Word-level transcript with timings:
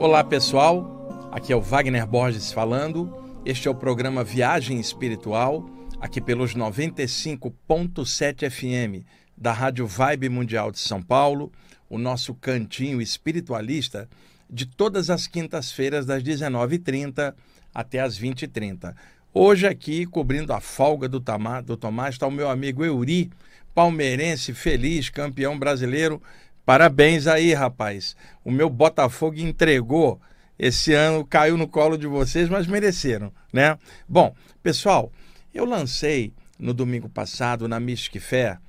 Olá 0.00 0.24
pessoal, 0.24 1.28
aqui 1.30 1.52
é 1.52 1.56
o 1.56 1.60
Wagner 1.60 2.06
Borges 2.06 2.50
falando. 2.50 3.14
Este 3.44 3.68
é 3.68 3.70
o 3.70 3.74
programa 3.74 4.24
Viagem 4.24 4.80
Espiritual, 4.80 5.68
aqui 6.00 6.22
pelos 6.22 6.54
95.7 6.54 8.48
FM 8.48 9.04
da 9.36 9.52
Rádio 9.52 9.86
Vibe 9.86 10.30
Mundial 10.30 10.72
de 10.72 10.78
São 10.78 11.02
Paulo, 11.02 11.52
o 11.86 11.98
nosso 11.98 12.34
cantinho 12.34 12.98
espiritualista 13.02 14.08
de 14.48 14.64
todas 14.64 15.10
as 15.10 15.26
quintas-feiras 15.26 16.06
das 16.06 16.22
19h30 16.22 17.34
até 17.74 18.00
as 18.00 18.18
20h30. 18.18 18.94
Hoje 19.34 19.66
aqui, 19.66 20.06
cobrindo 20.06 20.54
a 20.54 20.60
folga 20.62 21.10
do, 21.10 21.20
Tamar, 21.20 21.62
do 21.62 21.76
Tomás, 21.76 22.14
está 22.14 22.26
o 22.26 22.30
meu 22.30 22.48
amigo 22.48 22.82
Euri, 22.82 23.30
palmeirense, 23.74 24.54
feliz, 24.54 25.10
campeão 25.10 25.58
brasileiro, 25.58 26.22
Parabéns 26.70 27.26
aí, 27.26 27.52
rapaz. 27.52 28.14
O 28.44 28.50
meu 28.52 28.70
Botafogo 28.70 29.40
entregou 29.40 30.20
esse 30.56 30.92
ano, 30.92 31.24
caiu 31.24 31.56
no 31.56 31.66
colo 31.66 31.98
de 31.98 32.06
vocês, 32.06 32.48
mas 32.48 32.68
mereceram, 32.68 33.32
né? 33.52 33.76
Bom, 34.08 34.32
pessoal, 34.62 35.10
eu 35.52 35.64
lancei 35.64 36.32
no 36.60 36.72
domingo 36.72 37.08
passado 37.08 37.66
na 37.66 37.80
Mystic 37.80 38.22
Fair 38.22 38.60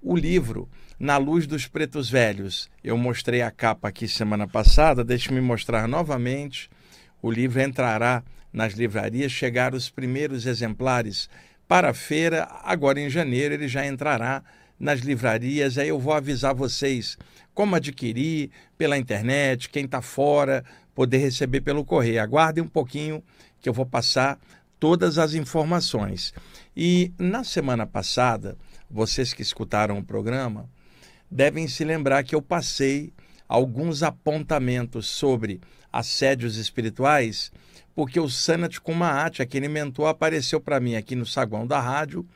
o 0.00 0.16
livro 0.16 0.66
Na 0.98 1.18
Luz 1.18 1.46
dos 1.46 1.66
Pretos 1.66 2.08
Velhos. 2.08 2.70
Eu 2.82 2.96
mostrei 2.96 3.42
a 3.42 3.50
capa 3.50 3.88
aqui 3.88 4.08
semana 4.08 4.48
passada, 4.48 5.04
deixe-me 5.04 5.42
mostrar 5.42 5.86
novamente. 5.86 6.70
O 7.20 7.30
livro 7.30 7.60
entrará 7.60 8.22
nas 8.50 8.72
livrarias, 8.72 9.30
chegaram 9.30 9.76
os 9.76 9.90
primeiros 9.90 10.46
exemplares 10.46 11.28
para 11.68 11.90
a 11.90 11.94
feira, 11.94 12.48
agora 12.64 12.98
em 12.98 13.10
janeiro 13.10 13.52
ele 13.52 13.68
já 13.68 13.86
entrará 13.86 14.42
nas 14.80 15.00
livrarias. 15.00 15.76
Aí 15.76 15.88
eu 15.88 16.00
vou 16.00 16.14
avisar 16.14 16.54
vocês 16.54 17.18
como 17.54 17.76
adquirir 17.76 18.50
pela 18.76 18.98
internet, 18.98 19.68
quem 19.68 19.84
está 19.84 20.00
fora, 20.00 20.64
poder 20.94 21.18
receber 21.18 21.60
pelo 21.60 21.84
correio. 21.84 22.22
Aguardem 22.22 22.64
um 22.64 22.68
pouquinho 22.68 23.22
que 23.60 23.68
eu 23.68 23.72
vou 23.72 23.86
passar 23.86 24.38
todas 24.78 25.18
as 25.18 25.34
informações. 25.34 26.34
E 26.76 27.12
na 27.18 27.44
semana 27.44 27.86
passada, 27.86 28.56
vocês 28.90 29.32
que 29.32 29.42
escutaram 29.42 29.98
o 29.98 30.04
programa 30.04 30.68
devem 31.30 31.68
se 31.68 31.84
lembrar 31.84 32.24
que 32.24 32.34
eu 32.34 32.42
passei 32.42 33.12
alguns 33.48 34.02
apontamentos 34.02 35.06
sobre 35.06 35.60
assédios 35.92 36.56
espirituais, 36.56 37.52
porque 37.94 38.18
o 38.18 38.28
Sanat 38.28 38.78
Kumaat, 38.80 39.40
aquele 39.40 39.68
mentor, 39.68 40.08
apareceu 40.08 40.60
para 40.60 40.80
mim 40.80 40.94
aqui 40.94 41.14
no 41.14 41.26
saguão 41.26 41.66
da 41.66 41.78
rádio 41.78 42.26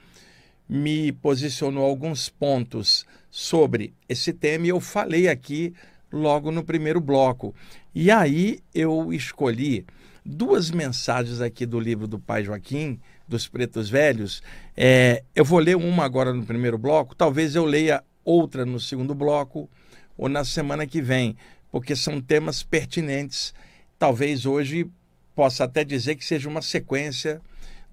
me 0.69 1.12
posicionou 1.12 1.84
alguns 1.84 2.28
pontos 2.28 3.06
sobre 3.37 3.92
esse 4.09 4.33
tema 4.33 4.65
e 4.65 4.70
eu 4.70 4.81
falei 4.81 5.29
aqui 5.29 5.75
logo 6.11 6.51
no 6.51 6.65
primeiro 6.65 7.03
bloco. 7.03 7.55
E 7.95 8.11
aí 8.11 8.61
eu 8.75 9.12
escolhi 9.12 9.84
duas 10.25 10.70
mensagens 10.70 11.42
aqui 11.42 11.67
do 11.67 11.79
livro 11.79 12.07
do 12.07 12.19
Pai 12.19 12.42
Joaquim, 12.42 12.98
dos 13.29 13.47
Pretos 13.47 13.91
Velhos. 13.91 14.42
É, 14.75 15.23
eu 15.34 15.45
vou 15.45 15.59
ler 15.59 15.77
uma 15.77 16.03
agora 16.03 16.33
no 16.33 16.47
primeiro 16.47 16.79
bloco, 16.79 17.14
talvez 17.14 17.55
eu 17.55 17.67
leia 17.67 18.03
outra 18.25 18.64
no 18.64 18.81
segundo 18.81 19.14
bloco 19.14 19.69
ou 20.17 20.31
na 20.31 20.42
semana 20.42 20.87
que 20.87 21.03
vem, 21.03 21.37
porque 21.70 21.95
são 21.95 22.23
temas 22.23 22.62
pertinentes. 22.62 23.53
Talvez 23.98 24.47
hoje 24.47 24.91
possa 25.34 25.64
até 25.64 25.84
dizer 25.84 26.14
que 26.14 26.25
seja 26.25 26.48
uma 26.48 26.62
sequência 26.62 27.42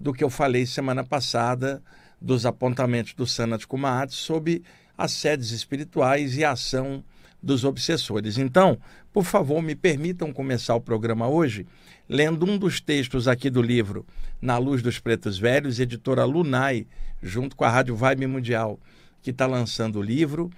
do 0.00 0.10
que 0.10 0.24
eu 0.24 0.30
falei 0.30 0.64
semana 0.64 1.04
passada 1.04 1.82
dos 2.18 2.46
apontamentos 2.46 3.12
do 3.12 3.26
Sanat 3.26 3.66
Kumar 3.66 4.08
sobre 4.08 4.64
as 4.96 5.12
sedes 5.12 5.50
espirituais 5.50 6.36
e 6.36 6.44
a 6.44 6.52
ação 6.52 7.02
dos 7.42 7.64
obsessores. 7.64 8.38
Então, 8.38 8.78
por 9.12 9.24
favor, 9.24 9.62
me 9.62 9.74
permitam 9.74 10.32
começar 10.32 10.74
o 10.74 10.80
programa 10.80 11.28
hoje 11.28 11.66
lendo 12.08 12.44
um 12.44 12.58
dos 12.58 12.80
textos 12.80 13.28
aqui 13.28 13.48
do 13.48 13.62
livro 13.62 14.04
Na 14.40 14.58
Luz 14.58 14.82
dos 14.82 14.98
Pretos 14.98 15.38
Velhos, 15.38 15.80
editora 15.80 16.24
Lunai, 16.24 16.86
junto 17.22 17.56
com 17.56 17.64
a 17.64 17.70
Rádio 17.70 17.96
Vibe 17.96 18.26
Mundial, 18.26 18.78
que 19.22 19.30
está 19.30 19.46
lançando 19.46 19.98
o 19.98 20.02
livro. 20.02 20.50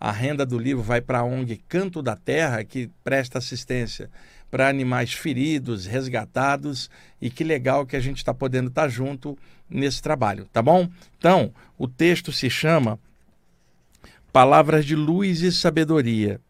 A 0.00 0.10
renda 0.10 0.44
do 0.44 0.58
livro 0.58 0.82
vai 0.82 1.00
para 1.00 1.20
a 1.20 1.24
ONG 1.24 1.60
Canto 1.68 2.02
da 2.02 2.16
Terra, 2.16 2.64
que 2.64 2.90
presta 3.02 3.38
assistência 3.38 4.10
para 4.50 4.68
animais 4.68 5.12
feridos, 5.12 5.84
resgatados, 5.84 6.88
e 7.20 7.28
que 7.28 7.42
legal 7.42 7.84
que 7.84 7.96
a 7.96 8.00
gente 8.00 8.18
está 8.18 8.32
podendo 8.32 8.68
estar 8.68 8.82
tá 8.82 8.88
junto 8.88 9.36
nesse 9.68 10.00
trabalho, 10.00 10.46
tá 10.52 10.62
bom? 10.62 10.88
Então, 11.18 11.52
o 11.76 11.88
texto 11.88 12.30
se 12.30 12.48
chama 12.48 12.98
Palavras 14.34 14.84
de 14.84 14.96
Luz 14.96 15.42
e 15.42 15.52
Sabedoria. 15.52 16.40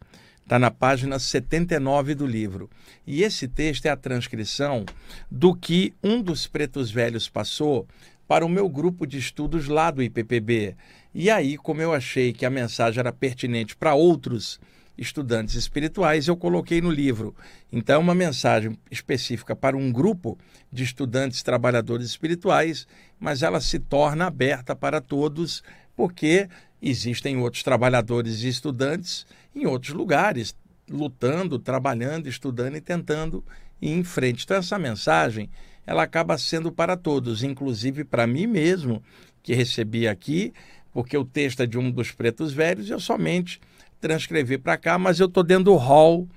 Está 0.41 0.57
na 0.57 0.71
página 0.71 1.19
79 1.19 2.15
do 2.15 2.25
livro. 2.25 2.67
E 3.05 3.21
esse 3.21 3.47
texto 3.47 3.85
é 3.85 3.91
a 3.91 3.95
transcrição 3.95 4.87
do 5.29 5.53
que 5.53 5.93
um 6.03 6.19
dos 6.19 6.47
pretos 6.47 6.89
velhos 6.89 7.29
passou 7.29 7.87
para 8.27 8.43
o 8.43 8.49
meu 8.49 8.67
grupo 8.67 9.05
de 9.05 9.19
estudos 9.19 9.67
lá 9.67 9.91
do 9.91 10.01
IPPB. 10.01 10.75
E 11.13 11.29
aí, 11.29 11.57
como 11.57 11.79
eu 11.79 11.93
achei 11.93 12.33
que 12.33 12.43
a 12.43 12.49
mensagem 12.49 13.01
era 13.01 13.13
pertinente 13.13 13.75
para 13.75 13.93
outros 13.93 14.59
estudantes 14.97 15.53
espirituais, 15.53 16.27
eu 16.27 16.35
coloquei 16.35 16.81
no 16.81 16.89
livro. 16.89 17.35
Então, 17.71 17.97
é 17.97 17.99
uma 17.99 18.15
mensagem 18.15 18.75
específica 18.89 19.55
para 19.55 19.77
um 19.77 19.91
grupo 19.91 20.39
de 20.71 20.83
estudantes 20.83 21.43
trabalhadores 21.43 22.07
espirituais, 22.07 22.87
mas 23.19 23.43
ela 23.43 23.61
se 23.61 23.77
torna 23.77 24.25
aberta 24.25 24.75
para 24.75 24.99
todos, 24.99 25.61
porque 25.95 26.49
existem 26.89 27.37
outros 27.37 27.63
trabalhadores 27.63 28.41
e 28.41 28.47
estudantes 28.47 29.25
em 29.55 29.65
outros 29.65 29.93
lugares, 29.93 30.55
lutando, 30.89 31.57
trabalhando, 31.57 32.27
estudando 32.27 32.75
e 32.75 32.81
tentando 32.81 33.43
ir 33.81 33.89
em 33.91 34.03
frente. 34.03 34.43
Então, 34.43 34.57
essa 34.57 34.77
mensagem 34.77 35.49
ela 35.85 36.03
acaba 36.03 36.37
sendo 36.37 36.71
para 36.71 36.97
todos, 36.97 37.43
inclusive 37.43 38.03
para 38.03 38.25
mim 38.25 38.47
mesmo, 38.47 39.03
que 39.43 39.53
recebi 39.53 40.07
aqui, 40.07 40.53
porque 40.91 41.17
o 41.17 41.25
texto 41.25 41.61
é 41.61 41.65
de 41.65 41.77
um 41.77 41.91
dos 41.91 42.11
pretos 42.11 42.53
velhos, 42.53 42.89
eu 42.89 42.99
somente 42.99 43.59
transcrever 44.01 44.59
para 44.59 44.77
cá, 44.77 44.97
mas 44.97 45.19
eu 45.19 45.27
estou 45.27 45.43
dentro 45.43 45.65
do 45.65 45.75
hall 45.75 46.27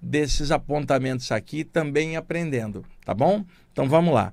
desses 0.00 0.50
apontamentos 0.50 1.30
aqui, 1.32 1.64
também 1.64 2.16
aprendendo, 2.16 2.84
tá 3.04 3.14
bom? 3.14 3.44
Então 3.72 3.88
vamos 3.88 4.14
lá. 4.14 4.32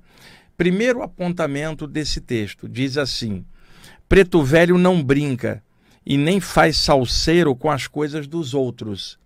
Primeiro 0.56 1.02
apontamento 1.02 1.86
desse 1.86 2.20
texto 2.20 2.68
diz 2.68 2.96
assim: 2.96 3.44
Preto 4.12 4.42
velho 4.42 4.76
não 4.76 5.02
brinca 5.02 5.62
e 6.04 6.18
nem 6.18 6.38
faz 6.38 6.76
salseiro 6.76 7.56
com 7.56 7.70
as 7.70 7.86
coisas 7.86 8.26
dos 8.26 8.52
outros. 8.52 9.18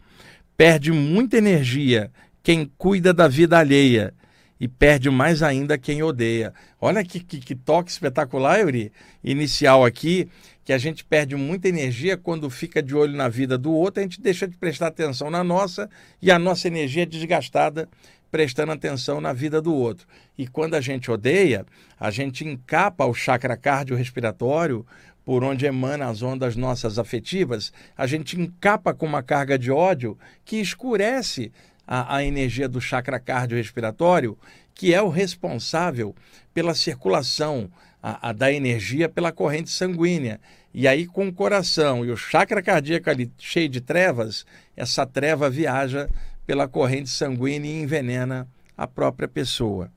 Perde 0.57 0.93
muita 0.93 1.39
energia 1.39 2.09
quem 2.41 2.71
cuida 2.79 3.13
da 3.13 3.27
vida 3.27 3.59
alheia 3.59 4.15
e 4.61 4.69
perde 4.69 5.11
mais 5.11 5.43
ainda 5.43 5.77
quem 5.77 6.05
odeia. 6.05 6.55
Olha 6.81 7.05
que, 7.05 7.19
que, 7.19 7.41
que 7.41 7.57
toque 7.57 7.91
espetacular, 7.91 8.61
Yuri, 8.61 8.93
inicial 9.25 9.85
aqui, 9.85 10.29
que 10.65 10.73
a 10.73 10.79
gente 10.79 11.05
perde 11.05 11.35
muita 11.35 11.69
energia 11.69 12.17
quando 12.17 12.49
fica 12.49 12.81
de 12.81 12.95
olho 12.95 13.17
na 13.17 13.29
vida 13.29 13.59
do 13.59 13.73
outro, 13.73 13.99
a 13.99 14.05
gente 14.05 14.21
deixa 14.21 14.47
de 14.47 14.57
prestar 14.57 14.87
atenção 14.87 15.33
na 15.33 15.43
nossa 15.43 15.91
e 16.23 16.31
a 16.31 16.39
nossa 16.39 16.69
energia 16.69 17.03
é 17.03 17.07
desgastada 17.07 17.89
prestando 18.31 18.73
atenção 18.73 19.21
na 19.21 19.33
vida 19.33 19.61
do 19.61 19.75
outro. 19.75 20.07
E 20.37 20.47
quando 20.47 20.75
a 20.75 20.81
gente 20.81 21.11
odeia, 21.11 21.65
a 21.99 22.11
gente 22.11 22.47
encapa 22.47 23.05
o 23.07 23.15
chakra 23.15 23.57
cardiorrespiratório, 23.57 24.87
por 25.25 25.43
onde 25.43 25.67
emana 25.67 26.07
as 26.07 26.23
ondas 26.23 26.55
nossas 26.55 26.99
afetivas, 26.99 27.73
a 27.97 28.07
gente 28.07 28.41
encapa 28.41 28.95
com 28.95 29.07
uma 29.07 29.23
carga 29.23 29.59
de 29.59 29.73
ódio 29.73 30.17
que 30.45 30.57
escurece 30.57 31.51
a, 31.87 32.17
a 32.17 32.25
energia 32.25 32.69
do 32.69 32.81
chakra 32.81 33.19
cardiorrespiratório, 33.19 34.39
que 34.73 34.95
é 34.95 35.03
o 35.03 35.09
responsável 35.09 36.15
pela 36.55 36.75
circulação 36.75 37.69
a, 38.03 38.29
a, 38.29 38.33
da 38.33 38.53
energia 38.53 39.09
pela 39.09 39.33
corrente 39.33 39.71
sanguínea. 39.71 40.41
E 40.73 40.87
aí, 40.87 41.07
com 41.07 41.27
o 41.27 41.33
coração 41.33 42.05
e 42.05 42.11
o 42.11 42.17
chakra 42.17 42.63
cardíaco 42.63 43.11
ali 43.11 43.33
cheio 43.39 43.69
de 43.69 43.81
trevas, 43.81 44.45
essa 44.77 45.07
treva 45.07 45.51
viaja 45.51 46.09
pela 46.47 46.69
corrente 46.69 47.11
sanguínea 47.11 47.71
e 47.71 47.83
envenena 47.83 48.47
a 48.77 48.87
própria 48.87 49.27
pessoa. 49.27 49.91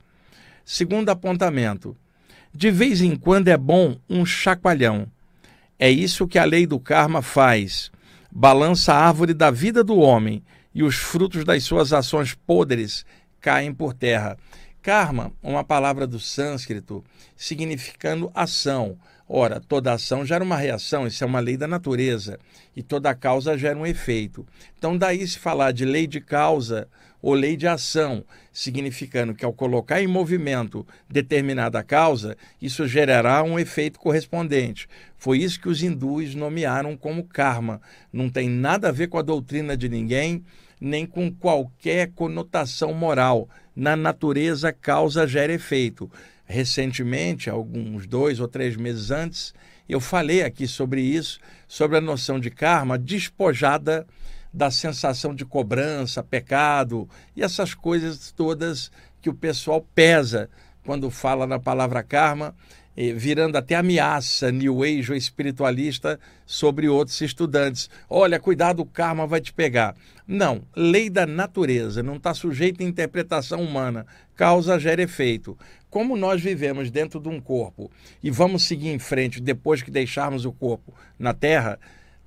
Segundo 0.66 1.10
apontamento, 1.10 1.96
de 2.54 2.72
vez 2.72 3.02
em 3.02 3.16
quando 3.16 3.48
é 3.48 3.58
bom 3.58 3.98
um 4.10 4.26
chacoalhão. 4.26 5.08
É 5.78 5.90
isso 5.90 6.28
que 6.28 6.40
a 6.40 6.46
lei 6.46 6.66
do 6.66 6.80
karma 6.80 7.22
faz. 7.22 7.92
Balança 8.32 8.94
a 8.94 9.08
árvore 9.08 9.34
da 9.34 9.52
vida 9.52 9.84
do 9.84 9.98
homem 9.98 10.44
e 10.74 10.84
os 10.84 10.96
frutos 10.96 11.44
das 11.44 11.64
suas 11.64 11.94
ações 11.94 12.34
podres 12.34 13.06
caem 13.40 13.74
por 13.74 13.94
terra. 13.94 14.38
Karma, 14.82 15.34
uma 15.44 15.64
palavra 15.64 16.08
do 16.08 16.20
sânscrito 16.20 17.04
significando 17.36 18.32
ação. 18.34 18.98
Ora, 19.28 19.60
toda 19.60 19.94
ação 19.94 20.26
gera 20.26 20.44
uma 20.44 20.56
reação, 20.56 21.06
isso 21.06 21.24
é 21.24 21.28
uma 21.28 21.40
lei 21.40 21.58
da 21.58 21.68
natureza. 21.68 22.40
e 22.76 22.82
toda 22.82 23.14
causa 23.14 23.58
gera 23.58 23.78
um 23.78 23.86
efeito. 23.86 24.48
Então, 24.78 24.98
daí 24.98 25.28
se 25.28 25.38
falar 25.38 25.74
de 25.74 25.84
lei 25.84 26.08
de 26.08 26.22
causa 26.22 26.88
ou 27.22 27.34
lei 27.34 27.58
de 27.58 27.68
ação, 27.68 28.24
significando 28.54 29.36
que 29.36 29.44
ao 29.44 29.52
colocar 29.52 30.02
em 30.02 30.08
movimento 30.08 30.88
determinada 31.10 31.84
causa, 31.84 32.38
isso 32.62 32.88
gerará 32.88 33.44
um 33.44 33.60
efeito 33.60 34.00
correspondente. 34.00 34.88
Foi 35.18 35.40
isso 35.40 35.60
que 35.60 35.68
os 35.68 35.84
hindus 35.84 36.34
nomearam 36.36 36.96
como 36.96 37.26
karma. 37.26 37.82
Não 38.14 38.30
tem 38.30 38.48
nada 38.50 38.88
a 38.88 38.94
ver 38.94 39.08
com 39.08 39.18
a 39.18 39.22
doutrina 39.22 39.76
de 39.76 39.90
ninguém, 39.90 40.46
nem 40.80 41.06
com 41.06 41.32
qualquer 41.32 42.12
conotação 42.14 42.94
moral. 42.94 43.50
Na 43.76 43.96
natureza, 43.96 44.72
causa 44.72 45.28
gera 45.28 45.54
efeito. 45.54 46.10
Recentemente, 46.46 47.50
alguns 47.50 48.08
dois 48.08 48.40
ou 48.40 48.48
três 48.48 48.76
meses 48.76 49.12
antes, 49.12 49.54
eu 49.88 50.00
falei 50.00 50.44
aqui 50.44 50.68
sobre 50.68 51.02
isso, 51.02 51.40
sobre 51.68 51.98
a 51.98 52.02
noção 52.02 52.40
de 52.40 52.50
karma 52.50 52.98
despojada 52.98 54.06
da 54.54 54.72
sensação 54.72 55.34
de 55.34 55.46
cobrança, 55.46 56.24
pecado 56.24 57.08
e 57.36 57.44
essas 57.44 57.74
coisas 57.74 58.32
todas 58.32 58.92
que 59.22 59.30
o 59.30 59.34
pessoal 59.34 59.86
pesa 59.94 60.50
quando 60.86 61.12
fala 61.12 61.46
na 61.46 61.60
palavra 61.60 62.02
karma, 62.02 62.56
virando 63.16 63.58
até 63.58 63.76
ameaça 63.76 64.52
new 64.52 64.84
age 64.84 65.12
ou 65.12 65.18
espiritualista 65.18 66.20
sobre 66.46 66.90
outros 66.90 67.22
estudantes. 67.22 67.90
Olha, 68.10 68.40
cuidado, 68.40 68.82
o 68.82 68.86
karma 68.86 69.26
vai 69.26 69.40
te 69.40 69.54
pegar. 69.54 69.96
Não, 70.28 70.64
lei 70.76 71.10
da 71.10 71.26
natureza, 71.26 72.04
não 72.04 72.18
está 72.18 72.34
sujeita 72.34 72.84
à 72.84 72.86
interpretação 72.86 73.62
humana. 73.62 74.06
Causa 74.36 74.78
gera 74.78 75.02
efeito. 75.02 75.58
Como 75.90 76.18
nós 76.18 76.42
vivemos 76.42 76.92
dentro 76.92 77.22
de 77.22 77.30
um 77.30 77.40
corpo 77.40 77.90
e 78.22 78.30
vamos 78.30 78.64
seguir 78.64 78.90
em 78.90 79.00
frente 79.00 79.42
depois 79.42 79.82
que 79.82 79.90
deixarmos 79.90 80.44
o 80.44 80.52
corpo 80.52 80.94
na 81.18 81.34
Terra, 81.34 81.80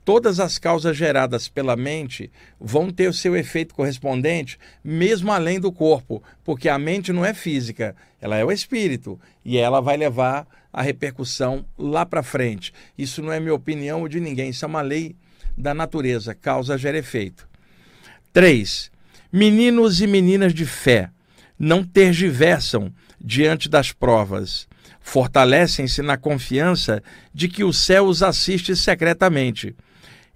todas 0.05 0.41
as 0.41 0.59
causas 0.59 0.97
geradas 0.97 1.49
pela 1.49 1.77
mente 1.77 2.31
vão 2.59 2.91
ter 2.91 3.09
o 3.09 3.13
seu 3.13 3.37
efeito 3.37 3.75
correspondente, 3.75 4.59
mesmo 4.83 5.31
além 5.31 5.61
do 5.61 5.71
corpo, 5.71 6.23
porque 6.43 6.69
a 6.69 6.79
mente 6.79 7.13
não 7.13 7.25
é 7.25 7.33
física, 7.33 7.95
ela 8.21 8.37
é 8.37 8.45
o 8.45 8.51
espírito 8.51 9.21
e 9.45 9.59
ela 9.59 9.81
vai 9.81 9.97
levar 9.97 10.47
a 10.73 10.83
repercussão 10.83 11.65
lá 11.79 12.07
para 12.07 12.23
frente. 12.23 12.73
Isso 12.97 13.23
não 13.23 13.33
é 13.33 13.39
minha 13.39 13.55
opinião 13.55 14.01
ou 14.01 14.09
de 14.09 14.21
ninguém, 14.21 14.51
isso 14.51 14.65
é 14.65 14.69
uma 14.69 14.81
lei 14.81 15.15
da 15.57 15.75
natureza, 15.75 16.35
causa 16.35 16.79
gera 16.79 16.99
efeito. 16.99 17.47
3. 18.33 18.91
Meninos 19.33 20.01
e 20.01 20.07
meninas 20.07 20.55
de 20.55 20.65
fé 20.65 21.11
não 21.59 21.85
tergiversam 21.85 22.93
diante 23.21 23.69
das 23.69 23.93
provas. 23.93 24.67
Fortalecem-se 25.01 26.01
na 26.01 26.17
confiança 26.17 27.03
de 27.35 27.49
que 27.49 27.65
o 27.65 27.73
céu 27.73 28.07
os 28.07 28.23
assiste 28.23 28.75
secretamente 28.75 29.77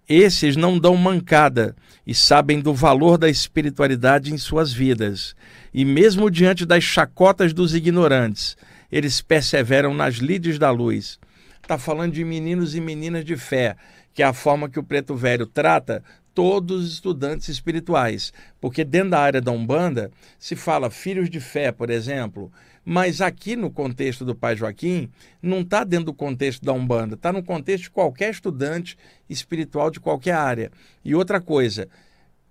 esses 0.08 0.54
não 0.54 0.78
dão 0.78 0.96
mancada 0.96 1.74
e 2.06 2.14
sabem 2.14 2.60
do 2.60 2.72
valor 2.72 3.18
da 3.18 3.28
espiritualidade 3.28 4.32
em 4.32 4.38
suas 4.38 4.72
vidas. 4.72 5.34
E 5.74 5.84
mesmo 5.84 6.30
diante 6.30 6.64
das 6.64 6.84
chacotas 6.84 7.52
dos 7.52 7.74
ignorantes, 7.74 8.56
eles 8.90 9.20
perseveram 9.20 9.94
nas 9.94 10.16
lides 10.16 10.58
da 10.58 10.70
luz. 10.70 11.18
Está 11.62 11.78
falando 11.78 12.12
de 12.12 12.24
meninos 12.24 12.74
e 12.74 12.80
meninas 12.80 13.24
de 13.24 13.36
fé, 13.36 13.76
que 14.14 14.22
é 14.22 14.26
a 14.26 14.32
forma 14.32 14.68
que 14.68 14.78
o 14.78 14.84
Preto 14.84 15.14
Velho 15.14 15.46
trata 15.46 16.02
todos 16.32 16.84
os 16.84 16.92
estudantes 16.92 17.48
espirituais. 17.48 18.32
Porque 18.60 18.84
dentro 18.84 19.10
da 19.10 19.20
área 19.20 19.40
da 19.40 19.50
Umbanda 19.50 20.10
se 20.38 20.54
fala 20.54 20.90
filhos 20.90 21.30
de 21.30 21.40
fé, 21.40 21.72
por 21.72 21.90
exemplo, 21.90 22.52
mas 22.84 23.20
aqui 23.20 23.56
no 23.56 23.68
contexto 23.68 24.24
do 24.24 24.34
Pai 24.34 24.54
Joaquim, 24.54 25.10
não 25.42 25.62
está 25.62 25.82
dentro 25.82 26.06
do 26.06 26.14
contexto 26.14 26.64
da 26.64 26.72
Umbanda, 26.72 27.16
está 27.16 27.32
no 27.32 27.42
contexto 27.42 27.84
de 27.84 27.90
qualquer 27.90 28.30
estudante 28.30 28.96
espiritual 29.28 29.90
de 29.90 29.98
qualquer 29.98 30.34
área. 30.34 30.70
E 31.04 31.12
outra 31.12 31.40
coisa, 31.40 31.88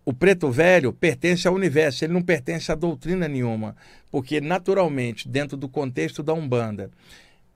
o 0.05 0.13
preto 0.13 0.51
velho 0.51 0.93
pertence 0.93 1.47
ao 1.47 1.55
universo, 1.55 2.05
ele 2.05 2.13
não 2.13 2.21
pertence 2.21 2.71
a 2.71 2.75
doutrina 2.75 3.27
nenhuma, 3.27 3.75
porque 4.11 4.39
naturalmente, 4.39 5.27
dentro 5.27 5.57
do 5.57 5.67
contexto 5.67 6.21
da 6.21 6.31
Umbanda, 6.31 6.91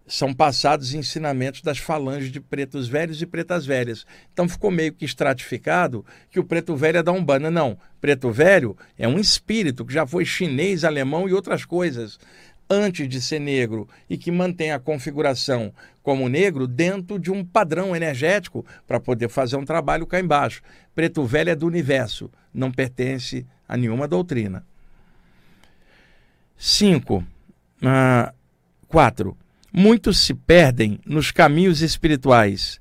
são 0.08 0.34
passados 0.34 0.96
ensinamentos 0.96 1.62
das 1.62 1.78
falanges 1.78 2.32
de 2.32 2.42
pretos 2.42 2.88
velhos 2.88 3.22
e 3.22 3.28
pretas 3.28 3.68
velhas. 3.68 4.08
Então 4.34 4.50
ficou 4.50 4.72
meio 4.72 4.92
que 4.92 5.06
estratificado 5.06 6.04
que 6.32 6.40
o 6.40 6.44
preto 6.44 6.76
velho 6.76 6.98
é 6.98 7.04
da 7.04 7.12
Umbanda. 7.12 7.52
Não, 7.52 7.78
preto 8.02 8.32
velho 8.32 8.76
é 8.98 9.08
um 9.08 9.20
espírito 9.20 9.86
que 9.86 9.94
já 9.94 10.08
foi 10.08 10.26
chinês, 10.26 10.84
alemão 10.84 11.30
e 11.30 11.34
outras 11.34 11.64
coisas 11.64 12.18
antes 12.68 13.08
de 13.08 13.22
ser 13.22 13.40
negro 13.40 13.88
e 14.10 14.18
que 14.18 14.32
mantém 14.32 14.72
a 14.72 14.80
configuração 14.80 15.74
como 16.02 16.30
negro 16.30 16.68
dentro 16.68 17.20
de 17.20 17.32
um 17.32 17.44
padrão 17.44 17.96
energético 17.96 18.66
para 18.88 19.00
poder 19.00 19.30
fazer 19.30 19.58
um 19.58 19.66
trabalho 19.66 20.08
cá 20.08 20.20
embaixo. 20.20 20.62
Preto 20.94 21.24
velho 21.26 21.50
é 21.50 21.56
do 21.56 21.66
universo, 21.66 22.32
não 22.54 22.72
pertence 22.72 23.46
a 23.68 23.78
nenhuma 23.78 24.08
doutrina. 24.08 24.64
5. 26.58 27.24
4. 28.88 29.38
Muitos 29.72 30.20
se 30.20 30.34
perdem 30.34 31.00
nos 31.06 31.32
caminhos 31.32 31.82
espirituais 31.82 32.80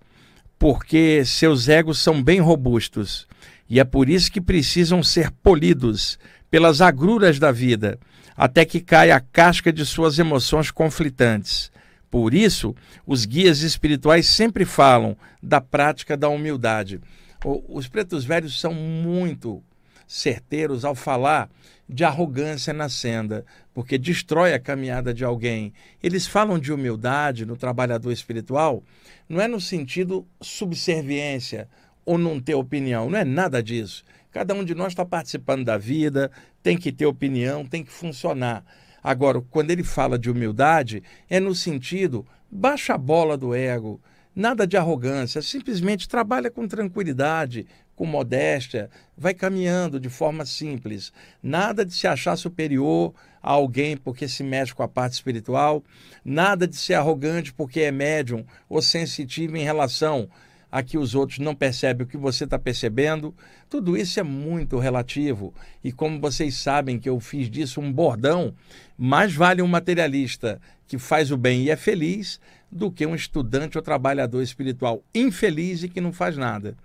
porque 0.58 1.22
seus 1.24 1.68
egos 1.68 1.98
são 1.98 2.22
bem 2.22 2.40
robustos 2.40 3.28
e 3.70 3.78
é 3.78 3.84
por 3.84 4.08
isso 4.08 4.32
que 4.32 4.40
precisam 4.40 5.02
ser 5.02 5.30
polidos 5.30 6.18
pelas 6.50 6.80
agruras 6.80 7.38
da 7.38 7.52
vida 7.52 7.98
até 8.36 8.64
que 8.64 8.80
caia 8.80 9.16
a 9.16 9.20
casca 9.20 9.72
de 9.72 9.84
suas 9.84 10.18
emoções 10.18 10.70
conflitantes. 10.70 11.70
Por 12.10 12.32
isso, 12.32 12.74
os 13.06 13.24
guias 13.24 13.60
espirituais 13.60 14.26
sempre 14.28 14.64
falam 14.64 15.16
da 15.42 15.60
prática 15.60 16.16
da 16.16 16.28
humildade. 16.28 17.00
Os 17.44 17.86
pretos 17.86 18.24
velhos 18.24 18.60
são 18.60 18.74
muito 18.74 19.62
certeiros 20.06 20.84
ao 20.84 20.94
falar 20.94 21.48
de 21.88 22.04
arrogância 22.04 22.72
na 22.72 22.88
senda, 22.88 23.44
porque 23.72 23.96
destrói 23.96 24.52
a 24.52 24.58
caminhada 24.58 25.14
de 25.14 25.24
alguém. 25.24 25.72
Eles 26.02 26.26
falam 26.26 26.58
de 26.58 26.72
humildade 26.72 27.46
no 27.46 27.56
trabalhador 27.56 28.10
espiritual, 28.10 28.82
não 29.28 29.40
é 29.40 29.46
no 29.46 29.60
sentido 29.60 30.26
subserviência 30.40 31.68
ou 32.04 32.18
não 32.18 32.40
ter 32.40 32.54
opinião, 32.54 33.08
não 33.08 33.18
é 33.18 33.24
nada 33.24 33.62
disso. 33.62 34.04
Cada 34.30 34.54
um 34.54 34.64
de 34.64 34.74
nós 34.74 34.88
está 34.88 35.04
participando 35.04 35.64
da 35.64 35.78
vida, 35.78 36.30
tem 36.62 36.76
que 36.76 36.90
ter 36.90 37.06
opinião, 37.06 37.64
tem 37.64 37.84
que 37.84 37.92
funcionar. 37.92 38.64
Agora, 39.02 39.40
quando 39.40 39.70
ele 39.70 39.84
fala 39.84 40.18
de 40.18 40.30
humildade, 40.30 41.02
é 41.30 41.38
no 41.38 41.54
sentido 41.54 42.26
baixa 42.50 42.94
a 42.94 42.98
bola 42.98 43.36
do 43.36 43.54
ego, 43.54 44.00
nada 44.38 44.68
de 44.68 44.76
arrogância, 44.76 45.42
simplesmente 45.42 46.08
trabalha 46.08 46.48
com 46.48 46.68
tranquilidade, 46.68 47.66
com 47.96 48.06
modéstia, 48.06 48.88
vai 49.16 49.34
caminhando 49.34 49.98
de 49.98 50.08
forma 50.08 50.46
simples. 50.46 51.12
Nada 51.42 51.84
de 51.84 51.92
se 51.92 52.06
achar 52.06 52.36
superior 52.36 53.12
a 53.42 53.50
alguém 53.50 53.96
porque 53.96 54.28
se 54.28 54.44
mexe 54.44 54.72
com 54.72 54.84
a 54.84 54.88
parte 54.88 55.14
espiritual, 55.14 55.82
nada 56.24 56.68
de 56.68 56.76
ser 56.76 56.94
arrogante 56.94 57.52
porque 57.52 57.80
é 57.80 57.90
médium 57.90 58.44
ou 58.68 58.80
sensitivo 58.80 59.56
em 59.56 59.64
relação 59.64 60.28
a 60.70 60.84
que 60.84 60.96
os 60.96 61.16
outros 61.16 61.40
não 61.40 61.54
percebem 61.54 62.06
o 62.06 62.08
que 62.08 62.16
você 62.16 62.44
está 62.44 62.60
percebendo. 62.60 63.34
Tudo 63.68 63.96
isso 63.96 64.20
é 64.20 64.22
muito 64.22 64.78
relativo. 64.78 65.52
E 65.82 65.90
como 65.90 66.20
vocês 66.20 66.54
sabem 66.54 67.00
que 67.00 67.08
eu 67.08 67.18
fiz 67.18 67.50
disso 67.50 67.80
um 67.80 67.92
bordão, 67.92 68.54
mais 68.96 69.34
vale 69.34 69.62
um 69.62 69.66
materialista 69.66 70.60
que 70.86 70.96
faz 70.96 71.32
o 71.32 71.36
bem 71.36 71.64
e 71.64 71.70
é 71.70 71.76
feliz 71.76 72.40
do 72.70 72.90
que 72.90 73.06
um 73.06 73.14
estudante 73.14 73.78
ou 73.78 73.82
trabalhador 73.82 74.42
espiritual 74.42 75.02
infeliz 75.14 75.82
e 75.82 75.88
que 75.88 76.00
não 76.00 76.12
faz 76.12 76.36
nada. 76.36 76.76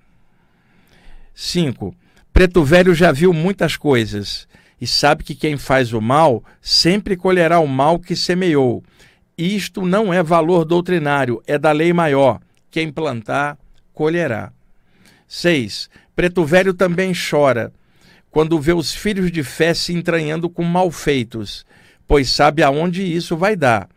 5. 1.33 1.95
Preto 2.31 2.63
Velho 2.63 2.93
já 2.93 3.11
viu 3.11 3.33
muitas 3.33 3.75
coisas 3.75 4.47
e 4.79 4.87
sabe 4.87 5.23
que 5.23 5.35
quem 5.35 5.57
faz 5.57 5.93
o 5.93 6.01
mal 6.01 6.43
sempre 6.61 7.15
colherá 7.15 7.59
o 7.59 7.67
mal 7.67 7.99
que 7.99 8.15
semeou. 8.15 8.83
Isto 9.37 9.85
não 9.85 10.13
é 10.13 10.21
valor 10.21 10.65
doutrinário, 10.65 11.41
é 11.47 11.57
da 11.57 11.71
lei 11.71 11.91
maior. 11.91 12.39
Quem 12.69 12.91
plantar, 12.91 13.57
colherá. 13.93 14.51
6. 15.27 15.89
Preto 16.15 16.45
velho 16.45 16.73
também 16.73 17.13
chora 17.13 17.73
quando 18.33 18.59
vê 18.59 18.73
os 18.73 18.95
filhos 18.95 19.31
de 19.31 19.43
fé 19.43 19.75
se 19.75 19.93
entranhando 19.93 20.49
com 20.49 20.63
malfeitos, 20.63 21.63
pois 22.07 22.31
sabe 22.31 22.63
aonde 22.63 23.03
isso 23.03 23.37
vai 23.37 23.55
dar. 23.55 23.87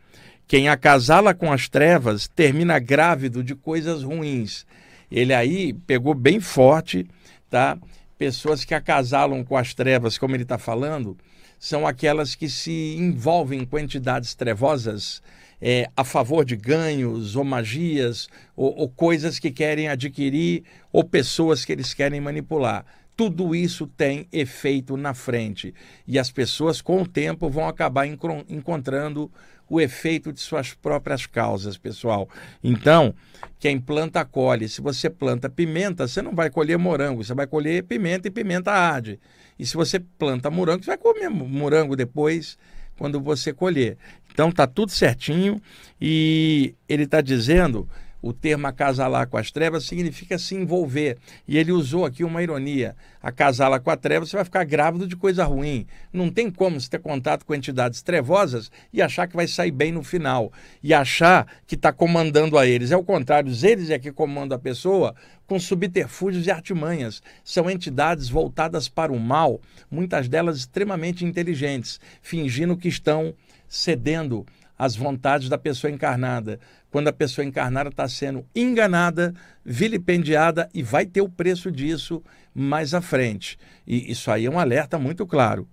Quem 0.48 0.68
acasala 0.68 1.34
com 1.34 1.52
as 1.52 1.68
trevas 1.68 2.28
termina 2.28 2.78
grávido 2.78 3.42
de 3.42 3.54
coisas 3.54 4.04
ruins. 4.04 4.64
Ele 5.10 5.34
aí 5.34 5.72
pegou 5.72 6.14
bem 6.14 6.38
forte, 6.38 7.04
tá? 7.50 7.76
Pessoas 8.16 8.64
que 8.64 8.72
acasalam 8.72 9.42
com 9.42 9.56
as 9.56 9.74
trevas, 9.74 10.16
como 10.16 10.36
ele 10.36 10.44
está 10.44 10.56
falando, 10.56 11.16
são 11.58 11.86
aquelas 11.86 12.36
que 12.36 12.48
se 12.48 12.96
envolvem 12.96 13.64
com 13.64 13.78
entidades 13.78 14.34
trevosas 14.34 15.20
é, 15.60 15.90
a 15.96 16.04
favor 16.04 16.44
de 16.44 16.54
ganhos 16.54 17.34
ou 17.34 17.44
magias 17.44 18.28
ou, 18.54 18.72
ou 18.76 18.88
coisas 18.88 19.38
que 19.40 19.50
querem 19.50 19.88
adquirir 19.88 20.62
ou 20.92 21.02
pessoas 21.02 21.64
que 21.64 21.72
eles 21.72 21.92
querem 21.92 22.20
manipular. 22.20 22.84
Tudo 23.16 23.54
isso 23.54 23.86
tem 23.86 24.28
efeito 24.30 24.96
na 24.96 25.14
frente 25.14 25.74
e 26.06 26.18
as 26.18 26.30
pessoas, 26.30 26.82
com 26.82 27.02
o 27.02 27.06
tempo, 27.06 27.48
vão 27.48 27.66
acabar 27.66 28.06
encontrando 28.06 29.30
o 29.68 29.80
efeito 29.80 30.32
de 30.32 30.40
suas 30.40 30.74
próprias 30.74 31.26
causas, 31.26 31.76
pessoal. 31.76 32.28
Então, 32.62 33.14
quem 33.58 33.80
planta, 33.80 34.24
colhe. 34.24 34.68
Se 34.68 34.80
você 34.80 35.10
planta 35.10 35.48
pimenta, 35.48 36.06
você 36.06 36.22
não 36.22 36.34
vai 36.34 36.50
colher 36.50 36.78
morango, 36.78 37.24
você 37.24 37.34
vai 37.34 37.46
colher 37.46 37.82
pimenta 37.84 38.28
e 38.28 38.30
pimenta 38.30 38.72
arde. 38.72 39.18
E 39.58 39.66
se 39.66 39.74
você 39.74 39.98
planta 39.98 40.50
morango, 40.50 40.84
você 40.84 40.90
vai 40.90 40.98
comer 40.98 41.28
morango 41.28 41.96
depois, 41.96 42.58
quando 42.98 43.20
você 43.20 43.52
colher. 43.52 43.96
Então, 44.32 44.52
tá 44.52 44.66
tudo 44.66 44.90
certinho 44.90 45.60
e 46.00 46.74
ele 46.88 47.04
está 47.04 47.20
dizendo 47.20 47.88
o 48.26 48.32
termo 48.32 48.66
acasalar 48.66 49.28
com 49.28 49.36
as 49.36 49.52
trevas 49.52 49.84
significa 49.84 50.36
se 50.36 50.56
envolver. 50.56 51.16
E 51.46 51.56
ele 51.56 51.70
usou 51.70 52.04
aqui 52.04 52.24
uma 52.24 52.42
ironia. 52.42 52.96
Acasala 53.22 53.78
com 53.78 53.88
a 53.88 53.96
treva, 53.96 54.26
você 54.26 54.34
vai 54.34 54.44
ficar 54.44 54.64
grávido 54.64 55.06
de 55.06 55.14
coisa 55.14 55.44
ruim. 55.44 55.86
Não 56.12 56.28
tem 56.28 56.50
como 56.50 56.80
você 56.80 56.90
ter 56.90 56.98
contato 56.98 57.44
com 57.46 57.54
entidades 57.54 58.02
trevosas 58.02 58.68
e 58.92 59.00
achar 59.00 59.28
que 59.28 59.36
vai 59.36 59.46
sair 59.46 59.70
bem 59.70 59.92
no 59.92 60.02
final. 60.02 60.52
E 60.82 60.92
achar 60.92 61.46
que 61.68 61.76
está 61.76 61.92
comandando 61.92 62.58
a 62.58 62.66
eles. 62.66 62.90
É 62.90 62.96
o 62.96 63.04
contrário, 63.04 63.52
eles 63.62 63.90
é 63.90 63.98
que 63.98 64.10
comandam 64.10 64.56
a 64.56 64.60
pessoa 64.60 65.14
com 65.46 65.60
subterfúgios 65.60 66.46
e 66.46 66.50
artimanhas. 66.50 67.22
São 67.44 67.70
entidades 67.70 68.28
voltadas 68.28 68.88
para 68.88 69.12
o 69.12 69.20
mal, 69.20 69.60
muitas 69.88 70.28
delas 70.28 70.56
extremamente 70.56 71.24
inteligentes, 71.24 72.00
fingindo 72.20 72.76
que 72.76 72.88
estão 72.88 73.32
cedendo 73.68 74.44
às 74.78 74.94
vontades 74.94 75.48
da 75.48 75.58
pessoa 75.58 75.90
encarnada 75.90 76.58
quando 76.90 77.08
a 77.08 77.12
pessoa 77.12 77.44
encarnada 77.44 77.90
está 77.90 78.08
sendo 78.08 78.46
enganada, 78.54 79.34
vilipendiada 79.64 80.68
e 80.72 80.82
vai 80.82 81.04
ter 81.04 81.20
o 81.20 81.28
preço 81.28 81.70
disso 81.70 82.22
mais 82.54 82.94
à 82.94 83.00
frente. 83.00 83.58
E 83.86 84.10
isso 84.10 84.30
aí 84.30 84.46
é 84.46 84.50
um 84.50 84.58
alerta 84.58 84.98
muito 84.98 85.26
claro. 85.26 85.68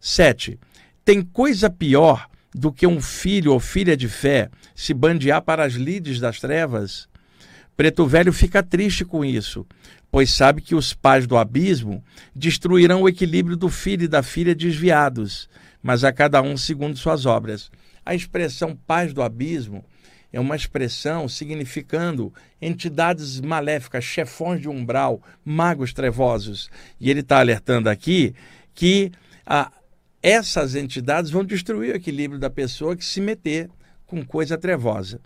Sete, 0.00 0.58
tem 1.04 1.22
coisa 1.22 1.70
pior 1.70 2.28
do 2.52 2.72
que 2.72 2.86
um 2.86 3.00
filho 3.00 3.52
ou 3.52 3.60
filha 3.60 3.96
de 3.96 4.08
fé 4.08 4.50
se 4.74 4.92
bandear 4.92 5.42
para 5.42 5.64
as 5.64 5.74
lides 5.74 6.18
das 6.18 6.40
trevas? 6.40 7.08
Preto 7.76 8.06
Velho 8.06 8.32
fica 8.32 8.62
triste 8.62 9.04
com 9.04 9.24
isso, 9.24 9.66
pois 10.10 10.32
sabe 10.32 10.62
que 10.62 10.74
os 10.74 10.94
pais 10.94 11.26
do 11.26 11.36
abismo 11.36 12.02
destruirão 12.34 13.02
o 13.02 13.08
equilíbrio 13.08 13.56
do 13.56 13.68
filho 13.68 14.04
e 14.04 14.08
da 14.08 14.22
filha 14.22 14.54
desviados, 14.54 15.48
mas 15.82 16.02
a 16.02 16.12
cada 16.12 16.40
um 16.40 16.56
segundo 16.56 16.96
suas 16.96 17.26
obras. 17.26 17.70
A 18.06 18.14
expressão 18.14 18.76
pais 18.86 19.12
do 19.12 19.20
abismo 19.20 19.84
é 20.32 20.38
uma 20.38 20.54
expressão 20.54 21.28
significando 21.28 22.32
entidades 22.62 23.40
maléficas, 23.40 24.04
chefões 24.04 24.60
de 24.60 24.68
umbral, 24.68 25.20
magos 25.44 25.92
trevosos. 25.92 26.70
E 27.00 27.10
ele 27.10 27.20
está 27.20 27.40
alertando 27.40 27.90
aqui 27.90 28.32
que 28.72 29.10
ah, 29.44 29.72
essas 30.22 30.76
entidades 30.76 31.32
vão 31.32 31.44
destruir 31.44 31.94
o 31.94 31.96
equilíbrio 31.96 32.38
da 32.38 32.48
pessoa 32.48 32.96
que 32.96 33.04
se 33.04 33.20
meter 33.20 33.68
com 34.06 34.24
coisa 34.24 34.56
trevosa. 34.56 35.20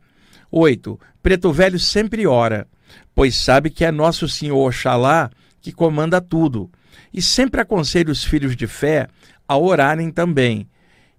8. 0.51 0.99
Preto 1.23 1.53
Velho 1.53 1.79
sempre 1.79 2.27
ora, 2.27 2.67
pois 3.15 3.37
sabe 3.37 3.69
que 3.69 3.85
é 3.85 3.93
nosso 3.93 4.27
Senhor 4.27 4.67
Oxalá 4.67 5.31
que 5.61 5.71
comanda 5.71 6.19
tudo. 6.19 6.71
E 7.13 7.21
sempre 7.21 7.61
aconselha 7.61 8.11
os 8.11 8.25
filhos 8.25 8.57
de 8.57 8.67
fé 8.67 9.07
a 9.47 9.59
orarem 9.59 10.11
também, 10.11 10.69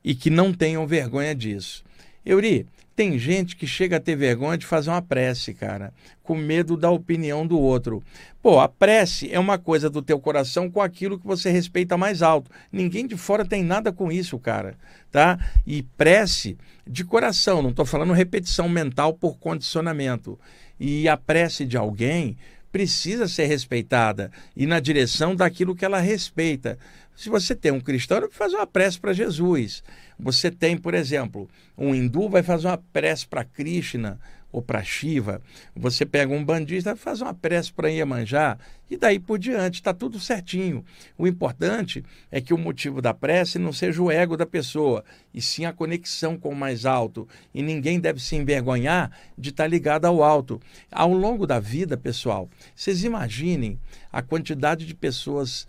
e 0.03 0.15
que 0.15 0.29
não 0.29 0.53
tenham 0.53 0.85
vergonha 0.85 1.35
disso. 1.35 1.83
Euri, 2.25 2.67
tem 2.95 3.17
gente 3.17 3.55
que 3.55 3.65
chega 3.65 3.97
a 3.97 3.99
ter 3.99 4.15
vergonha 4.15 4.57
de 4.57 4.65
fazer 4.65 4.89
uma 4.89 5.01
prece, 5.01 5.53
cara, 5.53 5.93
com 6.23 6.35
medo 6.35 6.75
da 6.77 6.91
opinião 6.91 7.47
do 7.47 7.59
outro. 7.59 8.03
Pô, 8.41 8.59
a 8.59 8.67
prece 8.67 9.31
é 9.31 9.39
uma 9.39 9.57
coisa 9.57 9.89
do 9.89 10.01
teu 10.01 10.19
coração 10.19 10.69
com 10.69 10.81
aquilo 10.81 11.17
que 11.17 11.25
você 11.25 11.49
respeita 11.49 11.97
mais 11.97 12.21
alto. 12.21 12.51
Ninguém 12.71 13.07
de 13.07 13.17
fora 13.17 13.45
tem 13.45 13.63
nada 13.63 13.91
com 13.91 14.11
isso, 14.11 14.37
cara, 14.37 14.75
tá? 15.11 15.39
E 15.65 15.83
prece 15.83 16.57
de 16.85 17.03
coração, 17.03 17.61
não 17.61 17.69
estou 17.69 17.85
falando 17.85 18.13
repetição 18.13 18.67
mental 18.67 19.13
por 19.13 19.37
condicionamento. 19.37 20.37
E 20.79 21.07
a 21.07 21.15
prece 21.15 21.65
de 21.65 21.77
alguém 21.77 22.37
precisa 22.71 23.27
ser 23.27 23.45
respeitada 23.45 24.31
e 24.55 24.65
na 24.65 24.79
direção 24.79 25.35
daquilo 25.35 25.75
que 25.75 25.85
ela 25.85 25.99
respeita. 25.99 26.77
Se 27.15 27.29
você 27.29 27.55
tem 27.55 27.71
um 27.71 27.79
cristão, 27.79 28.17
ele 28.17 28.27
vai 28.27 28.35
fazer 28.35 28.55
uma 28.55 28.67
prece 28.67 28.99
para 28.99 29.13
Jesus. 29.13 29.83
Você 30.19 30.49
tem, 30.49 30.77
por 30.77 30.93
exemplo, 30.93 31.49
um 31.77 31.93
hindu 31.93 32.29
vai 32.29 32.43
fazer 32.43 32.67
uma 32.67 32.77
prece 32.77 33.27
para 33.27 33.43
Krishna 33.43 34.19
ou 34.51 34.61
para 34.61 34.83
Shiva. 34.83 35.41
Você 35.75 36.05
pega 36.05 36.33
um 36.33 36.43
bandista, 36.43 36.95
fazer 36.95 37.23
uma 37.23 37.33
prece 37.33 37.71
para 37.71 37.89
Iemanjá 37.89 38.57
e 38.89 38.97
daí 38.97 39.19
por 39.19 39.39
diante, 39.39 39.75
está 39.75 39.93
tudo 39.93 40.19
certinho. 40.19 40.83
O 41.17 41.25
importante 41.25 42.03
é 42.29 42.41
que 42.41 42.53
o 42.53 42.57
motivo 42.57 43.01
da 43.01 43.13
prece 43.13 43.57
não 43.57 43.71
seja 43.71 44.01
o 44.01 44.11
ego 44.11 44.35
da 44.35 44.45
pessoa, 44.45 45.05
e 45.33 45.41
sim 45.41 45.63
a 45.63 45.71
conexão 45.71 46.37
com 46.37 46.49
o 46.49 46.55
mais 46.55 46.85
alto. 46.85 47.27
E 47.53 47.61
ninguém 47.61 47.99
deve 47.99 48.19
se 48.19 48.35
envergonhar 48.35 49.09
de 49.37 49.49
estar 49.49 49.63
tá 49.63 49.67
ligado 49.67 50.05
ao 50.05 50.21
alto. 50.21 50.59
Ao 50.91 51.13
longo 51.13 51.47
da 51.47 51.59
vida, 51.59 51.95
pessoal, 51.95 52.49
vocês 52.75 53.03
imaginem 53.03 53.79
a 54.11 54.21
quantidade 54.21 54.85
de 54.85 54.93
pessoas 54.93 55.65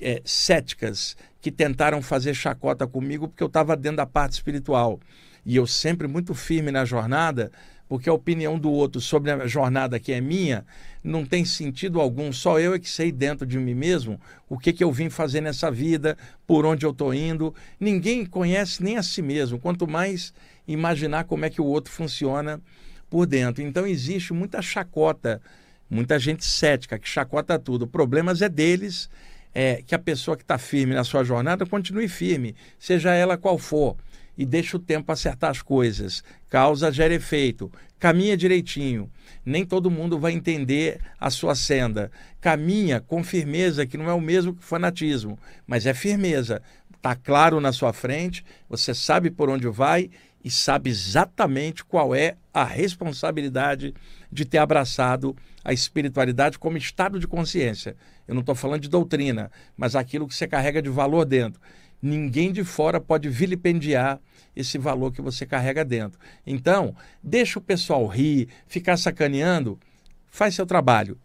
é, 0.00 0.20
céticas 0.24 1.16
que 1.40 1.50
tentaram 1.50 2.02
fazer 2.02 2.34
chacota 2.34 2.86
comigo 2.86 3.28
porque 3.28 3.42
eu 3.42 3.48
estava 3.48 3.76
dentro 3.76 3.98
da 3.98 4.06
parte 4.06 4.32
espiritual. 4.32 5.00
E 5.44 5.56
eu 5.56 5.66
sempre 5.66 6.06
muito 6.06 6.34
firme 6.34 6.70
na 6.70 6.84
jornada, 6.84 7.50
porque 7.88 8.08
a 8.08 8.12
opinião 8.12 8.58
do 8.58 8.70
outro 8.70 9.00
sobre 9.00 9.30
a 9.30 9.46
jornada 9.46 9.98
que 9.98 10.12
é 10.12 10.20
minha 10.20 10.64
não 11.02 11.24
tem 11.24 11.44
sentido 11.44 12.00
algum. 12.00 12.32
Só 12.32 12.60
eu 12.60 12.74
é 12.74 12.78
que 12.78 12.88
sei 12.88 13.10
dentro 13.10 13.46
de 13.46 13.58
mim 13.58 13.74
mesmo 13.74 14.20
o 14.48 14.58
que, 14.58 14.72
que 14.72 14.84
eu 14.84 14.92
vim 14.92 15.08
fazer 15.08 15.40
nessa 15.40 15.70
vida, 15.70 16.16
por 16.46 16.66
onde 16.66 16.84
eu 16.84 16.90
estou 16.90 17.12
indo. 17.14 17.54
Ninguém 17.78 18.24
conhece 18.24 18.82
nem 18.82 18.96
a 18.96 19.02
si 19.02 19.22
mesmo, 19.22 19.58
quanto 19.58 19.88
mais 19.88 20.32
imaginar 20.68 21.24
como 21.24 21.44
é 21.44 21.50
que 21.50 21.60
o 21.60 21.66
outro 21.66 21.92
funciona 21.92 22.60
por 23.08 23.26
dentro. 23.26 23.62
Então 23.62 23.86
existe 23.86 24.32
muita 24.32 24.62
chacota, 24.62 25.40
muita 25.88 26.18
gente 26.18 26.44
cética 26.44 26.98
que 26.98 27.08
chacota 27.08 27.58
tudo. 27.58 27.82
O 27.82 27.88
problema 27.88 28.32
é 28.40 28.48
deles 28.48 29.10
é, 29.54 29.82
que 29.82 29.94
a 29.94 29.98
pessoa 29.98 30.36
que 30.36 30.42
está 30.42 30.58
firme 30.58 30.94
na 30.94 31.04
sua 31.04 31.24
jornada 31.24 31.66
continue 31.66 32.08
firme, 32.08 32.54
seja 32.78 33.14
ela 33.14 33.36
qual 33.36 33.58
for, 33.58 33.96
e 34.36 34.46
deixe 34.46 34.76
o 34.76 34.80
tempo 34.80 35.12
acertar 35.12 35.50
as 35.50 35.60
coisas. 35.60 36.24
Causa 36.48 36.90
gera 36.90 37.12
efeito. 37.12 37.70
Caminha 37.98 38.36
direitinho. 38.36 39.10
Nem 39.44 39.66
todo 39.66 39.90
mundo 39.90 40.18
vai 40.18 40.32
entender 40.32 40.98
a 41.18 41.28
sua 41.28 41.54
senda. 41.54 42.10
Caminha 42.40 43.00
com 43.00 43.22
firmeza, 43.22 43.86
que 43.86 43.98
não 43.98 44.08
é 44.08 44.14
o 44.14 44.20
mesmo 44.20 44.54
que 44.54 44.64
fanatismo, 44.64 45.38
mas 45.66 45.84
é 45.84 45.92
firmeza. 45.92 46.62
Está 46.96 47.14
claro 47.14 47.60
na 47.60 47.72
sua 47.72 47.92
frente, 47.92 48.44
você 48.68 48.94
sabe 48.94 49.30
por 49.30 49.48
onde 49.48 49.68
vai 49.68 50.10
e 50.42 50.50
sabe 50.50 50.90
exatamente 50.90 51.84
qual 51.84 52.14
é 52.14 52.36
a 52.52 52.64
responsabilidade 52.64 53.94
de 54.30 54.44
ter 54.44 54.58
abraçado 54.58 55.36
a 55.64 55.72
espiritualidade 55.72 56.58
como 56.58 56.78
estado 56.78 57.18
de 57.18 57.26
consciência. 57.26 57.96
Eu 58.26 58.34
não 58.34 58.40
estou 58.40 58.54
falando 58.54 58.80
de 58.80 58.88
doutrina, 58.88 59.50
mas 59.76 59.94
aquilo 59.94 60.26
que 60.26 60.34
você 60.34 60.46
carrega 60.46 60.80
de 60.80 60.88
valor 60.88 61.24
dentro. 61.24 61.60
Ninguém 62.00 62.52
de 62.52 62.64
fora 62.64 63.00
pode 63.00 63.28
vilipendiar 63.28 64.18
esse 64.56 64.78
valor 64.78 65.12
que 65.12 65.20
você 65.20 65.44
carrega 65.44 65.84
dentro. 65.84 66.18
Então, 66.46 66.94
deixa 67.22 67.58
o 67.58 67.62
pessoal 67.62 68.06
rir, 68.06 68.48
ficar 68.66 68.96
sacaneando, 68.96 69.78
faz 70.26 70.54
seu 70.54 70.64
trabalho 70.64 71.18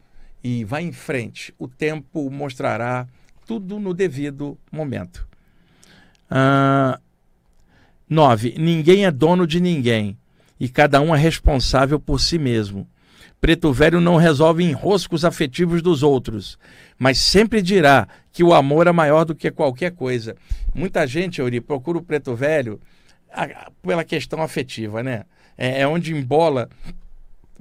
e 0.43 0.65
vai 0.65 0.83
em 0.83 0.91
frente. 0.91 1.53
O 1.57 1.67
tempo 1.67 2.29
mostrará 2.29 3.07
tudo 3.45 3.79
no 3.79 3.93
devido 3.93 4.57
momento. 4.71 5.27
Ah, 6.29 6.99
nove, 8.09 8.55
ninguém 8.57 9.05
é 9.05 9.11
dono 9.11 9.45
de 9.45 9.59
ninguém 9.59 10.17
e 10.59 10.69
cada 10.69 11.01
um 11.01 11.13
é 11.15 11.17
responsável 11.17 11.99
por 11.99 12.19
si 12.19 12.37
mesmo. 12.37 12.87
Preto 13.41 13.71
Velho 13.71 14.01
não 14.01 14.15
resolve 14.15 14.63
enroscos 14.63 15.23
afetivos 15.23 15.81
dos 15.81 16.01
outros, 16.01 16.57
mas 16.97 17.17
sempre 17.17 17.61
dirá 17.61 18.07
que 18.31 18.43
o 18.43 18.53
amor 18.53 18.87
é 18.87 18.91
maior 18.91 19.25
do 19.25 19.35
que 19.35 19.51
qualquer 19.51 19.91
coisa. 19.91 20.35
Muita 20.73 21.05
gente, 21.05 21.39
Euri, 21.39 21.61
procura 21.61 21.97
o 21.97 22.03
Preto 22.03 22.35
Velho 22.35 22.79
pela 23.81 24.03
questão 24.03 24.41
afetiva, 24.41 25.03
né? 25.03 25.23
É, 25.57 25.81
é 25.81 25.87
onde 25.87 26.13
embola 26.13 26.69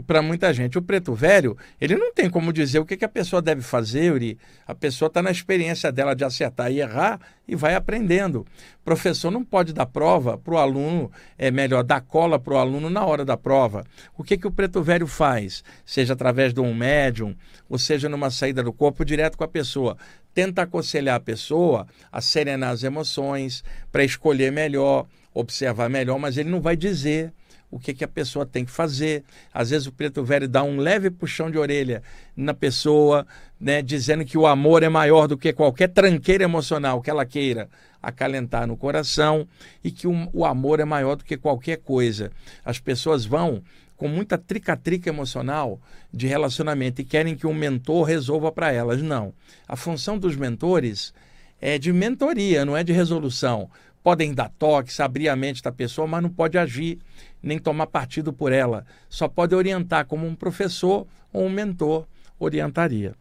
para 0.03 0.21
muita 0.21 0.53
gente. 0.53 0.77
O 0.79 0.83
preto 0.83 1.15
velho, 1.15 1.57
ele 1.81 1.97
não 1.97 2.13
tem 2.13 2.29
como 2.29 2.53
dizer 2.53 2.79
o 2.79 2.85
que, 2.85 2.97
que 2.97 3.05
a 3.05 3.09
pessoa 3.09 3.41
deve 3.41 3.63
fazer, 3.63 4.13
Uri. 4.13 4.39
A 4.67 4.75
pessoa 4.75 5.07
está 5.07 5.23
na 5.23 5.31
experiência 5.31 5.93
dela 5.93 6.15
de 6.15 6.25
acertar 6.25 6.71
e 6.73 6.81
errar 6.81 7.21
e 7.47 7.55
vai 7.55 7.75
aprendendo. 7.75 8.41
O 8.81 8.85
professor 8.85 9.31
não 9.31 9.45
pode 9.45 9.73
dar 9.73 9.87
prova 9.87 10.37
para 10.37 10.55
o 10.55 10.59
aluno, 10.59 11.11
é 11.39 11.51
melhor, 11.51 11.85
dar 11.85 12.01
cola 12.01 12.39
para 12.39 12.55
o 12.55 12.59
aluno 12.59 12.91
na 12.91 13.05
hora 13.05 13.25
da 13.25 13.37
prova. 13.37 13.85
O 14.17 14.25
que, 14.25 14.37
que 14.37 14.47
o 14.47 14.53
preto 14.53 14.83
velho 14.83 15.07
faz? 15.07 15.63
Seja 15.85 16.15
através 16.15 16.53
de 16.53 16.61
um 16.61 16.75
médium, 16.75 17.37
ou 17.69 17.79
seja 17.79 18.09
numa 18.09 18.31
saída 18.31 18.63
do 18.63 18.73
corpo 18.73 19.05
direto 19.05 19.39
com 19.39 19.45
a 19.45 19.49
pessoa. 19.49 19.97
Tenta 20.33 20.63
aconselhar 20.63 21.17
a 21.17 21.21
pessoa 21.21 21.87
a 22.11 22.21
serenar 22.21 22.71
as 22.71 22.83
emoções, 22.83 23.63
para 23.93 24.05
escolher 24.05 24.51
melhor, 24.51 25.07
observar 25.33 25.89
melhor, 25.89 26.19
mas 26.19 26.37
ele 26.37 26.51
não 26.51 26.61
vai 26.61 26.77
dizer 26.77 27.33
o 27.75 27.79
que, 27.81 27.93
que 27.93 28.05
a 28.05 28.09
pessoa 28.09 28.47
tem 28.47 28.65
que 28.65 28.71
fazer. 28.71 29.25
Às 29.53 29.71
vezes 29.71 29.89
o 29.89 29.93
preto 29.93 30.23
velho 30.23 30.49
dá 30.49 30.63
um 30.63 30.77
leve 30.77 31.11
puxão 31.11 31.51
de 31.51 31.59
orelha 31.59 32.05
na 32.37 32.55
pessoa, 32.55 33.27
né, 33.61 33.83
dizendo 33.83 34.25
que 34.25 34.39
o 34.39 34.47
amor 34.47 34.85
é 34.85 34.89
maior 34.89 35.27
do 35.27 35.37
que 35.37 35.53
qualquer 35.53 35.89
tranqueira 35.89 36.45
emocional 36.45 37.03
que 37.03 37.11
ela 37.11 37.27
queira 37.27 37.69
acalentar 38.01 38.65
no 38.65 38.77
coração 38.77 39.49
e 39.83 39.91
que 39.91 40.07
o, 40.07 40.29
o 40.33 40.45
amor 40.45 40.79
é 40.79 40.85
maior 40.85 41.17
do 41.17 41.25
que 41.25 41.37
qualquer 41.37 41.79
coisa. 41.79 42.31
As 42.65 42.79
pessoas 42.79 43.25
vão 43.25 43.61
com 43.97 44.07
muita 44.07 44.39
trica-trica 44.39 45.09
emocional 45.09 45.81
de 46.13 46.29
relacionamento 46.29 47.03
e 47.03 47.05
querem 47.05 47.35
que 47.35 47.47
um 47.47 47.55
mentor 47.55 48.05
resolva 48.05 48.53
para 48.53 48.71
elas. 48.71 49.03
Não. 49.03 49.35
A 49.67 49.75
função 49.75 50.17
dos 50.17 50.37
mentores 50.37 51.13
é 51.61 51.77
de 51.77 51.93
mentoria, 51.93 52.65
não 52.65 52.77
é 52.77 52.85
de 52.85 52.93
resolução. 52.93 53.69
Podem 54.05 54.35
dar 54.35 54.51
toques, 54.51 55.01
abrir 55.01 55.31
a 55.31 55.35
mente 55.35 55.63
da 55.63 55.73
pessoa, 55.73 56.07
mas 56.07 56.23
não 56.23 56.29
pode 56.29 56.59
agir 56.59 56.99
nem 57.43 57.59
tomar 57.59 57.87
partido 57.87 58.35
por 58.35 58.53
ela. 58.53 58.85
Só 59.09 59.27
pode 59.27 59.55
orientar 59.55 60.05
como 60.05 60.27
um 60.27 60.35
professor 60.35 61.07
ou 61.33 61.47
um 61.47 61.49
mentor 61.49 62.07
orientaria. 62.39 63.15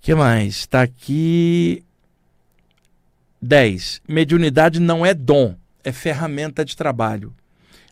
que 0.00 0.16
mais? 0.16 0.56
Está 0.56 0.82
aqui 0.82 1.84
10. 3.40 4.02
Mediunidade 4.08 4.80
não 4.80 5.06
é 5.06 5.14
dom, 5.14 5.54
é 5.84 5.92
ferramenta 5.92 6.64
de 6.64 6.76
trabalho. 6.76 7.32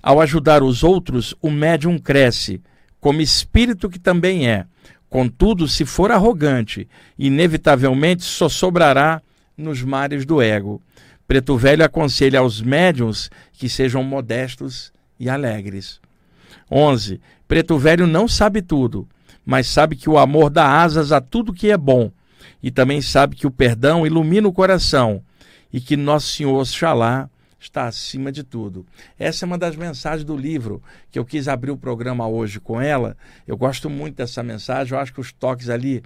Ao 0.02 0.21
ajudar 0.21 0.64
os 0.64 0.83
outros, 0.83 1.37
o 1.40 1.52
médium 1.52 2.00
cresce, 2.00 2.61
como 2.99 3.21
espírito 3.21 3.88
que 3.88 4.00
também 4.00 4.50
é. 4.50 4.66
Contudo, 5.09 5.69
se 5.69 5.85
for 5.85 6.11
arrogante, 6.11 6.88
inevitavelmente 7.16 8.25
só 8.25 8.49
sobrará 8.49 9.23
nos 9.56 9.82
mares 9.82 10.25
do 10.25 10.42
ego. 10.42 10.80
Preto 11.26 11.56
Velho 11.56 11.84
aconselha 11.84 12.40
aos 12.40 12.61
médiums 12.61 13.30
que 13.52 13.68
sejam 13.68 14.02
modestos 14.02 14.92
e 15.18 15.28
alegres. 15.28 16.00
11. 16.70 17.20
Preto 17.49 17.78
Velho 17.78 18.06
não 18.06 18.26
sabe 18.28 18.61
tudo, 18.61 19.08
mas 19.44 19.66
sabe 19.66 19.96
que 19.96 20.08
o 20.08 20.18
amor 20.18 20.50
dá 20.50 20.82
asas 20.82 21.12
a 21.12 21.20
tudo 21.20 21.52
que 21.52 21.70
é 21.70 21.76
bom, 21.76 22.11
e 22.62 22.70
também 22.70 23.00
sabe 23.00 23.37
que 23.37 23.46
o 23.46 23.50
perdão 23.50 24.06
ilumina 24.06 24.49
o 24.49 24.52
coração, 24.52 25.23
e 25.73 25.80
que 25.80 25.96
Nosso 25.96 26.28
Senhor 26.28 26.54
Oxalá 26.61 27.28
está 27.58 27.87
acima 27.87 28.30
de 28.30 28.42
tudo. 28.42 28.87
Essa 29.18 29.44
é 29.44 29.46
uma 29.46 29.58
das 29.58 29.76
mensagens 29.76 30.25
do 30.25 30.37
livro 30.37 30.82
que 31.11 31.18
eu 31.18 31.25
quis 31.25 31.49
abrir 31.49 31.70
o 31.70 31.76
programa 31.76 32.26
hoje 32.26 32.61
com 32.61 32.80
ela. 32.80 33.16
Eu 33.46 33.56
gosto 33.56 33.88
muito 33.88 34.16
dessa 34.16 34.42
mensagem, 34.42 34.92
eu 34.92 34.99
acho 34.99 35.12
que 35.12 35.20
os 35.20 35.32
toques 35.32 35.68
ali 35.68 36.02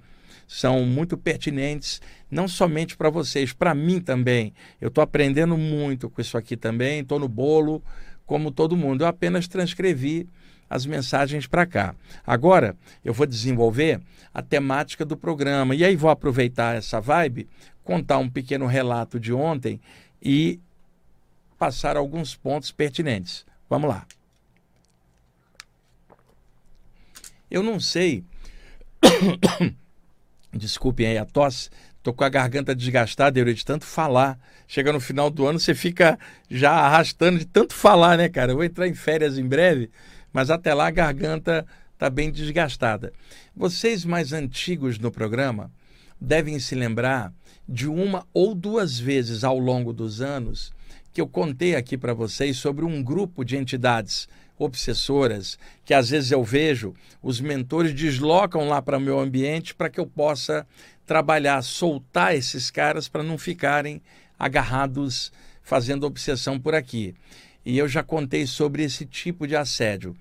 são 0.49 0.83
muito 0.83 1.15
pertinentes, 1.15 2.01
não 2.29 2.47
somente 2.47 2.97
para 2.97 3.11
vocês, 3.11 3.53
para 3.53 3.75
mim 3.75 4.01
também. 4.01 4.51
Eu 4.81 4.87
estou 4.87 5.03
aprendendo 5.03 5.55
muito 5.55 6.09
com 6.09 6.19
isso 6.19 6.35
aqui 6.35 6.57
também, 6.57 7.01
estou 7.01 7.19
no 7.19 7.27
bolo, 7.27 7.83
como 8.25 8.49
todo 8.49 8.75
mundo. 8.75 9.03
Eu 9.03 9.07
apenas 9.07 9.47
transcrevi 9.47 10.27
as 10.67 10.87
mensagens 10.87 11.45
para 11.45 11.67
cá. 11.67 11.93
Agora 12.25 12.75
eu 13.05 13.13
vou 13.13 13.27
desenvolver 13.27 14.01
a 14.33 14.41
temática 14.41 15.05
do 15.05 15.15
programa 15.15 15.75
e 15.75 15.85
aí 15.85 15.95
vou 15.95 16.09
aproveitar 16.09 16.75
essa 16.75 16.99
vibe, 16.99 17.47
contar 17.83 18.17
um 18.17 18.27
pequeno 18.27 18.65
relato 18.65 19.19
de 19.19 19.31
ontem 19.31 19.79
e 20.19 20.59
passar 21.59 21.95
alguns 21.95 22.35
pontos 22.35 22.71
pertinentes. 22.71 23.45
Vamos 23.69 23.87
lá. 23.87 24.07
Eu 27.51 27.61
não 27.61 27.79
sei. 27.79 28.23
Desculpem 30.53 31.07
aí 31.07 31.17
a 31.17 31.25
tosse. 31.25 31.69
Estou 31.97 32.13
com 32.13 32.23
a 32.23 32.29
garganta 32.29 32.73
desgastada, 32.73 33.37
eu 33.39 33.53
de 33.53 33.65
tanto 33.65 33.85
falar. 33.85 34.39
Chega 34.67 34.93
no 34.93 34.99
final 34.99 35.29
do 35.29 35.45
ano, 35.45 35.59
você 35.59 35.75
fica 35.75 36.17
já 36.49 36.71
arrastando 36.71 37.39
de 37.39 37.45
tanto 37.45 37.73
falar, 37.73 38.17
né, 38.17 38.29
cara? 38.29 38.51
Eu 38.51 38.55
vou 38.55 38.63
entrar 38.63 38.87
em 38.87 38.93
férias 38.93 39.37
em 39.37 39.45
breve, 39.45 39.91
mas 40.31 40.49
até 40.49 40.73
lá 40.73 40.87
a 40.87 40.91
garganta 40.91 41.65
está 41.93 42.09
bem 42.09 42.31
desgastada. 42.31 43.11
Vocês 43.55 44.05
mais 44.05 44.31
antigos 44.31 44.97
no 44.97 45.11
programa 45.11 45.69
devem 46.19 46.57
se 46.59 46.73
lembrar 46.73 47.33
de 47.67 47.87
uma 47.87 48.25
ou 48.33 48.55
duas 48.55 48.97
vezes 48.97 49.43
ao 49.43 49.59
longo 49.59 49.91
dos 49.91 50.21
anos 50.21 50.71
que 51.13 51.21
eu 51.21 51.27
contei 51.27 51.75
aqui 51.75 51.97
para 51.97 52.13
vocês 52.13 52.57
sobre 52.57 52.85
um 52.85 53.03
grupo 53.03 53.43
de 53.43 53.57
entidades 53.57 54.27
obsessoras 54.59 55.57
que 55.85 55.93
às 55.93 56.09
vezes 56.09 56.31
eu 56.31 56.43
vejo, 56.43 56.93
os 57.23 57.39
mentores 57.39 57.93
deslocam 57.93 58.67
lá 58.67 58.81
para 58.81 58.97
o 58.97 59.01
meu 59.01 59.19
ambiente 59.19 59.73
para 59.73 59.89
que 59.89 59.99
eu 59.99 60.05
possa 60.05 60.67
trabalhar, 61.05 61.63
soltar 61.63 62.35
esses 62.35 62.69
caras 62.69 63.07
para 63.07 63.23
não 63.23 63.37
ficarem 63.37 64.01
agarrados 64.37 65.31
fazendo 65.63 66.05
obsessão 66.05 66.59
por 66.59 66.75
aqui. 66.75 67.15
E 67.65 67.77
eu 67.77 67.87
já 67.87 68.03
contei 68.03 68.45
sobre 68.45 68.83
esse 68.83 69.05
tipo 69.05 69.47
de 69.47 69.55
assédio. 69.55 70.15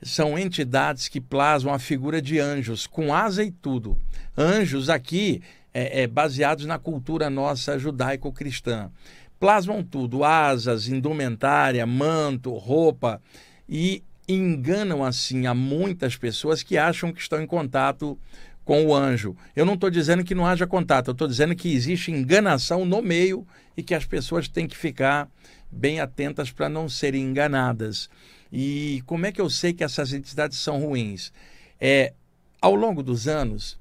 São 0.00 0.38
entidades 0.38 1.08
que 1.08 1.20
plasmam 1.20 1.74
a 1.74 1.78
figura 1.78 2.22
de 2.22 2.38
anjos, 2.38 2.86
com 2.86 3.12
asa 3.12 3.42
e 3.42 3.50
tudo. 3.50 3.98
Anjos 4.36 4.88
aqui 4.88 5.42
é, 5.74 6.02
é 6.02 6.06
baseados 6.06 6.66
na 6.66 6.78
cultura 6.78 7.28
nossa 7.28 7.78
judaico-cristã 7.78 8.90
plasmam 9.38 9.82
tudo: 9.82 10.24
asas, 10.24 10.88
indumentária, 10.88 11.86
manto, 11.86 12.52
roupa 12.54 13.20
e 13.68 14.02
enganam 14.28 15.04
assim 15.04 15.46
a 15.46 15.54
muitas 15.54 16.16
pessoas 16.16 16.62
que 16.62 16.76
acham 16.76 17.12
que 17.12 17.20
estão 17.20 17.40
em 17.40 17.46
contato 17.46 18.18
com 18.64 18.84
o 18.84 18.94
anjo. 18.94 19.36
Eu 19.56 19.64
não 19.64 19.74
estou 19.74 19.90
dizendo 19.90 20.22
que 20.22 20.34
não 20.34 20.46
haja 20.46 20.66
contato, 20.66 21.08
eu 21.08 21.12
estou 21.12 21.26
dizendo 21.26 21.56
que 21.56 21.72
existe 21.72 22.10
enganação 22.10 22.84
no 22.84 23.00
meio 23.00 23.46
e 23.76 23.82
que 23.82 23.94
as 23.94 24.04
pessoas 24.04 24.48
têm 24.48 24.66
que 24.66 24.76
ficar 24.76 25.30
bem 25.70 26.00
atentas 26.00 26.50
para 26.50 26.68
não 26.68 26.88
serem 26.88 27.22
enganadas. 27.22 28.10
E 28.52 29.02
como 29.06 29.26
é 29.26 29.32
que 29.32 29.40
eu 29.40 29.48
sei 29.48 29.72
que 29.72 29.84
essas 29.84 30.12
entidades 30.12 30.58
são 30.58 30.78
ruins? 30.80 31.32
É, 31.80 32.12
ao 32.60 32.74
longo 32.74 33.02
dos 33.02 33.28
anos, 33.28 33.78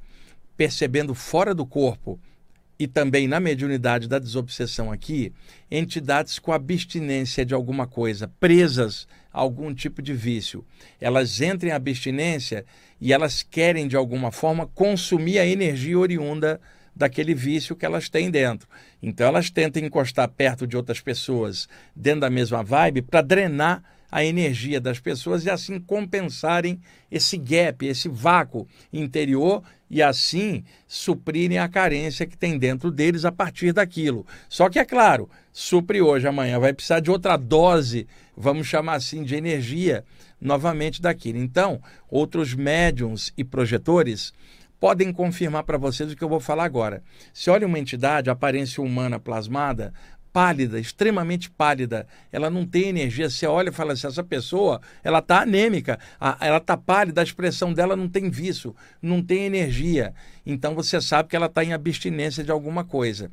percebendo 0.55 1.13
fora 1.13 1.53
do 1.53 1.65
corpo 1.65 2.19
e 2.79 2.87
também 2.87 3.27
na 3.27 3.39
mediunidade 3.39 4.07
da 4.07 4.19
desobsessão 4.19 4.91
aqui, 4.91 5.33
entidades 5.69 6.37
com 6.39 6.51
abstinência 6.51 7.45
de 7.45 7.53
alguma 7.53 7.87
coisa, 7.87 8.31
presas 8.39 9.07
a 9.33 9.39
algum 9.39 9.73
tipo 9.73 10.01
de 10.01 10.13
vício. 10.13 10.63
Elas 10.99 11.41
entram 11.41 11.69
em 11.69 11.73
abstinência 11.73 12.65
e 13.01 13.11
elas 13.11 13.43
querem, 13.43 13.87
de 13.87 13.95
alguma 13.95 14.31
forma, 14.31 14.67
consumir 14.67 15.39
a 15.39 15.45
energia 15.45 15.97
oriunda 15.97 16.59
daquele 16.95 17.33
vício 17.33 17.75
que 17.75 17.85
elas 17.85 18.09
têm 18.09 18.31
dentro. 18.31 18.67
Então 19.01 19.27
elas 19.27 19.49
tentam 19.49 19.83
encostar 19.83 20.27
perto 20.29 20.65
de 20.65 20.75
outras 20.75 20.99
pessoas 20.99 21.67
dentro 21.95 22.21
da 22.21 22.29
mesma 22.29 22.63
vibe 22.63 23.03
para 23.03 23.21
drenar 23.21 23.83
a 24.11 24.23
energia 24.23 24.79
das 24.79 24.99
pessoas 24.99 25.45
e 25.45 25.49
assim 25.49 25.79
compensarem 25.79 26.79
esse 27.11 27.37
gap, 27.37 27.85
esse 27.85 28.07
vácuo 28.09 28.67
interior 28.91 29.63
e 29.89 30.01
assim 30.01 30.63
suprirem 30.87 31.59
a 31.59 31.67
carência 31.67 32.25
que 32.25 32.37
tem 32.37 32.57
dentro 32.57 32.91
deles 32.91 33.25
a 33.25 33.31
partir 33.31 33.71
daquilo. 33.73 34.25
Só 34.49 34.69
que 34.69 34.79
é 34.79 34.85
claro, 34.85 35.29
supre 35.51 36.01
hoje, 36.01 36.27
amanhã 36.27 36.59
vai 36.59 36.73
precisar 36.73 36.99
de 36.99 37.09
outra 37.09 37.37
dose, 37.37 38.07
vamos 38.35 38.67
chamar 38.67 38.95
assim, 38.95 39.23
de 39.23 39.35
energia 39.35 40.03
novamente 40.39 41.01
daquilo. 41.01 41.39
Então, 41.39 41.81
outros 42.09 42.53
médiums 42.53 43.33
e 43.37 43.43
projetores 43.43 44.33
podem 44.79 45.11
confirmar 45.11 45.63
para 45.63 45.77
vocês 45.77 46.11
o 46.11 46.15
que 46.15 46.23
eu 46.23 46.29
vou 46.29 46.39
falar 46.39 46.65
agora. 46.65 47.03
Se 47.33 47.49
olha 47.49 47.65
uma 47.65 47.79
entidade, 47.79 48.29
aparência 48.29 48.83
humana 48.83 49.19
plasmada, 49.19 49.93
pálida, 50.31 50.79
extremamente 50.79 51.49
pálida. 51.49 52.07
Ela 52.31 52.49
não 52.49 52.65
tem 52.65 52.89
energia. 52.89 53.29
Você 53.29 53.45
olha 53.47 53.69
e 53.69 53.73
fala 53.73 53.93
assim: 53.93 54.07
essa 54.07 54.23
pessoa 54.23 54.81
ela 55.03 55.19
está 55.19 55.41
anêmica, 55.41 55.99
ela 56.39 56.57
está 56.57 56.77
pálida, 56.77 57.21
a 57.21 57.23
expressão 57.23 57.73
dela 57.73 57.95
não 57.95 58.07
tem 58.07 58.29
vício, 58.29 58.75
não 59.01 59.21
tem 59.21 59.45
energia. 59.45 60.13
Então 60.45 60.75
você 60.75 61.01
sabe 61.01 61.29
que 61.29 61.35
ela 61.35 61.47
está 61.47 61.63
em 61.63 61.73
abstinência 61.73 62.43
de 62.43 62.51
alguma 62.51 62.83
coisa. 62.83 63.29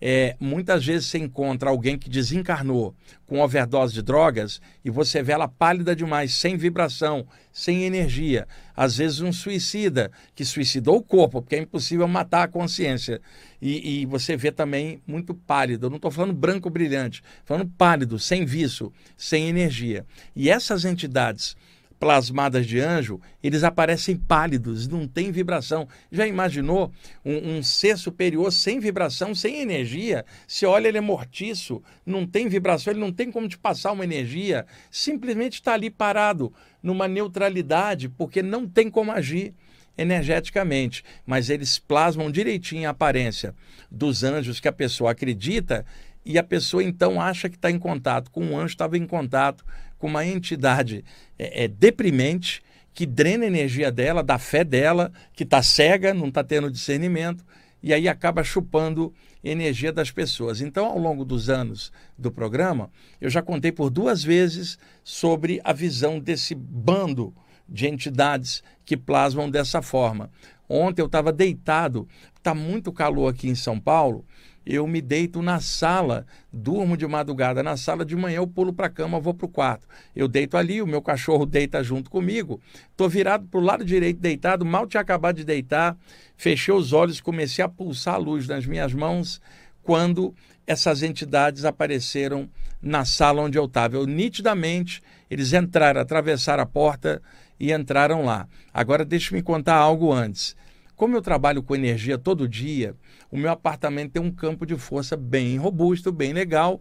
É, 0.00 0.36
muitas 0.38 0.86
vezes 0.86 1.06
você 1.06 1.18
encontra 1.18 1.70
alguém 1.70 1.98
que 1.98 2.08
desencarnou 2.08 2.94
com 3.26 3.40
overdose 3.40 3.92
de 3.92 4.00
drogas 4.00 4.60
e 4.84 4.90
você 4.90 5.22
vê 5.22 5.32
ela 5.32 5.48
pálida 5.48 5.94
demais, 5.94 6.32
sem 6.34 6.56
vibração, 6.56 7.26
sem 7.52 7.82
energia. 7.82 8.46
Às 8.76 8.98
vezes 8.98 9.20
um 9.20 9.32
suicida 9.32 10.10
que 10.34 10.44
suicidou 10.44 10.96
o 10.96 11.02
corpo, 11.02 11.42
porque 11.42 11.56
é 11.56 11.60
impossível 11.60 12.06
matar 12.06 12.44
a 12.44 12.48
consciência. 12.48 13.20
E, 13.60 14.02
e 14.02 14.06
você 14.06 14.36
vê 14.36 14.52
também 14.52 15.02
muito 15.06 15.34
pálido. 15.34 15.86
Eu 15.86 15.90
não 15.90 15.96
estou 15.96 16.10
falando 16.10 16.32
branco 16.32 16.70
brilhante, 16.70 17.22
falando 17.44 17.68
pálido, 17.76 18.18
sem 18.18 18.44
vício, 18.44 18.92
sem 19.16 19.48
energia. 19.48 20.06
E 20.34 20.48
essas 20.48 20.84
entidades 20.84 21.56
plasmadas 21.98 22.66
de 22.66 22.80
anjo, 22.80 23.20
eles 23.42 23.64
aparecem 23.64 24.16
pálidos, 24.16 24.86
não 24.86 25.06
tem 25.06 25.30
vibração. 25.30 25.88
Já 26.10 26.26
imaginou 26.26 26.92
um, 27.24 27.56
um, 27.56 27.62
ser 27.62 27.98
superior 27.98 28.52
sem 28.52 28.78
vibração, 28.78 29.34
sem 29.34 29.60
energia? 29.60 30.24
Se 30.46 30.64
olha, 30.64 30.88
ele 30.88 30.98
é 30.98 31.00
mortiço, 31.00 31.82
não 32.06 32.26
tem 32.26 32.48
vibração, 32.48 32.92
ele 32.92 33.00
não 33.00 33.12
tem 33.12 33.30
como 33.30 33.48
te 33.48 33.58
passar 33.58 33.92
uma 33.92 34.04
energia, 34.04 34.66
simplesmente 34.90 35.54
está 35.54 35.74
ali 35.74 35.90
parado, 35.90 36.52
numa 36.82 37.08
neutralidade, 37.08 38.08
porque 38.08 38.42
não 38.42 38.66
tem 38.66 38.88
como 38.90 39.10
agir 39.10 39.54
energeticamente, 39.96 41.02
mas 41.26 41.50
eles 41.50 41.78
plasmam 41.78 42.30
direitinho 42.30 42.86
a 42.86 42.92
aparência 42.92 43.52
dos 43.90 44.22
anjos 44.22 44.60
que 44.60 44.68
a 44.68 44.72
pessoa 44.72 45.10
acredita 45.10 45.84
e 46.24 46.38
a 46.38 46.42
pessoa 46.42 46.84
então 46.84 47.20
acha 47.20 47.48
que 47.48 47.56
está 47.56 47.70
em 47.70 47.78
contato 47.78 48.30
com 48.30 48.44
um 48.44 48.56
anjo, 48.56 48.66
estava 48.66 48.96
em 48.96 49.06
contato 49.06 49.64
com 49.98 50.06
uma 50.06 50.24
entidade 50.24 51.04
é, 51.38 51.64
é, 51.64 51.68
deprimente 51.68 52.62
que 52.94 53.06
drena 53.06 53.44
a 53.44 53.46
energia 53.46 53.92
dela, 53.92 54.22
da 54.22 54.38
fé 54.38 54.64
dela, 54.64 55.12
que 55.32 55.44
está 55.44 55.62
cega, 55.62 56.12
não 56.12 56.28
está 56.28 56.42
tendo 56.42 56.70
discernimento, 56.70 57.44
e 57.82 57.94
aí 57.94 58.08
acaba 58.08 58.42
chupando 58.42 59.14
energia 59.42 59.92
das 59.92 60.10
pessoas. 60.10 60.60
Então, 60.60 60.86
ao 60.86 60.98
longo 60.98 61.24
dos 61.24 61.48
anos 61.48 61.92
do 62.16 62.30
programa, 62.30 62.90
eu 63.20 63.30
já 63.30 63.40
contei 63.40 63.70
por 63.70 63.88
duas 63.88 64.24
vezes 64.24 64.78
sobre 65.04 65.60
a 65.62 65.72
visão 65.72 66.18
desse 66.18 66.54
bando 66.54 67.32
de 67.68 67.86
entidades 67.86 68.62
que 68.84 68.96
plasmam 68.96 69.48
dessa 69.48 69.80
forma. 69.80 70.30
Ontem 70.68 71.00
eu 71.00 71.06
estava 71.06 71.32
deitado, 71.32 72.08
está 72.36 72.54
muito 72.54 72.92
calor 72.92 73.28
aqui 73.28 73.48
em 73.48 73.54
São 73.54 73.78
Paulo, 73.78 74.24
eu 74.68 74.86
me 74.86 75.00
deito 75.00 75.40
na 75.40 75.60
sala, 75.60 76.26
durmo 76.52 76.94
de 76.94 77.06
madrugada 77.06 77.62
na 77.62 77.74
sala, 77.78 78.04
de 78.04 78.14
manhã 78.14 78.36
eu 78.36 78.46
pulo 78.46 78.70
para 78.70 78.86
a 78.86 78.90
cama, 78.90 79.18
vou 79.18 79.32
para 79.32 79.46
o 79.46 79.48
quarto. 79.48 79.88
Eu 80.14 80.28
deito 80.28 80.58
ali, 80.58 80.82
o 80.82 80.86
meu 80.86 81.00
cachorro 81.00 81.46
deita 81.46 81.82
junto 81.82 82.10
comigo, 82.10 82.60
estou 82.90 83.08
virado 83.08 83.46
para 83.46 83.58
o 83.58 83.62
lado 83.62 83.82
direito 83.82 84.20
deitado, 84.20 84.66
mal 84.66 84.86
tinha 84.86 85.00
acabado 85.00 85.36
de 85.36 85.44
deitar, 85.44 85.96
fechei 86.36 86.74
os 86.74 86.92
olhos, 86.92 87.18
comecei 87.18 87.64
a 87.64 87.68
pulsar 87.68 88.16
a 88.16 88.18
luz 88.18 88.46
nas 88.46 88.66
minhas 88.66 88.92
mãos, 88.92 89.40
quando 89.82 90.34
essas 90.66 91.02
entidades 91.02 91.64
apareceram 91.64 92.46
na 92.82 93.06
sala 93.06 93.40
onde 93.40 93.56
eu 93.56 93.64
estava. 93.64 93.96
Eu 93.96 94.06
nitidamente, 94.06 95.00
eles 95.30 95.54
entraram, 95.54 95.98
atravessaram 95.98 96.62
a 96.62 96.66
porta 96.66 97.22
e 97.58 97.72
entraram 97.72 98.22
lá. 98.22 98.46
Agora 98.72 99.02
deixe-me 99.02 99.40
contar 99.40 99.76
algo 99.76 100.12
antes. 100.12 100.54
Como 100.94 101.16
eu 101.16 101.22
trabalho 101.22 101.62
com 101.62 101.74
energia 101.74 102.18
todo 102.18 102.46
dia, 102.46 102.94
o 103.30 103.36
meu 103.36 103.50
apartamento 103.50 104.12
tem 104.12 104.22
um 104.22 104.30
campo 104.30 104.64
de 104.64 104.76
força 104.76 105.16
bem 105.16 105.56
robusto, 105.56 106.10
bem 106.10 106.32
legal, 106.32 106.80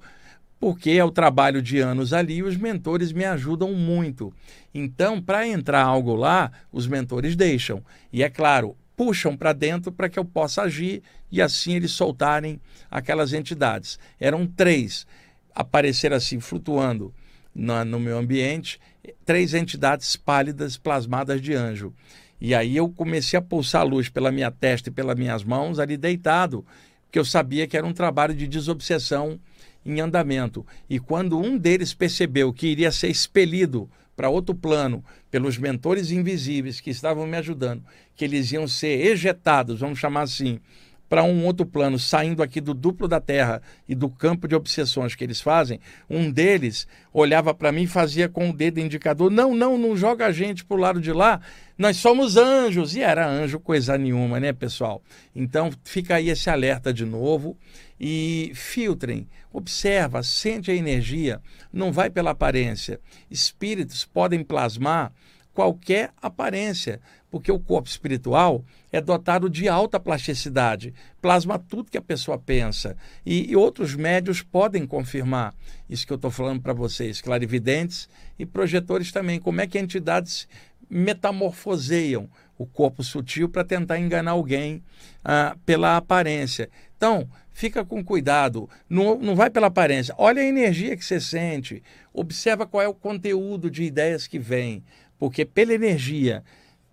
porque 0.60 0.92
é 0.92 1.04
o 1.04 1.12
trabalho 1.12 1.62
de 1.62 1.80
anos 1.80 2.14
ali 2.14 2.38
e 2.38 2.44
os 2.44 2.56
mentores 2.56 3.12
me 3.12 3.26
ajudam 3.26 3.74
muito. 3.74 4.34
Então, 4.74 5.22
para 5.22 5.48
entrar 5.48 5.84
algo 5.84 6.16
lá, 6.16 6.52
os 6.72 6.88
mentores 6.88 7.36
deixam. 7.36 7.84
E 8.12 8.24
é 8.24 8.30
claro, 8.30 8.76
puxam 8.96 9.38
para 9.38 9.54
dentro 9.54 9.92
para 9.92 10.10
que 10.10 10.18
eu 10.18 10.26
possa 10.26 10.64
agir 10.64 11.04
e 11.32 11.42
assim 11.42 11.76
eles 11.76 11.92
soltarem 11.92 12.60
aquelas 12.90 13.34
entidades. 13.34 14.00
Eram 14.20 14.48
três, 14.48 15.06
apareceram 15.54 16.16
assim, 16.16 16.40
flutuando 16.40 17.14
na, 17.54 17.86
no 17.86 18.00
meu 18.00 18.18
ambiente, 18.18 18.80
três 19.24 19.54
entidades 19.54 20.16
pálidas 20.16 20.78
plasmadas 20.78 21.42
de 21.42 21.54
anjo. 21.54 21.94
E 22.40 22.54
aí 22.54 22.78
eu 22.78 22.90
comecei 22.90 23.38
a 23.38 23.42
pulsar 23.42 23.82
a 23.82 23.86
luz 23.86 24.10
pela 24.10 24.32
minha 24.32 24.52
testa 24.52 24.90
e 24.90 24.92
pelas 24.92 25.18
minhas 25.18 25.44
mãos, 25.44 25.80
ali 25.80 25.98
deitado, 25.98 26.66
porque 27.06 27.18
eu 27.18 27.26
sabia 27.26 27.66
que 27.68 27.76
era 27.76 27.86
um 27.86 27.94
trabalho 27.94 28.34
de 28.34 28.48
desobsessão 28.48 29.40
em 29.86 30.00
andamento. 30.00 30.66
E 30.90 31.00
quando 31.00 31.40
um 31.40 31.58
deles 31.58 31.94
percebeu 31.94 32.54
que 32.54 32.68
iria 32.68 32.92
ser 32.92 33.10
expelido 33.10 33.90
para 34.16 34.30
outro 34.30 34.54
plano 34.54 35.04
pelos 35.32 35.58
mentores 35.58 36.12
invisíveis 36.12 36.82
que 36.82 36.90
estavam 36.90 37.26
me 37.26 37.38
ajudando, 37.38 37.84
que 38.16 38.26
eles 38.26 38.52
iam 38.52 38.68
ser 38.68 39.06
ejetados, 39.06 39.80
vamos 39.80 40.00
chamar 40.00 40.24
assim, 40.24 40.60
para 41.10 41.24
um 41.24 41.46
outro 41.46 41.66
plano, 41.66 41.98
saindo 41.98 42.44
aqui 42.44 42.60
do 42.60 42.74
duplo 42.74 43.08
da 43.08 43.20
Terra 43.20 43.62
e 43.88 43.96
do 43.96 44.10
campo 44.10 44.48
de 44.48 44.56
obsessões 44.56 45.16
que 45.16 45.24
eles 45.24 45.40
fazem, 45.40 45.80
um 46.10 46.30
deles 46.32 46.88
olhava 47.14 47.54
para 47.54 47.72
mim 47.72 47.84
e 47.84 47.88
fazia 47.88 48.28
com 48.28 48.50
o 48.50 48.54
dedo 48.54 48.80
indicador: 48.80 49.32
não, 49.32 49.56
não, 49.56 49.78
não 49.78 49.96
joga 49.96 50.26
a 50.26 50.32
gente 50.32 50.66
para 50.66 50.78
o 50.78 50.80
lado 50.80 51.00
de 51.00 51.12
lá, 51.14 51.40
nós 51.78 51.98
somos 51.98 52.38
anjos. 52.38 52.96
E 52.96 53.02
era 53.02 53.28
anjo 53.28 53.60
coisa 53.60 53.98
nenhuma, 53.98 54.40
né, 54.40 54.52
pessoal? 54.52 55.02
Então 55.36 55.72
fica 55.84 56.16
aí 56.16 56.30
esse 56.30 56.50
alerta 56.50 56.94
de 56.94 57.06
novo 57.06 57.58
e 58.00 58.52
filtrem, 58.54 59.28
observa, 59.52 60.22
sente 60.22 60.70
a 60.70 60.76
energia, 60.76 61.42
não 61.72 61.92
vai 61.92 62.10
pela 62.10 62.32
aparência. 62.32 63.00
Espíritos 63.30 64.06
podem 64.06 64.44
plasmar 64.44 65.12
qualquer 65.58 66.12
aparência, 66.22 67.02
porque 67.30 67.52
o 67.52 67.60
corpo 67.60 67.90
espiritual 67.90 68.64
é 68.92 69.02
dotado 69.02 69.50
de 69.50 69.68
alta 69.68 70.00
plasticidade, 70.00 70.94
plasma 71.22 71.60
tudo 71.60 71.92
que 71.92 71.98
a 71.98 72.02
pessoa 72.02 72.38
pensa. 72.38 72.96
E, 73.26 73.52
e 73.52 73.56
outros 73.56 73.96
médios 73.96 74.42
podem 74.42 74.86
confirmar 74.86 75.54
isso 75.90 76.06
que 76.06 76.14
eu 76.14 76.16
estou 76.16 76.32
falando 76.32 76.62
para 76.62 76.74
vocês, 76.74 77.22
clarividentes 77.22 78.08
e 78.40 78.46
projetores 78.46 79.12
também. 79.12 79.40
Como 79.40 79.62
é 79.62 79.68
que 79.68 79.78
entidades 79.78 80.48
metamorfoseiam 80.90 82.30
o 82.58 82.66
corpo 82.66 83.04
sutil 83.04 83.50
para 83.50 83.64
tentar 83.64 84.00
enganar 84.00 84.32
alguém 84.32 84.82
ah, 85.24 85.56
pela 85.66 85.98
aparência. 85.98 86.70
Então, 86.96 87.30
fica 87.54 87.86
com 87.86 88.04
cuidado, 88.04 88.68
não, 88.90 89.20
não 89.20 89.36
vai 89.36 89.50
pela 89.50 89.68
aparência. 89.68 90.16
Olha 90.18 90.42
a 90.42 90.46
energia 90.46 90.98
que 90.98 91.06
você 91.06 91.20
sente, 91.20 91.84
observa 92.12 92.66
qual 92.66 92.82
é 92.82 92.88
o 92.88 92.96
conteúdo 92.96 93.70
de 93.70 93.84
ideias 93.84 94.26
que 94.26 94.40
vem 94.40 94.84
porque 95.18 95.46
pela 95.46 95.74
energia 95.74 96.44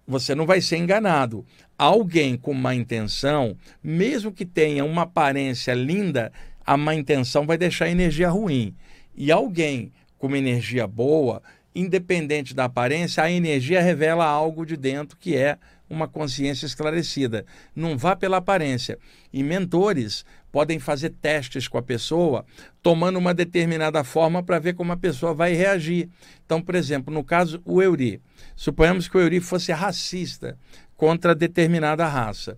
você 0.07 0.35
não 0.35 0.47
vai 0.47 0.61
ser 0.61 0.77
enganado. 0.77 1.45
Alguém 1.77 2.37
com 2.37 2.53
má 2.55 2.75
intenção, 2.75 3.57
mesmo 3.83 4.33
que 4.33 4.45
tenha 4.45 4.85
uma 4.85 5.03
aparência 5.03 5.75
linda, 5.75 6.33
a 6.65 6.77
má 6.77 6.95
intenção 6.95 7.47
vai 7.47 7.59
deixar 7.59 7.89
energia 7.89 8.29
ruim. 8.29 8.75
E 9.17 9.31
alguém 9.31 9.93
com 10.19 10.27
uma 10.27 10.39
energia 10.39 10.87
boa, 10.87 11.43
independente 11.75 12.55
da 12.55 12.65
aparência, 12.65 13.23
a 13.23 13.31
energia 13.31 13.81
revela 13.83 14.25
algo 14.25 14.65
de 14.65 14.77
dentro 14.77 15.17
que 15.19 15.37
é 15.37 15.59
uma 15.89 16.09
consciência 16.09 16.67
esclarecida. 16.67 17.45
Não 17.75 17.97
vá 17.99 18.17
pela 18.17 18.39
aparência. 18.39 18.99
E 19.33 19.43
mentores 19.43 20.25
podem 20.55 20.79
fazer 20.79 21.11
testes 21.11 21.67
com 21.67 21.77
a 21.79 21.83
pessoa, 21.83 22.47
tomando 22.81 23.19
uma 23.19 23.35
determinada 23.35 24.05
forma 24.05 24.41
para 24.41 24.61
ver 24.61 24.75
como 24.75 24.93
a 24.93 24.97
pessoa 24.97 25.35
vai 25.35 25.53
reagir. 25.53 26.09
Então, 26.47 26.63
por 26.63 26.77
exemplo, 26.77 27.13
no 27.13 27.25
caso 27.25 27.61
o 27.65 27.83
Euri, 27.83 28.23
suponhamos 28.55 29.09
que 29.09 29.17
o 29.17 29.21
Euri 29.21 29.41
fosse 29.41 29.73
racista 29.73 30.57
contra 30.97 31.35
determinada 31.35 32.07
raça 32.07 32.57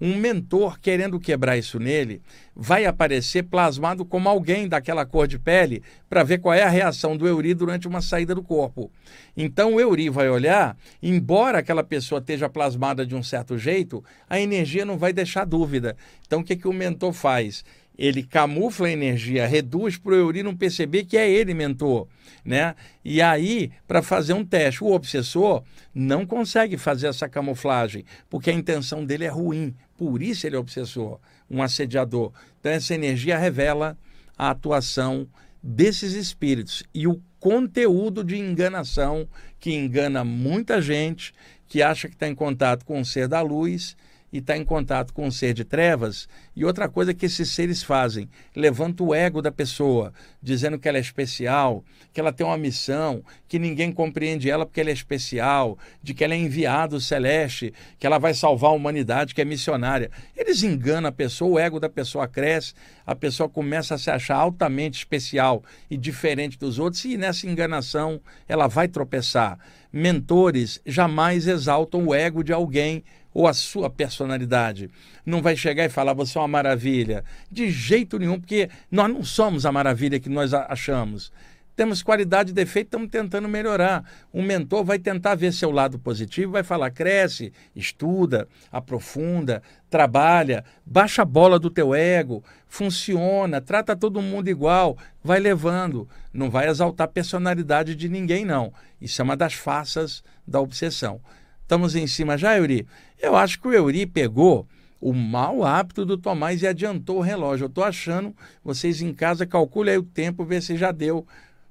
um 0.00 0.16
mentor 0.16 0.78
querendo 0.78 1.18
quebrar 1.18 1.56
isso 1.56 1.78
nele, 1.78 2.22
vai 2.54 2.86
aparecer 2.86 3.44
plasmado 3.44 4.04
como 4.04 4.28
alguém 4.28 4.68
daquela 4.68 5.04
cor 5.04 5.26
de 5.26 5.38
pele 5.38 5.82
para 6.08 6.22
ver 6.22 6.38
qual 6.38 6.54
é 6.54 6.62
a 6.62 6.68
reação 6.68 7.16
do 7.16 7.26
Euri 7.26 7.54
durante 7.54 7.88
uma 7.88 8.00
saída 8.00 8.34
do 8.34 8.42
corpo. 8.42 8.90
Então 9.36 9.74
o 9.74 9.80
Euri 9.80 10.08
vai 10.08 10.28
olhar, 10.28 10.76
embora 11.02 11.58
aquela 11.58 11.82
pessoa 11.82 12.20
esteja 12.20 12.48
plasmada 12.48 13.04
de 13.04 13.14
um 13.14 13.22
certo 13.22 13.58
jeito, 13.58 14.04
a 14.28 14.40
energia 14.40 14.84
não 14.84 14.96
vai 14.96 15.12
deixar 15.12 15.44
dúvida. 15.44 15.96
Então 16.26 16.40
o 16.40 16.44
que, 16.44 16.56
que 16.56 16.68
o 16.68 16.72
mentor 16.72 17.12
faz? 17.12 17.64
ele 17.98 18.22
camufla 18.22 18.86
a 18.86 18.92
energia, 18.92 19.46
reduz 19.46 19.96
para 19.96 20.12
o 20.12 20.14
Euri 20.14 20.44
não 20.44 20.56
perceber 20.56 21.04
que 21.04 21.16
é 21.16 21.28
ele 21.28 21.52
mentor, 21.52 22.06
né? 22.44 22.76
E 23.04 23.20
aí, 23.20 23.72
para 23.88 24.02
fazer 24.02 24.34
um 24.34 24.44
teste, 24.44 24.84
o 24.84 24.92
obsessor 24.92 25.64
não 25.92 26.24
consegue 26.24 26.78
fazer 26.78 27.08
essa 27.08 27.28
camuflagem, 27.28 28.04
porque 28.30 28.50
a 28.50 28.54
intenção 28.54 29.04
dele 29.04 29.24
é 29.24 29.28
ruim, 29.28 29.74
por 29.98 30.22
isso 30.22 30.46
ele 30.46 30.54
é 30.54 30.58
obsessor, 30.58 31.18
um 31.50 31.60
assediador. 31.60 32.32
Então 32.60 32.70
essa 32.70 32.94
energia 32.94 33.36
revela 33.36 33.98
a 34.38 34.50
atuação 34.50 35.28
desses 35.60 36.12
espíritos 36.14 36.84
e 36.94 37.08
o 37.08 37.20
conteúdo 37.40 38.22
de 38.22 38.38
enganação 38.38 39.28
que 39.58 39.74
engana 39.74 40.24
muita 40.24 40.80
gente 40.80 41.34
que 41.66 41.82
acha 41.82 42.08
que 42.08 42.14
está 42.14 42.28
em 42.28 42.34
contato 42.34 42.84
com 42.84 43.00
o 43.00 43.04
ser 43.04 43.26
da 43.26 43.42
luz 43.42 43.96
e 44.32 44.38
está 44.38 44.56
em 44.56 44.64
contato 44.64 45.12
com 45.12 45.26
um 45.26 45.30
ser 45.30 45.54
de 45.54 45.64
trevas. 45.64 46.28
E 46.54 46.64
outra 46.64 46.88
coisa 46.88 47.14
que 47.14 47.26
esses 47.26 47.50
seres 47.50 47.82
fazem, 47.82 48.28
levanta 48.54 49.02
o 49.02 49.14
ego 49.14 49.40
da 49.40 49.50
pessoa, 49.50 50.12
dizendo 50.42 50.78
que 50.78 50.88
ela 50.88 50.98
é 50.98 51.00
especial, 51.00 51.84
que 52.12 52.20
ela 52.20 52.32
tem 52.32 52.46
uma 52.46 52.58
missão, 52.58 53.22
que 53.46 53.58
ninguém 53.58 53.92
compreende 53.92 54.50
ela 54.50 54.66
porque 54.66 54.80
ela 54.80 54.90
é 54.90 54.92
especial, 54.92 55.78
de 56.02 56.14
que 56.14 56.22
ela 56.22 56.34
é 56.34 56.38
enviado 56.38 57.00
celeste, 57.00 57.72
que 57.98 58.06
ela 58.06 58.18
vai 58.18 58.34
salvar 58.34 58.70
a 58.70 58.74
humanidade, 58.74 59.34
que 59.34 59.40
é 59.40 59.44
missionária. 59.44 60.10
Eles 60.36 60.62
enganam 60.62 61.08
a 61.08 61.12
pessoa, 61.12 61.52
o 61.52 61.58
ego 61.58 61.80
da 61.80 61.88
pessoa 61.88 62.28
cresce, 62.28 62.74
a 63.06 63.14
pessoa 63.14 63.48
começa 63.48 63.94
a 63.94 63.98
se 63.98 64.10
achar 64.10 64.36
altamente 64.36 64.98
especial 64.98 65.62
e 65.90 65.96
diferente 65.96 66.58
dos 66.58 66.78
outros, 66.78 67.04
e 67.04 67.16
nessa 67.16 67.46
enganação 67.46 68.20
ela 68.46 68.66
vai 68.66 68.88
tropeçar. 68.88 69.58
Mentores 69.90 70.80
jamais 70.84 71.46
exaltam 71.46 72.06
o 72.06 72.14
ego 72.14 72.44
de 72.44 72.52
alguém 72.52 73.02
ou 73.38 73.46
a 73.46 73.54
sua 73.54 73.88
personalidade. 73.88 74.90
Não 75.24 75.40
vai 75.40 75.56
chegar 75.56 75.84
e 75.84 75.88
falar, 75.88 76.12
você 76.12 76.36
é 76.36 76.40
uma 76.40 76.48
maravilha. 76.48 77.24
De 77.48 77.70
jeito 77.70 78.18
nenhum, 78.18 78.40
porque 78.40 78.68
nós 78.90 79.08
não 79.08 79.22
somos 79.22 79.64
a 79.64 79.70
maravilha 79.70 80.18
que 80.18 80.28
nós 80.28 80.52
achamos. 80.52 81.30
Temos 81.76 82.02
qualidade 82.02 82.50
e 82.50 82.52
defeito, 82.52 82.86
estamos 82.86 83.08
tentando 83.08 83.48
melhorar. 83.48 84.02
Um 84.34 84.42
mentor 84.42 84.82
vai 84.82 84.98
tentar 84.98 85.36
ver 85.36 85.52
seu 85.52 85.70
lado 85.70 86.00
positivo, 86.00 86.50
vai 86.50 86.64
falar: 86.64 86.90
cresce, 86.90 87.52
estuda, 87.76 88.48
aprofunda, 88.72 89.62
trabalha, 89.88 90.64
baixa 90.84 91.22
a 91.22 91.24
bola 91.24 91.60
do 91.60 91.70
teu 91.70 91.94
ego, 91.94 92.42
funciona, 92.66 93.60
trata 93.60 93.94
todo 93.94 94.20
mundo 94.20 94.48
igual, 94.48 94.98
vai 95.22 95.38
levando. 95.38 96.08
Não 96.32 96.50
vai 96.50 96.68
exaltar 96.68 97.04
a 97.04 97.08
personalidade 97.08 97.94
de 97.94 98.08
ninguém, 98.08 98.44
não. 98.44 98.72
Isso 99.00 99.22
é 99.22 99.24
uma 99.24 99.36
das 99.36 99.54
faces 99.54 100.24
da 100.44 100.60
obsessão. 100.60 101.20
Estamos 101.68 101.94
em 101.94 102.06
cima 102.06 102.38
já, 102.38 102.56
Euri? 102.56 102.86
Eu 103.20 103.36
acho 103.36 103.60
que 103.60 103.68
o 103.68 103.72
Euri 103.72 104.06
pegou 104.06 104.66
o 105.00 105.12
mau 105.12 105.64
hábito 105.64 106.04
do 106.04 106.16
Tomás 106.16 106.62
e 106.62 106.66
adiantou 106.66 107.18
o 107.18 107.22
relógio. 107.22 107.64
Eu 107.64 107.68
estou 107.68 107.84
achando, 107.84 108.34
vocês 108.64 109.00
em 109.00 109.12
casa 109.12 109.46
calculem 109.46 109.92
aí 109.92 109.98
o 109.98 110.02
tempo, 110.02 110.44
ver 110.44 110.62
se 110.62 110.76
já 110.76 110.92
deu. 110.92 111.26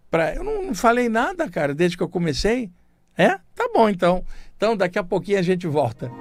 Pra... 0.09 0.35
Eu 0.35 0.43
não, 0.43 0.65
não 0.67 0.75
falei 0.75 1.09
nada, 1.09 1.49
cara, 1.49 1.73
desde 1.73 1.97
que 1.97 2.03
eu 2.03 2.09
comecei. 2.09 2.71
É? 3.17 3.29
Tá 3.55 3.69
bom, 3.73 3.89
então. 3.89 4.23
Então, 4.55 4.77
daqui 4.77 4.97
a 4.99 5.03
pouquinho 5.03 5.39
a 5.39 5.41
gente 5.41 5.67
volta. 5.67 6.11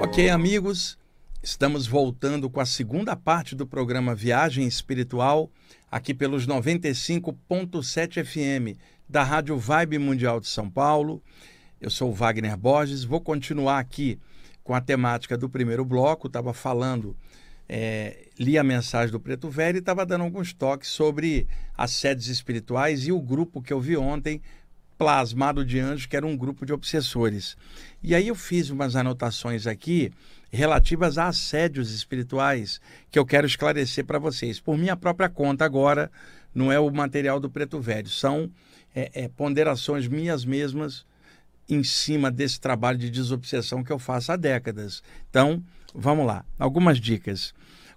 Ok, 0.00 0.28
amigos, 0.30 0.98
estamos 1.42 1.86
voltando 1.86 2.50
com 2.50 2.60
a 2.60 2.66
segunda 2.66 3.14
parte 3.14 3.54
do 3.54 3.66
programa 3.66 4.14
Viagem 4.14 4.66
Espiritual, 4.66 5.50
aqui 5.90 6.12
pelos 6.12 6.46
95.7 6.46 8.24
FM 8.24 8.78
da 9.08 9.22
Rádio 9.22 9.56
Vibe 9.58 9.98
Mundial 9.98 10.40
de 10.40 10.48
São 10.48 10.68
Paulo. 10.68 11.22
Eu 11.80 11.90
sou 11.90 12.10
o 12.10 12.14
Wagner 12.14 12.56
Borges, 12.56 13.04
vou 13.04 13.20
continuar 13.20 13.78
aqui 13.78 14.18
com 14.62 14.74
a 14.74 14.80
temática 14.80 15.36
do 15.36 15.48
primeiro 15.48 15.84
bloco, 15.84 16.26
estava 16.26 16.52
falando, 16.52 17.16
é, 17.68 18.28
li 18.38 18.58
a 18.58 18.64
mensagem 18.64 19.10
do 19.10 19.20
Preto 19.20 19.48
Velho 19.48 19.76
e 19.76 19.80
estava 19.80 20.04
dando 20.04 20.24
alguns 20.24 20.52
toques 20.52 20.88
sobre 20.88 21.46
as 21.76 21.92
sedes 21.92 22.28
espirituais 22.28 23.06
e 23.06 23.12
o 23.12 23.20
grupo 23.20 23.62
que 23.62 23.72
eu 23.72 23.80
vi 23.80 23.96
ontem, 23.96 24.40
Plasmado 24.98 25.64
de 25.64 25.80
Anjos, 25.80 26.06
que 26.06 26.16
era 26.16 26.26
um 26.26 26.36
grupo 26.36 26.64
de 26.64 26.72
obsessores. 26.72 27.56
E 28.02 28.14
aí 28.14 28.28
eu 28.28 28.34
fiz 28.34 28.70
umas 28.70 28.94
anotações 28.94 29.66
aqui 29.66 30.12
relativas 30.50 31.18
a 31.18 31.28
assédios 31.28 31.92
espirituais 31.92 32.80
que 33.10 33.18
eu 33.18 33.24
quero 33.24 33.46
esclarecer 33.46 34.04
para 34.04 34.18
vocês. 34.18 34.60
Por 34.60 34.76
minha 34.76 34.94
própria 34.94 35.28
conta 35.28 35.64
agora, 35.64 36.10
não 36.54 36.70
é 36.70 36.78
o 36.78 36.90
material 36.90 37.40
do 37.40 37.50
Preto 37.50 37.80
Velho, 37.80 38.08
são 38.08 38.50
é, 38.94 39.24
é, 39.24 39.28
ponderações 39.28 40.06
minhas 40.06 40.44
mesmas 40.44 41.06
em 41.68 41.82
cima 41.82 42.30
desse 42.30 42.60
trabalho 42.60 42.98
de 42.98 43.10
desobsessão 43.10 43.82
que 43.82 43.92
eu 43.92 43.98
faço 43.98 44.32
há 44.32 44.36
décadas. 44.36 45.02
Então, 45.30 45.62
vamos 45.94 46.26
lá. 46.26 46.44
Algumas 46.58 46.98
dicas. 46.98 47.54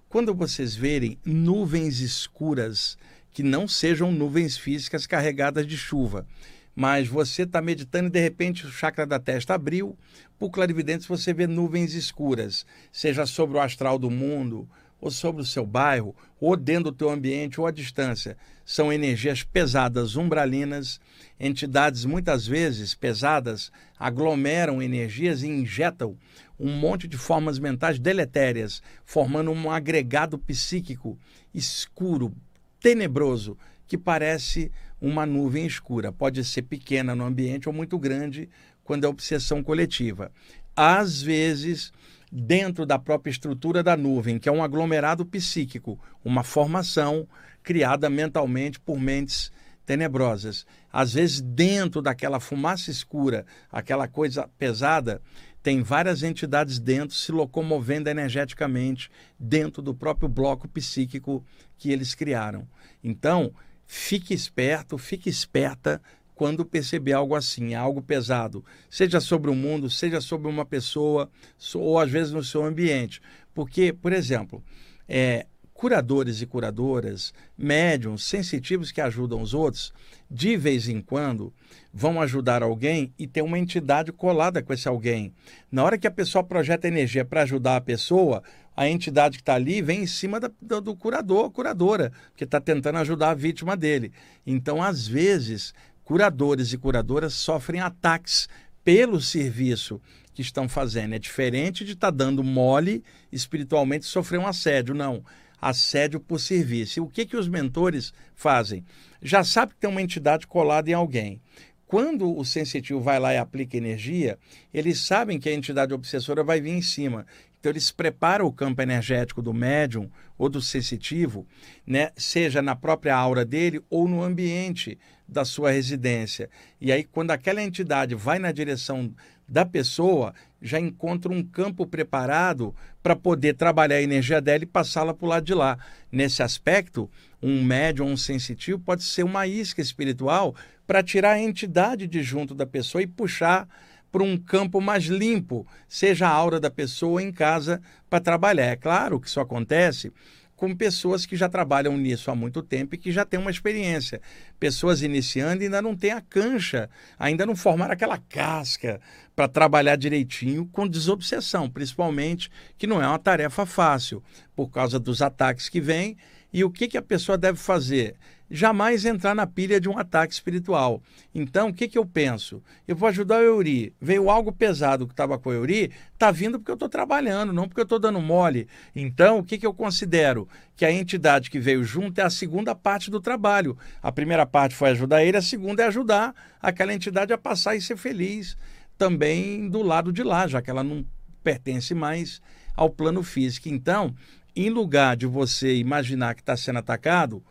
Quando 0.08 0.34
vocês 0.34 0.74
verem 0.74 1.18
nuvens 1.24 2.00
escuras, 2.00 2.96
que 3.32 3.42
não 3.42 3.68
sejam 3.68 4.10
nuvens 4.12 4.56
físicas 4.56 5.06
carregadas 5.06 5.66
de 5.66 5.76
chuva, 5.76 6.26
mas 6.74 7.08
você 7.08 7.42
está 7.42 7.60
meditando 7.60 8.08
e 8.08 8.10
de 8.10 8.20
repente 8.20 8.66
o 8.66 8.70
chakra 8.70 9.06
da 9.06 9.18
testa 9.18 9.54
abriu, 9.54 9.96
por 10.38 10.50
clarividente 10.50 11.08
você 11.08 11.34
vê 11.34 11.46
nuvens 11.46 11.94
escuras, 11.94 12.64
seja 12.92 13.26
sobre 13.26 13.56
o 13.56 13.60
astral 13.60 13.98
do 13.98 14.10
mundo, 14.10 14.68
ou 15.06 15.10
sobre 15.10 15.42
o 15.42 15.46
seu 15.46 15.64
bairro, 15.64 16.14
ou 16.40 16.56
dentro 16.56 16.84
do 16.84 16.92
teu 16.92 17.10
ambiente, 17.10 17.60
ou 17.60 17.66
à 17.66 17.70
distância. 17.70 18.36
São 18.64 18.92
energias 18.92 19.42
pesadas, 19.42 20.16
umbralinas, 20.16 21.00
entidades 21.38 22.04
muitas 22.04 22.46
vezes 22.46 22.94
pesadas 22.94 23.70
aglomeram 23.98 24.82
energias 24.82 25.42
e 25.42 25.48
injetam 25.48 26.16
um 26.58 26.72
monte 26.72 27.06
de 27.06 27.16
formas 27.16 27.58
mentais 27.58 27.98
deletérias, 27.98 28.82
formando 29.04 29.50
um 29.50 29.70
agregado 29.70 30.38
psíquico 30.38 31.18
escuro, 31.54 32.34
tenebroso, 32.80 33.56
que 33.86 33.96
parece 33.96 34.72
uma 35.00 35.24
nuvem 35.24 35.66
escura. 35.66 36.10
Pode 36.10 36.42
ser 36.44 36.62
pequena 36.62 37.14
no 37.14 37.24
ambiente 37.24 37.68
ou 37.68 37.74
muito 37.74 37.98
grande 37.98 38.48
quando 38.82 39.04
é 39.04 39.08
obsessão 39.08 39.62
coletiva. 39.62 40.32
Às 40.74 41.22
vezes, 41.22 41.92
dentro 42.30 42.84
da 42.84 42.98
própria 42.98 43.30
estrutura 43.30 43.82
da 43.82 43.96
nuvem, 43.96 44.38
que 44.38 44.48
é 44.48 44.52
um 44.52 44.62
aglomerado 44.62 45.24
psíquico, 45.24 45.98
uma 46.24 46.42
formação 46.42 47.28
criada 47.62 48.10
mentalmente 48.10 48.78
por 48.80 48.98
mentes 48.98 49.52
tenebrosas. 49.84 50.66
Às 50.92 51.14
vezes, 51.14 51.40
dentro 51.40 52.02
daquela 52.02 52.40
fumaça 52.40 52.90
escura, 52.90 53.46
aquela 53.70 54.08
coisa 54.08 54.48
pesada, 54.58 55.22
tem 55.62 55.82
várias 55.82 56.22
entidades 56.22 56.78
dentro 56.78 57.16
se 57.16 57.32
locomovendo 57.32 58.08
energeticamente 58.08 59.10
dentro 59.38 59.82
do 59.82 59.94
próprio 59.94 60.28
bloco 60.28 60.68
psíquico 60.68 61.44
que 61.76 61.90
eles 61.90 62.14
criaram. 62.14 62.68
Então, 63.02 63.52
fique 63.84 64.34
esperto, 64.34 64.96
fique 64.98 65.28
esperta 65.28 66.00
quando 66.36 66.66
perceber 66.66 67.14
algo 67.14 67.34
assim, 67.34 67.74
algo 67.74 68.02
pesado, 68.02 68.62
seja 68.90 69.20
sobre 69.20 69.50
o 69.50 69.54
mundo, 69.54 69.88
seja 69.88 70.20
sobre 70.20 70.48
uma 70.48 70.66
pessoa, 70.66 71.30
ou 71.74 71.98
às 71.98 72.10
vezes 72.10 72.30
no 72.30 72.44
seu 72.44 72.62
ambiente. 72.62 73.22
Porque, 73.54 73.90
por 73.90 74.12
exemplo, 74.12 74.62
é, 75.08 75.46
curadores 75.72 76.42
e 76.42 76.46
curadoras, 76.46 77.32
médiums, 77.56 78.24
sensitivos 78.24 78.92
que 78.92 79.00
ajudam 79.00 79.40
os 79.40 79.54
outros, 79.54 79.94
de 80.30 80.58
vez 80.58 80.88
em 80.88 81.00
quando 81.00 81.54
vão 81.90 82.20
ajudar 82.20 82.62
alguém 82.62 83.14
e 83.18 83.26
tem 83.26 83.42
uma 83.42 83.58
entidade 83.58 84.12
colada 84.12 84.62
com 84.62 84.74
esse 84.74 84.86
alguém. 84.86 85.32
Na 85.72 85.84
hora 85.84 85.96
que 85.96 86.06
a 86.06 86.10
pessoa 86.10 86.44
projeta 86.44 86.86
energia 86.86 87.24
para 87.24 87.42
ajudar 87.42 87.76
a 87.76 87.80
pessoa, 87.80 88.42
a 88.76 88.86
entidade 88.86 89.38
que 89.38 89.42
está 89.42 89.54
ali 89.54 89.80
vem 89.80 90.02
em 90.02 90.06
cima 90.06 90.38
da, 90.38 90.50
do, 90.60 90.82
do 90.82 90.94
curador, 90.94 91.50
curadora, 91.50 92.12
que 92.36 92.44
está 92.44 92.60
tentando 92.60 92.98
ajudar 92.98 93.30
a 93.30 93.34
vítima 93.34 93.74
dele. 93.74 94.12
Então, 94.46 94.82
às 94.82 95.08
vezes, 95.08 95.72
curadores 96.06 96.72
e 96.72 96.78
curadoras 96.78 97.34
sofrem 97.34 97.80
ataques 97.80 98.48
pelo 98.84 99.20
serviço 99.20 100.00
que 100.32 100.40
estão 100.40 100.68
fazendo. 100.68 101.16
É 101.16 101.18
diferente 101.18 101.84
de 101.84 101.94
estar 101.94 102.12
tá 102.12 102.16
dando 102.16 102.44
mole 102.44 103.02
espiritualmente 103.32 104.06
sofrer 104.06 104.38
um 104.38 104.46
assédio. 104.46 104.94
Não. 104.94 105.24
Assédio 105.60 106.20
por 106.20 106.38
serviço. 106.38 107.00
E 107.00 107.02
o 107.02 107.08
que, 107.08 107.26
que 107.26 107.36
os 107.36 107.48
mentores 107.48 108.14
fazem? 108.36 108.84
Já 109.20 109.42
sabe 109.42 109.74
que 109.74 109.80
tem 109.80 109.90
uma 109.90 110.00
entidade 110.00 110.46
colada 110.46 110.88
em 110.88 110.94
alguém. 110.94 111.40
Quando 111.88 112.36
o 112.36 112.44
sensitivo 112.44 113.00
vai 113.00 113.18
lá 113.18 113.34
e 113.34 113.38
aplica 113.38 113.76
energia, 113.76 114.38
eles 114.72 115.00
sabem 115.00 115.40
que 115.40 115.48
a 115.48 115.54
entidade 115.54 115.92
obsessora 115.92 116.44
vai 116.44 116.60
vir 116.60 116.72
em 116.72 116.82
cima. 116.82 117.26
Então, 117.58 117.72
eles 117.72 117.90
preparam 117.90 118.46
o 118.46 118.52
campo 118.52 118.80
energético 118.80 119.42
do 119.42 119.52
médium 119.52 120.08
ou 120.38 120.48
do 120.48 120.60
sensitivo, 120.60 121.46
né, 121.84 122.10
seja 122.16 122.62
na 122.62 122.76
própria 122.76 123.16
aura 123.16 123.44
dele 123.44 123.80
ou 123.90 124.06
no 124.06 124.22
ambiente 124.22 124.96
da 125.28 125.44
sua 125.44 125.70
residência. 125.70 126.48
E 126.80 126.92
aí, 126.92 127.04
quando 127.04 127.30
aquela 127.30 127.62
entidade 127.62 128.14
vai 128.14 128.38
na 128.38 128.52
direção 128.52 129.12
da 129.48 129.64
pessoa, 129.64 130.34
já 130.60 130.80
encontra 130.80 131.32
um 131.32 131.42
campo 131.42 131.86
preparado 131.86 132.74
para 133.02 133.14
poder 133.14 133.54
trabalhar 133.54 133.96
a 133.96 134.02
energia 134.02 134.40
dela 134.40 134.64
e 134.64 134.66
passá-la 134.66 135.14
para 135.14 135.26
o 135.26 135.28
lado 135.28 135.44
de 135.44 135.54
lá. 135.54 135.78
Nesse 136.10 136.42
aspecto, 136.42 137.10
um 137.42 137.62
médium, 137.62 138.10
um 138.10 138.16
sensitivo, 138.16 138.78
pode 138.78 139.04
ser 139.04 139.22
uma 139.22 139.46
isca 139.46 139.80
espiritual 139.80 140.54
para 140.86 141.02
tirar 141.02 141.32
a 141.32 141.40
entidade 141.40 142.06
de 142.06 142.22
junto 142.22 142.54
da 142.54 142.66
pessoa 142.66 143.02
e 143.02 143.06
puxar 143.06 143.68
para 144.10 144.22
um 144.22 144.36
campo 144.38 144.80
mais 144.80 145.04
limpo, 145.04 145.66
seja 145.88 146.26
a 146.26 146.30
aura 146.30 146.58
da 146.58 146.70
pessoa 146.70 147.22
em 147.22 147.30
casa 147.30 147.82
para 148.08 148.20
trabalhar. 148.20 148.64
É 148.64 148.76
claro 148.76 149.20
que 149.20 149.28
isso 149.28 149.40
acontece 149.40 150.12
com 150.56 150.74
pessoas 150.74 151.26
que 151.26 151.36
já 151.36 151.48
trabalham 151.48 151.96
nisso 151.96 152.30
há 152.30 152.34
muito 152.34 152.62
tempo 152.62 152.94
e 152.94 152.98
que 152.98 153.12
já 153.12 153.24
têm 153.24 153.38
uma 153.38 153.50
experiência. 153.50 154.20
Pessoas 154.58 155.02
iniciando 155.02 155.62
ainda 155.62 155.82
não 155.82 155.94
têm 155.94 156.12
a 156.12 156.20
cancha, 156.20 156.88
ainda 157.18 157.44
não 157.44 157.54
formaram 157.54 157.92
aquela 157.92 158.18
casca 158.18 159.00
para 159.36 159.46
trabalhar 159.46 159.96
direitinho 159.96 160.66
com 160.72 160.88
desobsessão, 160.88 161.68
principalmente, 161.68 162.50
que 162.78 162.86
não 162.86 163.02
é 163.02 163.06
uma 163.06 163.18
tarefa 163.18 163.66
fácil, 163.66 164.22
por 164.54 164.68
causa 164.70 164.98
dos 164.98 165.20
ataques 165.20 165.68
que 165.68 165.80
vêm. 165.80 166.16
E 166.52 166.64
o 166.64 166.70
que, 166.70 166.88
que 166.88 166.96
a 166.96 167.02
pessoa 167.02 167.36
deve 167.36 167.58
fazer? 167.58 168.16
Jamais 168.50 169.04
entrar 169.04 169.34
na 169.34 169.46
pilha 169.46 169.80
de 169.80 169.88
um 169.88 169.98
ataque 169.98 170.32
espiritual. 170.32 171.02
Então, 171.34 171.68
o 171.68 171.74
que, 171.74 171.88
que 171.88 171.98
eu 171.98 172.06
penso? 172.06 172.62
Eu 172.86 172.94
vou 172.94 173.08
ajudar 173.08 173.38
o 173.38 173.44
Euri. 173.44 173.92
Veio 174.00 174.30
algo 174.30 174.52
pesado 174.52 175.06
que 175.06 175.12
estava 175.12 175.38
com 175.38 175.50
o 175.50 175.52
Euri, 175.52 175.90
está 176.12 176.30
vindo 176.30 176.58
porque 176.58 176.70
eu 176.70 176.76
estou 176.76 176.88
trabalhando, 176.88 177.52
não 177.52 177.68
porque 177.68 177.80
eu 177.80 177.84
estou 177.84 177.98
dando 177.98 178.20
mole. 178.20 178.68
Então, 178.94 179.38
o 179.38 179.44
que, 179.44 179.58
que 179.58 179.66
eu 179.66 179.74
considero? 179.74 180.48
Que 180.76 180.84
a 180.84 180.92
entidade 180.92 181.50
que 181.50 181.58
veio 181.58 181.82
junto 181.82 182.20
é 182.20 182.24
a 182.24 182.30
segunda 182.30 182.74
parte 182.74 183.10
do 183.10 183.20
trabalho. 183.20 183.76
A 184.02 184.12
primeira 184.12 184.46
parte 184.46 184.74
foi 184.74 184.90
ajudar 184.90 185.24
ele, 185.24 185.36
a 185.36 185.42
segunda 185.42 185.82
é 185.82 185.86
ajudar 185.86 186.34
aquela 186.60 186.94
entidade 186.94 187.32
a 187.32 187.38
passar 187.38 187.74
e 187.74 187.80
ser 187.80 187.96
feliz 187.96 188.56
também 188.96 189.68
do 189.68 189.82
lado 189.82 190.12
de 190.12 190.22
lá, 190.22 190.46
já 190.46 190.62
que 190.62 190.70
ela 190.70 190.82
não 190.82 191.04
pertence 191.42 191.94
mais 191.94 192.40
ao 192.74 192.90
plano 192.90 193.22
físico. 193.22 193.68
Então, 193.68 194.14
em 194.54 194.70
lugar 194.70 195.16
de 195.16 195.26
você 195.26 195.76
imaginar 195.76 196.34
que 196.34 196.40
está 196.40 196.56
sendo 196.56 196.78
atacado, 196.78 197.42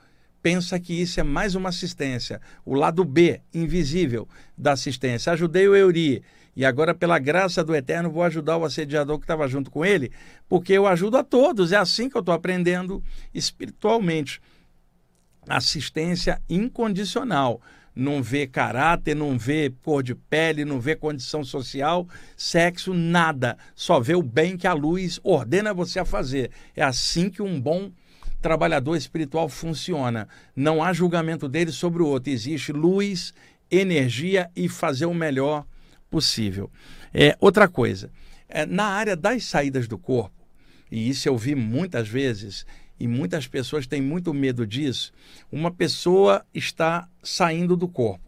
pensa 0.46 0.80
que 0.80 0.94
isso 0.94 1.20
é 1.20 1.24
mais 1.24 1.56
uma 1.56 1.70
assistência. 1.70 2.40
O 2.64 2.76
lado 2.76 3.04
B, 3.04 3.42
invisível, 3.52 4.30
da 4.56 4.74
assistência. 4.74 5.34
Ajudei 5.34 5.68
o 5.68 5.76
Euri 5.76 6.22
e 6.56 6.64
agora, 6.64 6.94
pela 6.94 7.18
graça 7.18 7.64
do 7.64 7.76
Eterno, 7.76 8.12
vou 8.12 8.22
ajudar 8.22 8.56
o 8.56 8.64
assediador 8.64 9.18
que 9.18 9.24
estava 9.24 9.48
junto 9.48 9.72
com 9.72 9.84
ele, 9.84 10.12
porque 10.48 10.72
eu 10.74 10.86
ajudo 10.86 11.18
a 11.18 11.24
todos. 11.24 11.72
É 11.72 11.78
assim 11.78 12.08
que 12.08 12.16
eu 12.16 12.20
estou 12.20 12.32
aprendendo 12.32 13.04
espiritualmente. 13.34 14.40
Assistência 15.50 16.40
incondicional. 16.48 17.60
Não 17.96 18.22
vê 18.22 18.46
caráter, 18.46 19.16
não 19.16 19.40
vê 19.40 19.74
cor 19.82 20.04
de 20.04 20.14
pele, 20.14 20.64
não 20.64 20.80
vê 20.80 20.96
condição 20.96 21.44
social, 21.44 22.08
sexo, 22.38 22.94
nada. 22.94 23.58
Só 23.74 24.00
vê 24.00 24.14
o 24.14 24.22
bem 24.22 24.56
que 24.56 24.68
a 24.68 24.74
luz 24.74 25.20
ordena 25.24 25.74
você 25.74 25.98
a 25.98 26.06
fazer. 26.06 26.52
É 26.76 26.84
assim 26.84 27.32
que 27.32 27.42
um 27.42 27.60
bom 27.60 27.92
trabalhador 28.46 28.96
espiritual 28.96 29.50
funciona. 29.50 30.28
Não 30.56 30.84
há 30.84 30.94
julgamento 30.94 31.50
dele 31.50 31.72
sobre 31.72 32.04
o 32.04 32.06
outro. 32.06 32.32
Existe 32.32 32.72
luz, 32.72 33.34
energia 33.72 34.52
e 34.56 34.70
fazer 34.70 35.08
o 35.08 35.16
melhor 35.16 35.66
possível. 36.12 36.70
É, 37.12 37.36
outra 37.40 37.68
coisa, 37.68 38.12
é, 38.48 38.64
na 38.64 38.86
área 38.86 39.16
das 39.16 39.46
saídas 39.46 39.88
do 39.88 39.98
corpo, 39.98 40.46
e 40.92 41.10
isso 41.10 41.28
eu 41.28 41.36
vi 41.36 41.56
muitas 41.56 42.08
vezes, 42.08 42.68
e 43.00 43.08
muitas 43.08 43.48
pessoas 43.48 43.88
têm 43.88 44.00
muito 44.00 44.32
medo 44.32 44.68
disso. 44.68 45.12
Uma 45.52 45.72
pessoa 45.72 46.46
está 46.54 47.10
saindo 47.24 47.76
do 47.76 47.88
corpo. 47.88 48.25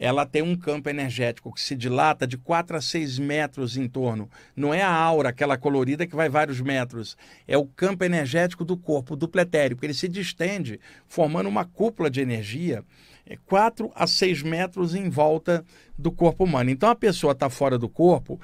Ela 0.00 0.24
tem 0.24 0.42
um 0.42 0.54
campo 0.54 0.88
energético 0.88 1.52
que 1.52 1.60
se 1.60 1.74
dilata 1.74 2.24
de 2.24 2.38
4 2.38 2.76
a 2.76 2.80
6 2.80 3.18
metros 3.18 3.76
em 3.76 3.88
torno. 3.88 4.30
Não 4.54 4.72
é 4.72 4.80
a 4.80 4.92
aura, 4.92 5.30
aquela 5.30 5.58
colorida 5.58 6.06
que 6.06 6.14
vai 6.14 6.28
vários 6.28 6.60
metros. 6.60 7.16
É 7.48 7.58
o 7.58 7.66
campo 7.66 8.04
energético 8.04 8.64
do 8.64 8.76
corpo, 8.76 9.16
do 9.16 9.26
pretérico. 9.26 9.84
Ele 9.84 9.92
se 9.92 10.06
distende, 10.06 10.78
formando 11.08 11.48
uma 11.48 11.64
cúpula 11.64 12.08
de 12.08 12.20
energia 12.20 12.84
4 13.46 13.86
é, 13.86 13.90
a 13.94 14.06
6 14.06 14.42
metros 14.42 14.94
em 14.94 15.10
volta 15.10 15.64
do 15.98 16.12
corpo 16.12 16.44
humano. 16.44 16.70
Então 16.70 16.88
a 16.88 16.94
pessoa 16.94 17.32
está 17.32 17.50
fora 17.50 17.76
do 17.76 17.88
corpo 17.88 18.40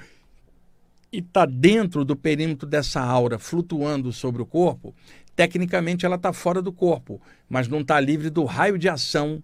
e 1.11 1.19
está 1.19 1.45
dentro 1.45 2.03
do 2.03 2.15
perímetro 2.15 2.67
dessa 2.67 3.01
aura, 3.01 3.39
flutuando 3.39 4.11
sobre 4.11 4.41
o 4.41 4.45
corpo, 4.45 4.93
tecnicamente 5.35 6.05
ela 6.05 6.17
está 6.17 6.33
fora 6.33 6.61
do 6.61 6.73
corpo, 6.73 7.21
mas 7.47 7.67
não 7.67 7.79
está 7.79 7.99
livre 7.99 8.29
do 8.29 8.43
raio 8.43 8.77
de 8.77 8.89
ação 8.89 9.41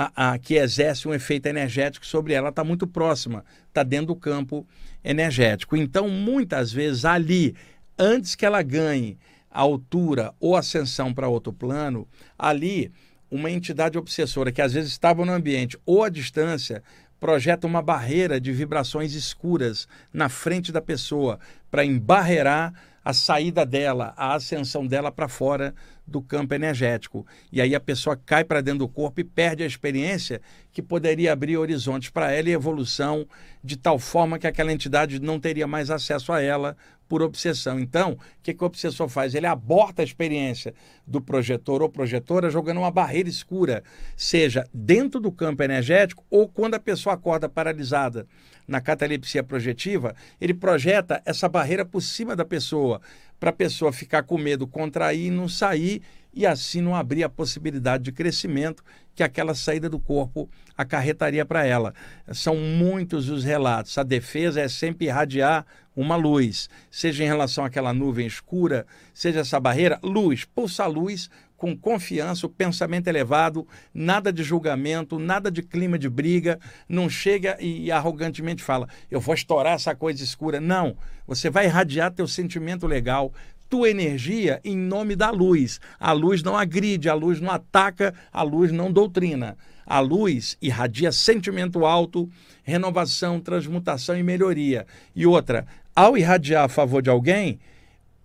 a, 0.00 0.30
a, 0.30 0.38
que 0.38 0.54
exerce 0.54 1.08
um 1.08 1.12
efeito 1.12 1.46
energético 1.46 2.06
sobre 2.06 2.32
ela, 2.32 2.50
está 2.50 2.62
muito 2.62 2.86
próxima, 2.86 3.44
está 3.66 3.82
dentro 3.82 4.06
do 4.08 4.16
campo 4.16 4.64
energético. 5.02 5.76
Então, 5.76 6.08
muitas 6.08 6.70
vezes, 6.70 7.04
ali, 7.04 7.56
antes 7.98 8.36
que 8.36 8.46
ela 8.46 8.62
ganhe 8.62 9.18
a 9.50 9.60
altura 9.60 10.32
ou 10.38 10.54
ascensão 10.54 11.12
para 11.12 11.26
outro 11.26 11.52
plano, 11.52 12.06
ali, 12.38 12.92
uma 13.28 13.50
entidade 13.50 13.98
obsessora 13.98 14.52
que 14.52 14.62
às 14.62 14.72
vezes 14.72 14.92
estava 14.92 15.24
no 15.24 15.32
ambiente 15.32 15.76
ou 15.84 16.04
à 16.04 16.08
distância 16.08 16.80
projeta 17.18 17.66
uma 17.66 17.82
barreira 17.82 18.40
de 18.40 18.52
vibrações 18.52 19.14
escuras 19.14 19.88
na 20.12 20.28
frente 20.28 20.70
da 20.70 20.80
pessoa 20.80 21.40
para 21.72 21.84
embarrear 21.84 22.72
a 23.04 23.12
saída 23.12 23.66
dela, 23.66 24.14
a 24.16 24.34
ascensão 24.34 24.86
dela 24.86 25.10
para 25.10 25.26
fora 25.26 25.74
do 26.08 26.22
campo 26.22 26.54
energético. 26.54 27.26
E 27.52 27.60
aí 27.60 27.74
a 27.74 27.80
pessoa 27.80 28.16
cai 28.16 28.42
para 28.42 28.60
dentro 28.60 28.80
do 28.80 28.88
corpo 28.88 29.20
e 29.20 29.24
perde 29.24 29.62
a 29.62 29.66
experiência 29.66 30.40
que 30.72 30.82
poderia 30.82 31.32
abrir 31.32 31.56
horizontes 31.56 32.10
para 32.10 32.32
ela 32.32 32.48
e 32.48 32.52
evolução 32.52 33.26
de 33.62 33.76
tal 33.76 33.98
forma 33.98 34.38
que 34.38 34.46
aquela 34.46 34.72
entidade 34.72 35.20
não 35.20 35.38
teria 35.38 35.66
mais 35.66 35.90
acesso 35.90 36.32
a 36.32 36.40
ela 36.40 36.76
por 37.08 37.22
obsessão. 37.22 37.80
Então, 37.80 38.12
o 38.12 38.18
que, 38.42 38.52
que 38.52 38.62
o 38.62 38.66
obsessor 38.66 39.08
faz? 39.08 39.34
Ele 39.34 39.46
aborta 39.46 40.02
a 40.02 40.04
experiência 40.04 40.74
do 41.06 41.20
projetor 41.20 41.82
ou 41.82 41.88
projetora 41.88 42.50
jogando 42.50 42.78
uma 42.78 42.90
barreira 42.90 43.28
escura, 43.28 43.82
seja 44.16 44.68
dentro 44.72 45.18
do 45.18 45.32
campo 45.32 45.62
energético 45.62 46.24
ou 46.28 46.48
quando 46.48 46.74
a 46.74 46.80
pessoa 46.80 47.14
acorda 47.14 47.48
paralisada 47.48 48.26
na 48.66 48.82
catalepsia 48.82 49.42
projetiva, 49.42 50.14
ele 50.38 50.52
projeta 50.52 51.22
essa 51.24 51.48
barreira 51.48 51.86
por 51.86 52.02
cima 52.02 52.36
da 52.36 52.44
pessoa, 52.44 53.00
para 53.40 53.48
a 53.48 53.52
pessoa 53.52 53.92
ficar 53.92 54.24
com 54.24 54.36
medo, 54.36 54.66
contrair 54.66 55.28
e 55.28 55.30
não 55.30 55.48
sair, 55.48 56.02
e 56.38 56.46
assim 56.46 56.80
não 56.80 56.94
abrir 56.94 57.24
a 57.24 57.28
possibilidade 57.28 58.04
de 58.04 58.12
crescimento 58.12 58.84
que 59.12 59.24
aquela 59.24 59.56
saída 59.56 59.90
do 59.90 59.98
corpo 59.98 60.48
acarretaria 60.76 61.44
para 61.44 61.66
ela. 61.66 61.92
São 62.32 62.54
muitos 62.54 63.28
os 63.28 63.42
relatos. 63.42 63.98
A 63.98 64.04
defesa 64.04 64.60
é 64.60 64.68
sempre 64.68 65.06
irradiar 65.06 65.66
uma 65.96 66.14
luz, 66.14 66.70
seja 66.92 67.24
em 67.24 67.26
relação 67.26 67.64
àquela 67.64 67.92
nuvem 67.92 68.24
escura, 68.24 68.86
seja 69.12 69.40
essa 69.40 69.58
barreira, 69.58 69.98
luz, 70.00 70.44
pulsa 70.44 70.84
a 70.84 70.86
luz 70.86 71.28
com 71.56 71.76
confiança, 71.76 72.46
o 72.46 72.48
pensamento 72.48 73.08
elevado, 73.08 73.66
nada 73.92 74.32
de 74.32 74.44
julgamento, 74.44 75.18
nada 75.18 75.50
de 75.50 75.60
clima 75.60 75.98
de 75.98 76.08
briga, 76.08 76.60
não 76.88 77.10
chega 77.10 77.60
e 77.60 77.90
arrogantemente 77.90 78.62
fala, 78.62 78.88
eu 79.10 79.20
vou 79.20 79.34
estourar 79.34 79.74
essa 79.74 79.92
coisa 79.92 80.22
escura. 80.22 80.60
Não, 80.60 80.96
você 81.26 81.50
vai 81.50 81.64
irradiar 81.64 82.12
teu 82.12 82.28
sentimento 82.28 82.86
legal, 82.86 83.32
tua 83.68 83.90
energia 83.90 84.60
em 84.64 84.76
nome 84.76 85.14
da 85.14 85.30
luz. 85.30 85.80
A 85.98 86.12
luz 86.12 86.42
não 86.42 86.56
agride, 86.56 87.08
a 87.08 87.14
luz 87.14 87.40
não 87.40 87.50
ataca, 87.50 88.14
a 88.32 88.42
luz 88.42 88.72
não 88.72 88.92
doutrina. 88.92 89.56
A 89.86 90.00
luz 90.00 90.56
irradia 90.60 91.10
sentimento 91.12 91.86
alto, 91.86 92.28
renovação, 92.62 93.40
transmutação 93.40 94.18
e 94.18 94.22
melhoria. 94.22 94.86
E 95.14 95.26
outra, 95.26 95.66
ao 95.94 96.16
irradiar 96.16 96.64
a 96.64 96.68
favor 96.68 97.00
de 97.00 97.10
alguém, 97.10 97.58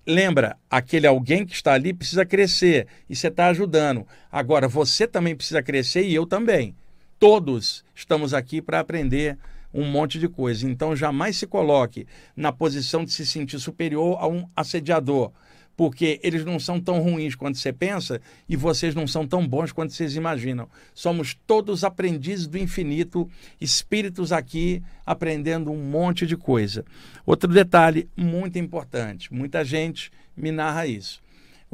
lembra, 0.06 0.58
aquele 0.70 1.08
alguém 1.08 1.46
que 1.46 1.56
está 1.56 1.74
ali 1.74 1.94
precisa 1.94 2.26
crescer 2.26 2.88
e 3.10 3.16
você 3.16 3.28
está 3.28 3.48
ajudando. 3.48 4.06
Agora, 4.32 4.68
você 4.68 5.08
também 5.08 5.36
precisa 5.36 5.64
crescer 5.64 6.04
e 6.04 6.14
eu 6.14 6.26
também. 6.26 6.76
Todos 7.18 7.86
estamos 7.96 8.34
aqui 8.34 8.62
para 8.62 8.82
aprender 8.82 9.38
um 9.74 9.86
monte 9.86 10.20
de 10.20 10.28
coisa. 10.28 10.70
Então, 10.70 10.96
jamais 10.96 11.38
se 11.38 11.48
coloque 11.48 12.06
na 12.36 12.52
posição 12.52 13.04
de 13.04 13.12
se 13.12 13.26
sentir 13.26 13.60
superior 13.60 14.18
a 14.20 14.28
um 14.28 14.48
assediador 14.56 15.32
porque 15.76 16.20
eles 16.24 16.46
não 16.46 16.60
são 16.60 16.80
tão 16.80 17.00
ruins 17.00 17.36
quanto 17.36 17.58
você 17.58 17.74
pensa 17.74 18.22
e 18.48 18.56
vocês 18.56 18.94
não 18.94 19.08
são 19.08 19.28
tão 19.28 19.48
bons 19.48 19.72
quanto 19.72 19.94
vocês 19.94 20.16
imaginam. 20.16 20.70
Somos 20.94 21.36
todos 21.48 21.84
aprendizes 21.84 22.48
do 22.48 22.58
infinito, 22.58 23.28
espíritos 23.60 24.32
aqui 24.32 24.84
aprendendo 25.06 25.72
um 25.72 25.84
monte 25.84 26.26
de 26.26 26.38
coisa. 26.38 26.86
Outro 27.26 27.52
detalhe 27.52 28.08
muito 28.16 28.60
importante: 28.60 29.34
muita 29.34 29.66
gente 29.66 30.12
me 30.36 30.52
narra 30.52 30.86
isso 30.86 31.23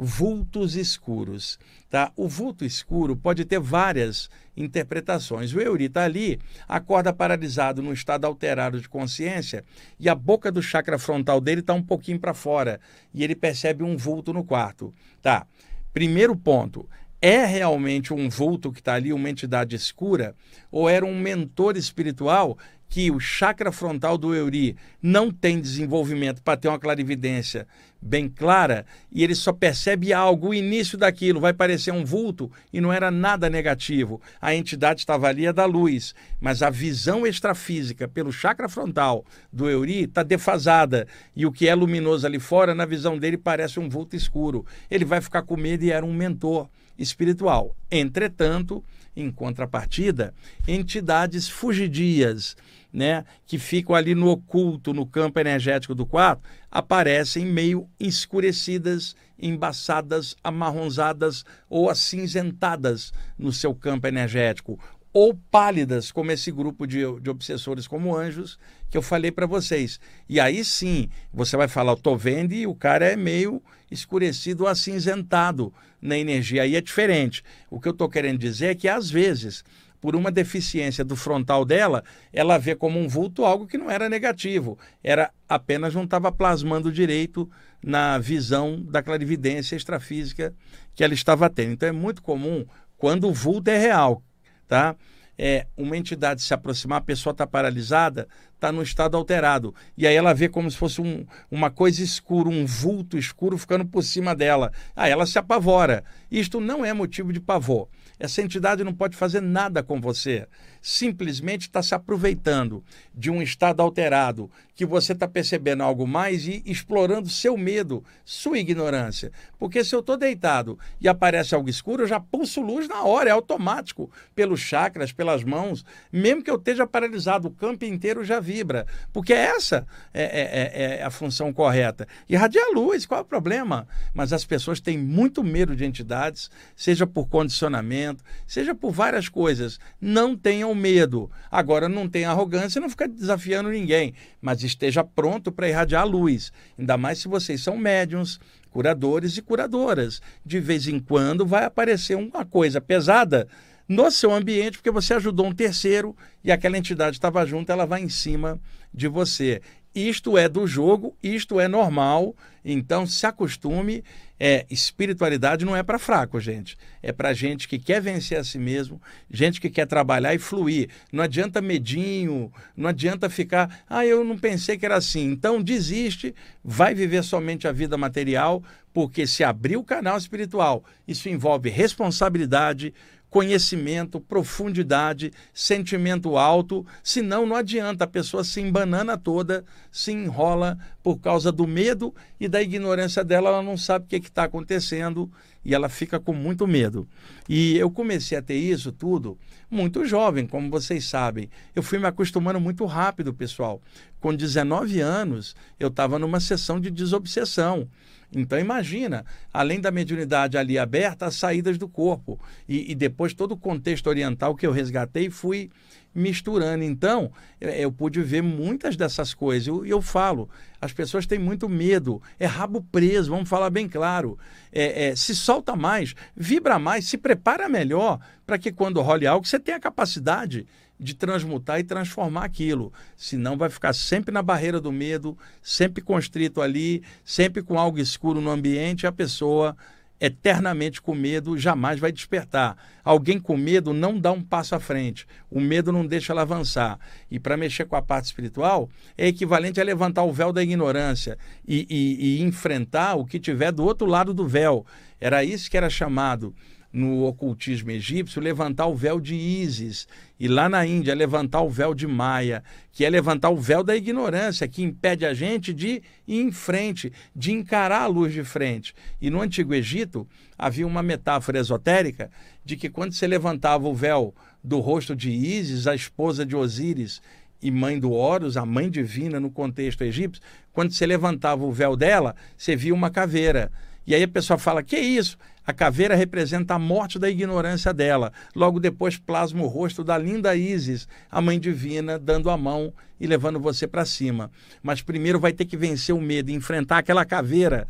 vultos 0.02 0.76
escuros. 0.76 1.58
Tá? 1.90 2.10
O 2.16 2.26
vulto 2.26 2.64
escuro 2.64 3.14
pode 3.14 3.44
ter 3.44 3.60
várias 3.60 4.30
interpretações. 4.56 5.52
O 5.52 5.60
Euri 5.60 5.84
está 5.84 6.04
ali, 6.04 6.40
acorda 6.66 7.12
paralisado 7.12 7.82
num 7.82 7.92
estado 7.92 8.24
alterado 8.24 8.80
de 8.80 8.88
consciência 8.88 9.62
e 9.98 10.08
a 10.08 10.14
boca 10.14 10.50
do 10.50 10.62
chakra 10.62 10.98
frontal 10.98 11.40
dele 11.40 11.60
está 11.60 11.74
um 11.74 11.82
pouquinho 11.82 12.18
para 12.18 12.32
fora 12.32 12.80
e 13.12 13.22
ele 13.22 13.34
percebe 13.34 13.84
um 13.84 13.96
vulto 13.96 14.32
no 14.32 14.42
quarto. 14.42 14.94
Tá. 15.20 15.46
Primeiro 15.92 16.34
ponto, 16.34 16.88
é 17.20 17.44
realmente 17.44 18.14
um 18.14 18.30
vulto 18.30 18.72
que 18.72 18.78
está 18.78 18.94
ali, 18.94 19.12
uma 19.12 19.28
entidade 19.28 19.76
escura, 19.76 20.34
ou 20.70 20.88
era 20.88 21.04
um 21.04 21.18
mentor 21.18 21.76
espiritual 21.76 22.56
que 22.90 23.08
o 23.08 23.20
chakra 23.20 23.70
frontal 23.70 24.18
do 24.18 24.34
Euri 24.34 24.76
não 25.00 25.30
tem 25.30 25.60
desenvolvimento 25.60 26.42
para 26.42 26.56
ter 26.56 26.66
uma 26.66 26.78
clarividência 26.78 27.66
bem 28.02 28.28
clara 28.28 28.84
e 29.12 29.22
ele 29.22 29.34
só 29.34 29.52
percebe 29.52 30.12
algo, 30.12 30.48
o 30.48 30.54
início 30.54 30.98
daquilo 30.98 31.38
vai 31.38 31.52
parecer 31.52 31.92
um 31.92 32.04
vulto 32.04 32.50
e 32.72 32.80
não 32.80 32.92
era 32.92 33.08
nada 33.08 33.48
negativo. 33.48 34.20
A 34.40 34.54
entidade 34.54 35.00
estava 35.00 35.28
ali 35.28 35.46
é 35.46 35.52
da 35.52 35.66
luz, 35.66 36.14
mas 36.40 36.62
a 36.62 36.70
visão 36.70 37.24
extrafísica 37.24 38.08
pelo 38.08 38.32
chakra 38.32 38.68
frontal 38.68 39.24
do 39.52 39.70
Euri 39.70 40.04
está 40.04 40.24
defasada 40.24 41.06
e 41.36 41.46
o 41.46 41.52
que 41.52 41.68
é 41.68 41.74
luminoso 41.74 42.26
ali 42.26 42.40
fora, 42.40 42.74
na 42.74 42.84
visão 42.84 43.16
dele, 43.16 43.38
parece 43.38 43.78
um 43.78 43.88
vulto 43.88 44.16
escuro. 44.16 44.66
Ele 44.90 45.04
vai 45.04 45.20
ficar 45.20 45.42
com 45.42 45.56
medo 45.56 45.84
e 45.84 45.92
era 45.92 46.04
um 46.04 46.12
mentor 46.12 46.68
espiritual. 46.98 47.76
Entretanto, 47.90 48.82
em 49.16 49.30
contrapartida, 49.30 50.34
entidades 50.66 51.48
fugidias 51.48 52.56
né, 52.92 53.24
que 53.46 53.58
ficam 53.58 53.94
ali 53.94 54.14
no 54.14 54.28
oculto, 54.28 54.92
no 54.92 55.06
campo 55.06 55.38
energético 55.38 55.94
do 55.94 56.06
quarto, 56.06 56.42
aparecem 56.70 57.46
meio 57.46 57.88
escurecidas, 57.98 59.14
embaçadas, 59.38 60.36
amarronzadas 60.42 61.44
ou 61.68 61.88
acinzentadas 61.88 63.12
no 63.38 63.52
seu 63.52 63.74
campo 63.74 64.06
energético, 64.06 64.78
ou 65.12 65.34
pálidas, 65.50 66.12
como 66.12 66.30
esse 66.30 66.52
grupo 66.52 66.86
de, 66.86 66.98
de 67.20 67.30
obsessores 67.30 67.86
como 67.88 68.16
anjos 68.16 68.58
que 68.88 68.96
eu 68.96 69.02
falei 69.02 69.32
para 69.32 69.46
vocês. 69.46 69.98
E 70.28 70.38
aí 70.38 70.64
sim, 70.64 71.08
você 71.32 71.56
vai 71.56 71.68
falar, 71.68 71.92
eu 71.92 71.96
tô 71.96 72.16
vendo 72.16 72.52
e 72.52 72.66
o 72.66 72.74
cara 72.74 73.06
é 73.06 73.16
meio 73.16 73.62
escurecido 73.90 74.64
ou 74.64 74.68
acinzentado 74.68 75.72
na 76.00 76.16
energia. 76.16 76.62
Aí 76.62 76.76
é 76.76 76.80
diferente. 76.80 77.42
O 77.68 77.80
que 77.80 77.88
eu 77.88 77.92
estou 77.92 78.08
querendo 78.08 78.38
dizer 78.38 78.66
é 78.66 78.74
que 78.74 78.88
às 78.88 79.10
vezes 79.10 79.64
por 80.00 80.16
uma 80.16 80.30
deficiência 80.30 81.04
do 81.04 81.14
frontal 81.14 81.64
dela, 81.64 82.02
ela 82.32 82.58
vê 82.58 82.74
como 82.74 82.98
um 82.98 83.06
vulto 83.06 83.44
algo 83.44 83.66
que 83.66 83.78
não 83.78 83.90
era 83.90 84.08
negativo, 84.08 84.78
era 85.02 85.30
apenas 85.48 85.94
não 85.94 86.04
estava 86.04 86.32
plasmando 86.32 86.90
direito 86.90 87.50
na 87.82 88.18
visão 88.18 88.80
da 88.82 89.02
clarividência 89.02 89.76
extrafísica 89.76 90.54
que 90.94 91.04
ela 91.04 91.14
estava 91.14 91.48
tendo. 91.50 91.72
Então 91.72 91.88
é 91.88 91.92
muito 91.92 92.22
comum 92.22 92.64
quando 92.96 93.28
o 93.28 93.32
vulto 93.32 93.70
é 93.70 93.78
real, 93.78 94.22
tá? 94.66 94.96
É, 95.42 95.66
uma 95.74 95.96
entidade 95.96 96.42
se 96.42 96.52
aproximar, 96.52 96.98
a 96.98 97.02
pessoa 97.02 97.32
está 97.32 97.46
paralisada, 97.46 98.28
está 98.54 98.70
no 98.70 98.82
estado 98.82 99.16
alterado. 99.16 99.74
E 99.96 100.06
aí 100.06 100.14
ela 100.14 100.34
vê 100.34 100.50
como 100.50 100.70
se 100.70 100.76
fosse 100.76 101.00
um, 101.00 101.24
uma 101.50 101.70
coisa 101.70 102.02
escura, 102.04 102.50
um 102.50 102.66
vulto 102.66 103.16
escuro 103.16 103.56
ficando 103.56 103.86
por 103.86 104.04
cima 104.04 104.34
dela. 104.34 104.70
Aí 104.94 105.10
ela 105.10 105.24
se 105.24 105.38
apavora. 105.38 106.04
Isto 106.30 106.60
não 106.60 106.84
é 106.84 106.92
motivo 106.92 107.32
de 107.32 107.40
pavor. 107.40 107.88
Essa 108.20 108.42
entidade 108.42 108.84
não 108.84 108.92
pode 108.94 109.16
fazer 109.16 109.40
nada 109.40 109.82
com 109.82 109.98
você. 109.98 110.46
Simplesmente 110.80 111.62
está 111.62 111.82
se 111.82 111.94
aproveitando 111.94 112.82
de 113.14 113.30
um 113.30 113.42
estado 113.42 113.82
alterado, 113.82 114.50
que 114.74 114.86
você 114.86 115.12
está 115.12 115.28
percebendo 115.28 115.82
algo 115.82 116.06
mais 116.06 116.46
e 116.46 116.62
explorando 116.64 117.28
seu 117.28 117.54
medo, 117.54 118.02
sua 118.24 118.58
ignorância. 118.58 119.30
Porque 119.58 119.84
se 119.84 119.94
eu 119.94 120.00
estou 120.00 120.16
deitado 120.16 120.78
e 120.98 121.06
aparece 121.06 121.54
algo 121.54 121.68
escuro, 121.68 122.04
eu 122.04 122.06
já 122.06 122.18
pulso 122.18 122.62
luz 122.62 122.88
na 122.88 123.02
hora, 123.02 123.28
é 123.28 123.32
automático, 123.32 124.10
pelos 124.34 124.60
chakras, 124.60 125.12
pelas 125.12 125.44
mãos. 125.44 125.84
Mesmo 126.10 126.42
que 126.42 126.50
eu 126.50 126.56
esteja 126.56 126.86
paralisado, 126.86 127.48
o 127.48 127.50
campo 127.50 127.84
inteiro 127.84 128.24
já 128.24 128.40
vibra. 128.40 128.86
Porque 129.12 129.34
essa 129.34 129.86
é, 130.14 130.22
é, 130.22 130.94
é, 130.94 130.98
é 131.00 131.02
a 131.02 131.10
função 131.10 131.52
correta. 131.52 132.08
Irradiar 132.26 132.70
luz, 132.72 133.04
qual 133.04 133.20
é 133.20 133.22
o 133.22 133.26
problema? 133.26 133.86
Mas 134.14 134.32
as 134.32 134.46
pessoas 134.46 134.80
têm 134.80 134.96
muito 134.96 135.44
medo 135.44 135.76
de 135.76 135.84
entidades, 135.84 136.50
seja 136.74 137.06
por 137.06 137.28
condicionamento, 137.28 138.24
seja 138.46 138.74
por 138.74 138.92
várias 138.92 139.28
coisas. 139.28 139.78
Não 140.00 140.34
tenham 140.34 140.69
medo. 140.74 141.30
Agora, 141.50 141.88
não 141.88 142.08
tenha 142.08 142.30
arrogância, 142.30 142.80
não 142.80 142.88
fica 142.90 143.08
desafiando 143.08 143.70
ninguém. 143.70 144.14
Mas 144.40 144.62
esteja 144.62 145.04
pronto 145.04 145.50
para 145.50 145.68
irradiar 145.68 146.02
a 146.02 146.06
luz. 146.06 146.52
Ainda 146.78 146.96
mais 146.96 147.18
se 147.18 147.28
vocês 147.28 147.62
são 147.62 147.76
médiums, 147.76 148.40
curadores 148.70 149.36
e 149.36 149.42
curadoras. 149.42 150.20
De 150.44 150.60
vez 150.60 150.88
em 150.88 150.98
quando 150.98 151.46
vai 151.46 151.64
aparecer 151.64 152.16
uma 152.16 152.44
coisa 152.44 152.80
pesada 152.80 153.46
no 153.88 154.08
seu 154.10 154.32
ambiente, 154.32 154.78
porque 154.78 154.90
você 154.90 155.14
ajudou 155.14 155.46
um 155.46 155.52
terceiro 155.52 156.16
e 156.44 156.52
aquela 156.52 156.78
entidade 156.78 157.16
estava 157.16 157.44
junto, 157.44 157.72
ela 157.72 157.84
vai 157.84 158.00
em 158.00 158.08
cima 158.08 158.60
de 158.94 159.08
você. 159.08 159.60
Isto 159.94 160.38
é 160.38 160.48
do 160.48 160.66
jogo, 160.66 161.16
isto 161.20 161.58
é 161.58 161.66
normal, 161.66 162.36
então 162.64 163.06
se 163.06 163.26
acostume. 163.26 164.04
É, 164.42 164.64
espiritualidade 164.70 165.66
não 165.66 165.76
é 165.76 165.82
para 165.82 165.98
fraco, 165.98 166.40
gente. 166.40 166.78
É 167.02 167.12
para 167.12 167.34
gente 167.34 167.68
que 167.68 167.78
quer 167.78 168.00
vencer 168.00 168.38
a 168.38 168.44
si 168.44 168.58
mesmo, 168.58 169.02
gente 169.30 169.60
que 169.60 169.68
quer 169.68 169.86
trabalhar 169.86 170.34
e 170.34 170.38
fluir. 170.38 170.88
Não 171.12 171.22
adianta 171.22 171.60
medinho, 171.60 172.50
não 172.74 172.88
adianta 172.88 173.28
ficar, 173.28 173.84
ah, 173.86 174.06
eu 174.06 174.24
não 174.24 174.38
pensei 174.38 174.78
que 174.78 174.86
era 174.86 174.96
assim. 174.96 175.24
Então 175.24 175.60
desiste, 175.60 176.34
vai 176.64 176.94
viver 176.94 177.22
somente 177.22 177.68
a 177.68 177.72
vida 177.72 177.98
material, 177.98 178.62
porque 178.94 179.26
se 179.26 179.44
abrir 179.44 179.76
o 179.76 179.84
canal 179.84 180.16
espiritual, 180.16 180.84
isso 181.06 181.28
envolve 181.28 181.68
responsabilidade, 181.68 182.94
conhecimento, 183.30 184.20
profundidade, 184.20 185.32
sentimento 185.54 186.36
alto, 186.36 186.84
senão 187.02 187.46
não 187.46 187.54
adianta, 187.54 188.04
a 188.04 188.08
pessoa 188.08 188.42
se 188.42 188.60
embanana 188.60 189.16
toda, 189.16 189.64
se 189.90 190.12
enrola 190.12 190.76
por 191.02 191.18
causa 191.20 191.52
do 191.52 191.66
medo 191.66 192.12
e 192.38 192.48
da 192.48 192.60
ignorância 192.60 193.24
dela, 193.24 193.48
ela 193.48 193.62
não 193.62 193.76
sabe 193.76 194.04
o 194.04 194.08
que 194.08 194.16
está 194.16 194.44
acontecendo 194.44 195.30
e 195.64 195.74
ela 195.74 195.88
fica 195.88 196.18
com 196.18 196.32
muito 196.32 196.66
medo. 196.66 197.06
E 197.48 197.76
eu 197.76 197.90
comecei 197.90 198.36
a 198.36 198.42
ter 198.42 198.56
isso 198.56 198.90
tudo 198.90 199.38
muito 199.70 200.04
jovem, 200.04 200.46
como 200.46 200.68
vocês 200.68 201.04
sabem. 201.04 201.48
Eu 201.74 201.82
fui 201.82 201.98
me 201.98 202.06
acostumando 202.06 202.60
muito 202.60 202.84
rápido, 202.84 203.32
pessoal. 203.32 203.80
Com 204.18 204.34
19 204.34 205.00
anos, 205.00 205.54
eu 205.78 205.88
estava 205.88 206.18
numa 206.18 206.40
sessão 206.40 206.80
de 206.80 206.90
desobsessão. 206.90 207.88
Então 208.34 208.58
imagina, 208.58 209.24
além 209.52 209.80
da 209.80 209.90
mediunidade 209.90 210.56
ali 210.56 210.78
aberta, 210.78 211.26
as 211.26 211.34
saídas 211.34 211.76
do 211.76 211.88
corpo. 211.88 212.38
E, 212.68 212.92
e 212.92 212.94
depois 212.94 213.34
todo 213.34 213.52
o 213.52 213.56
contexto 213.56 214.06
oriental 214.06 214.54
que 214.54 214.66
eu 214.66 214.72
resgatei 214.72 215.30
fui 215.30 215.70
misturando. 216.14 216.82
Então, 216.84 217.32
eu 217.60 217.90
pude 217.90 218.20
ver 218.22 218.42
muitas 218.42 218.96
dessas 218.96 219.32
coisas. 219.34 219.66
E 219.66 219.70
eu, 219.70 219.86
eu, 219.86 220.02
falo, 220.02 220.48
as 220.80 220.92
pessoas 220.92 221.26
têm 221.26 221.38
muito 221.38 221.68
medo. 221.68 222.22
É 222.38 222.46
rabo 222.46 222.82
preso, 222.90 223.30
vamos 223.30 223.48
falar 223.48 223.70
bem 223.70 223.88
claro. 223.88 224.38
É, 224.72 225.08
é, 225.08 225.16
se 225.16 225.34
solta 225.34 225.74
mais, 225.76 226.14
vibra 226.36 226.78
mais, 226.78 227.06
se 227.06 227.16
prepara 227.16 227.68
melhor 227.68 228.18
para 228.46 228.58
que 228.58 228.72
quando 228.72 229.00
role 229.00 229.26
algo, 229.26 229.46
você 229.46 229.58
tenha 229.58 229.76
a 229.76 229.80
capacidade 229.80 230.66
de 231.00 231.14
transmutar 231.14 231.80
e 231.80 231.84
transformar 231.84 232.44
aquilo. 232.44 232.92
Senão 233.16 233.56
vai 233.56 233.70
ficar 233.70 233.94
sempre 233.94 234.32
na 234.32 234.42
barreira 234.42 234.80
do 234.80 234.92
medo, 234.92 235.36
sempre 235.62 236.02
constrito 236.02 236.60
ali, 236.60 237.02
sempre 237.24 237.62
com 237.62 237.78
algo 237.78 237.98
escuro 237.98 238.40
no 238.40 238.50
ambiente, 238.50 239.06
a 239.06 239.12
pessoa 239.12 239.76
eternamente 240.20 241.00
com 241.00 241.14
medo 241.14 241.56
jamais 241.56 241.98
vai 241.98 242.12
despertar. 242.12 242.76
Alguém 243.02 243.40
com 243.40 243.56
medo 243.56 243.94
não 243.94 244.18
dá 244.18 244.30
um 244.30 244.42
passo 244.42 244.74
à 244.74 244.80
frente. 244.80 245.26
O 245.50 245.58
medo 245.58 245.90
não 245.90 246.06
deixa 246.06 246.34
ela 246.34 246.42
avançar. 246.42 246.98
E 247.30 247.40
para 247.40 247.56
mexer 247.56 247.86
com 247.86 247.96
a 247.96 248.02
parte 248.02 248.26
espiritual 248.26 248.90
é 249.16 249.26
equivalente 249.28 249.80
a 249.80 249.84
levantar 249.84 250.22
o 250.24 250.32
véu 250.32 250.52
da 250.52 250.62
ignorância 250.62 251.38
e, 251.66 251.86
e, 251.88 252.36
e 252.36 252.42
enfrentar 252.42 253.14
o 253.14 253.24
que 253.24 253.40
tiver 253.40 253.72
do 253.72 253.82
outro 253.82 254.06
lado 254.06 254.34
do 254.34 254.46
véu. 254.46 254.84
Era 255.18 255.42
isso 255.42 255.70
que 255.70 255.76
era 255.76 255.88
chamado 255.88 256.54
no 256.92 257.24
ocultismo 257.24 257.90
egípcio, 257.90 258.42
levantar 258.42 258.86
o 258.86 258.94
véu 258.94 259.20
de 259.20 259.34
Ísis. 259.34 260.08
E 260.38 260.48
lá 260.48 260.68
na 260.68 260.84
Índia, 260.84 261.14
levantar 261.14 261.62
o 261.62 261.70
véu 261.70 261.94
de 261.94 262.06
Maia, 262.06 262.64
que 262.92 263.04
é 263.04 263.10
levantar 263.10 263.50
o 263.50 263.56
véu 263.56 263.82
da 263.84 263.96
ignorância, 263.96 264.66
que 264.66 264.82
impede 264.82 265.24
a 265.24 265.32
gente 265.32 265.72
de 265.72 266.02
ir 266.26 266.40
em 266.40 266.50
frente, 266.50 267.12
de 267.34 267.52
encarar 267.52 268.02
a 268.02 268.06
luz 268.06 268.32
de 268.32 268.42
frente. 268.42 268.94
E 269.20 269.30
no 269.30 269.40
Antigo 269.40 269.72
Egito, 269.72 270.26
havia 270.58 270.86
uma 270.86 271.02
metáfora 271.02 271.58
esotérica 271.58 272.30
de 272.64 272.76
que 272.76 272.88
quando 272.88 273.12
você 273.12 273.26
levantava 273.26 273.88
o 273.88 273.94
véu 273.94 274.34
do 274.62 274.80
rosto 274.80 275.14
de 275.14 275.30
Ísis, 275.30 275.86
a 275.86 275.94
esposa 275.94 276.44
de 276.44 276.56
Osíris, 276.56 277.22
e 277.62 277.70
mãe 277.70 277.98
do 277.98 278.12
Horus, 278.12 278.56
a 278.56 278.64
mãe 278.64 278.90
divina 278.90 279.38
no 279.38 279.50
contexto 279.50 280.02
egípcio, 280.02 280.42
quando 280.72 280.92
você 280.92 281.06
levantava 281.06 281.64
o 281.64 281.72
véu 281.72 281.94
dela, 281.94 282.34
você 282.56 282.74
via 282.74 282.94
uma 282.94 283.10
caveira. 283.10 283.70
E 284.06 284.14
aí 284.14 284.22
a 284.22 284.28
pessoa 284.28 284.58
fala: 284.58 284.82
que 284.82 284.98
isso? 284.98 285.36
A 285.66 285.72
caveira 285.72 286.14
representa 286.14 286.74
a 286.74 286.78
morte 286.78 287.18
da 287.18 287.30
ignorância 287.30 287.92
dela. 287.92 288.32
Logo 288.54 288.80
depois 288.80 289.16
plasma 289.18 289.62
o 289.62 289.66
rosto 289.66 290.02
da 290.02 290.16
linda 290.16 290.56
Isis, 290.56 291.06
a 291.30 291.40
mãe 291.40 291.60
divina, 291.60 292.18
dando 292.18 292.50
a 292.50 292.56
mão 292.56 292.92
e 293.20 293.26
levando 293.26 293.60
você 293.60 293.86
para 293.86 294.04
cima. 294.04 294.50
Mas 294.82 295.02
primeiro 295.02 295.38
vai 295.38 295.52
ter 295.52 295.66
que 295.66 295.76
vencer 295.76 296.14
o 296.14 296.20
medo 296.20 296.50
enfrentar 296.50 296.98
aquela 296.98 297.24
caveira 297.24 297.86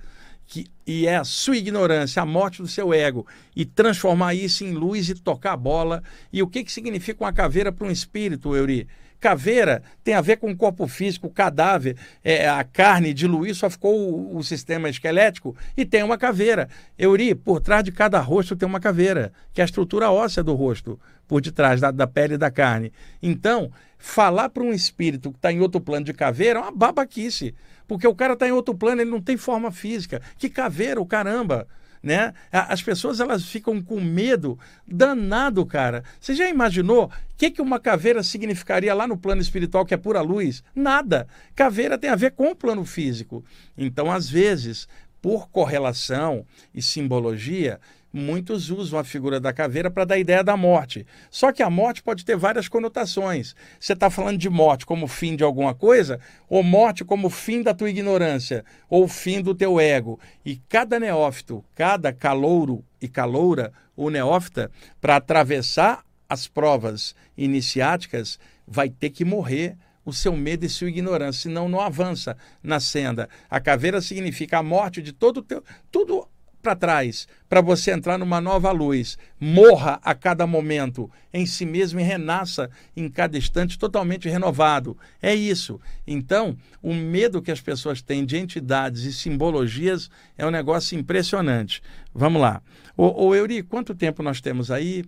que 0.50 0.66
e 0.84 1.06
é 1.06 1.16
a 1.16 1.24
sua 1.24 1.56
ignorância, 1.56 2.20
a 2.20 2.26
morte 2.26 2.60
do 2.60 2.66
seu 2.66 2.92
ego, 2.92 3.24
e 3.54 3.64
transformar 3.64 4.34
isso 4.34 4.64
em 4.64 4.72
luz 4.72 5.08
e 5.08 5.14
tocar 5.14 5.52
a 5.52 5.56
bola. 5.56 6.02
E 6.32 6.42
o 6.42 6.48
que, 6.48 6.64
que 6.64 6.72
significa 6.72 7.22
uma 7.22 7.32
caveira 7.32 7.70
para 7.70 7.86
um 7.86 7.90
espírito, 7.90 8.56
Euri? 8.56 8.88
Caveira 9.20 9.82
tem 10.02 10.14
a 10.14 10.20
ver 10.20 10.38
com 10.38 10.50
o 10.50 10.56
corpo 10.56 10.88
físico, 10.88 11.26
o 11.26 11.30
cadáver, 11.30 11.96
é, 12.24 12.48
a 12.48 12.64
carne 12.64 13.12
diluir, 13.12 13.54
só 13.54 13.68
ficou 13.68 13.94
o, 13.94 14.38
o, 14.38 14.42
sistema 14.42 14.88
esquelético 14.88 15.54
e 15.76 15.84
tem 15.84 16.02
uma 16.02 16.16
caveira. 16.16 16.68
Euri, 16.98 17.34
por 17.34 17.60
trás 17.60 17.84
de 17.84 17.92
cada 17.92 18.18
rosto 18.18 18.56
tem 18.56 18.66
uma 18.66 18.80
caveira, 18.80 19.30
que 19.52 19.60
é 19.60 19.64
a 19.64 19.66
estrutura 19.66 20.10
óssea 20.10 20.42
do 20.42 20.54
rosto, 20.54 20.98
por 21.28 21.42
detrás 21.42 21.80
da, 21.80 21.90
da 21.90 22.06
pele 22.06 22.34
e 22.34 22.38
da 22.38 22.50
carne. 22.50 22.92
Então, 23.22 23.70
falar 23.98 24.48
para 24.48 24.62
um 24.62 24.72
espírito 24.72 25.30
que 25.30 25.36
está 25.36 25.52
em 25.52 25.60
outro 25.60 25.80
plano 25.80 26.06
de 26.06 26.14
caveira 26.14 26.58
é 26.58 26.62
uma 26.62 26.72
babaquice, 26.72 27.54
porque 27.86 28.06
o 28.06 28.14
cara 28.14 28.32
está 28.32 28.48
em 28.48 28.52
outro 28.52 28.74
plano, 28.74 29.02
ele 29.02 29.10
não 29.10 29.20
tem 29.20 29.36
forma 29.36 29.70
física. 29.70 30.22
Que 30.38 30.48
caveira, 30.48 31.00
o 31.00 31.06
caramba! 31.06 31.68
Né? 32.02 32.32
As 32.50 32.82
pessoas 32.82 33.20
elas 33.20 33.44
ficam 33.44 33.80
com 33.82 34.00
medo 34.00 34.58
danado, 34.86 35.64
cara. 35.66 36.02
Você 36.20 36.34
já 36.34 36.48
imaginou 36.48 37.06
o 37.06 37.10
que, 37.36 37.50
que 37.50 37.62
uma 37.62 37.78
caveira 37.78 38.22
significaria 38.22 38.94
lá 38.94 39.06
no 39.06 39.16
plano 39.16 39.40
espiritual, 39.40 39.84
que 39.84 39.94
é 39.94 39.96
pura 39.96 40.20
luz? 40.20 40.62
Nada. 40.74 41.26
Caveira 41.54 41.98
tem 41.98 42.10
a 42.10 42.16
ver 42.16 42.32
com 42.32 42.50
o 42.50 42.56
plano 42.56 42.84
físico. 42.84 43.44
Então, 43.76 44.10
às 44.10 44.28
vezes, 44.28 44.88
por 45.20 45.48
correlação 45.48 46.44
e 46.74 46.82
simbologia, 46.82 47.78
muitos 48.12 48.70
usam 48.70 48.98
a 48.98 49.04
figura 49.04 49.38
da 49.38 49.52
caveira 49.52 49.90
para 49.90 50.04
dar 50.04 50.18
ideia 50.18 50.42
da 50.42 50.56
morte. 50.56 51.06
Só 51.30 51.52
que 51.52 51.62
a 51.62 51.70
morte 51.70 52.02
pode 52.02 52.24
ter 52.24 52.36
várias 52.36 52.68
conotações. 52.68 53.54
Você 53.78 53.92
está 53.92 54.10
falando 54.10 54.38
de 54.38 54.48
morte 54.48 54.84
como 54.86 55.06
fim 55.06 55.36
de 55.36 55.44
alguma 55.44 55.74
coisa, 55.74 56.18
ou 56.48 56.62
morte 56.62 57.04
como 57.04 57.30
fim 57.30 57.62
da 57.62 57.74
tua 57.74 57.90
ignorância, 57.90 58.64
ou 58.88 59.06
fim 59.06 59.40
do 59.40 59.54
teu 59.54 59.78
ego. 59.78 60.18
E 60.44 60.56
cada 60.68 60.98
neófito, 60.98 61.64
cada 61.74 62.12
calouro 62.12 62.84
e 63.00 63.08
caloura, 63.08 63.72
ou 63.96 64.10
neófita, 64.10 64.70
para 65.00 65.16
atravessar 65.16 66.04
as 66.28 66.46
provas 66.46 67.14
iniciáticas, 67.36 68.38
vai 68.66 68.88
ter 68.88 69.10
que 69.10 69.24
morrer 69.24 69.76
o 70.04 70.12
seu 70.12 70.36
medo 70.36 70.64
e 70.64 70.68
sua 70.68 70.88
ignorância, 70.88 71.42
senão 71.42 71.68
não 71.68 71.80
avança 71.80 72.36
na 72.62 72.80
senda. 72.80 73.28
A 73.48 73.60
caveira 73.60 74.00
significa 74.00 74.58
a 74.58 74.62
morte 74.62 75.02
de 75.02 75.12
todo 75.12 75.38
o 75.38 75.42
teu, 75.42 75.62
tudo 75.90 76.26
para 76.62 76.76
trás, 76.76 77.26
para 77.48 77.60
você 77.60 77.90
entrar 77.90 78.18
numa 78.18 78.40
nova 78.40 78.70
luz. 78.70 79.18
Morra 79.40 79.98
a 80.02 80.14
cada 80.14 80.46
momento 80.46 81.10
em 81.32 81.46
si 81.46 81.64
mesmo 81.64 82.00
e 82.00 82.02
renasça 82.02 82.70
em 82.96 83.08
cada 83.08 83.38
instante 83.38 83.78
totalmente 83.78 84.28
renovado. 84.28 84.96
É 85.22 85.34
isso. 85.34 85.80
Então, 86.06 86.56
o 86.82 86.94
medo 86.94 87.42
que 87.42 87.50
as 87.50 87.60
pessoas 87.60 88.02
têm 88.02 88.24
de 88.24 88.36
entidades 88.36 89.04
e 89.04 89.12
simbologias 89.12 90.10
é 90.36 90.46
um 90.46 90.50
negócio 90.50 90.98
impressionante. 90.98 91.82
Vamos 92.14 92.42
lá. 92.42 92.62
Ô, 92.96 93.26
ô 93.26 93.34
Euri, 93.34 93.62
quanto 93.62 93.94
tempo 93.94 94.22
nós 94.22 94.40
temos 94.40 94.70
aí? 94.70 95.04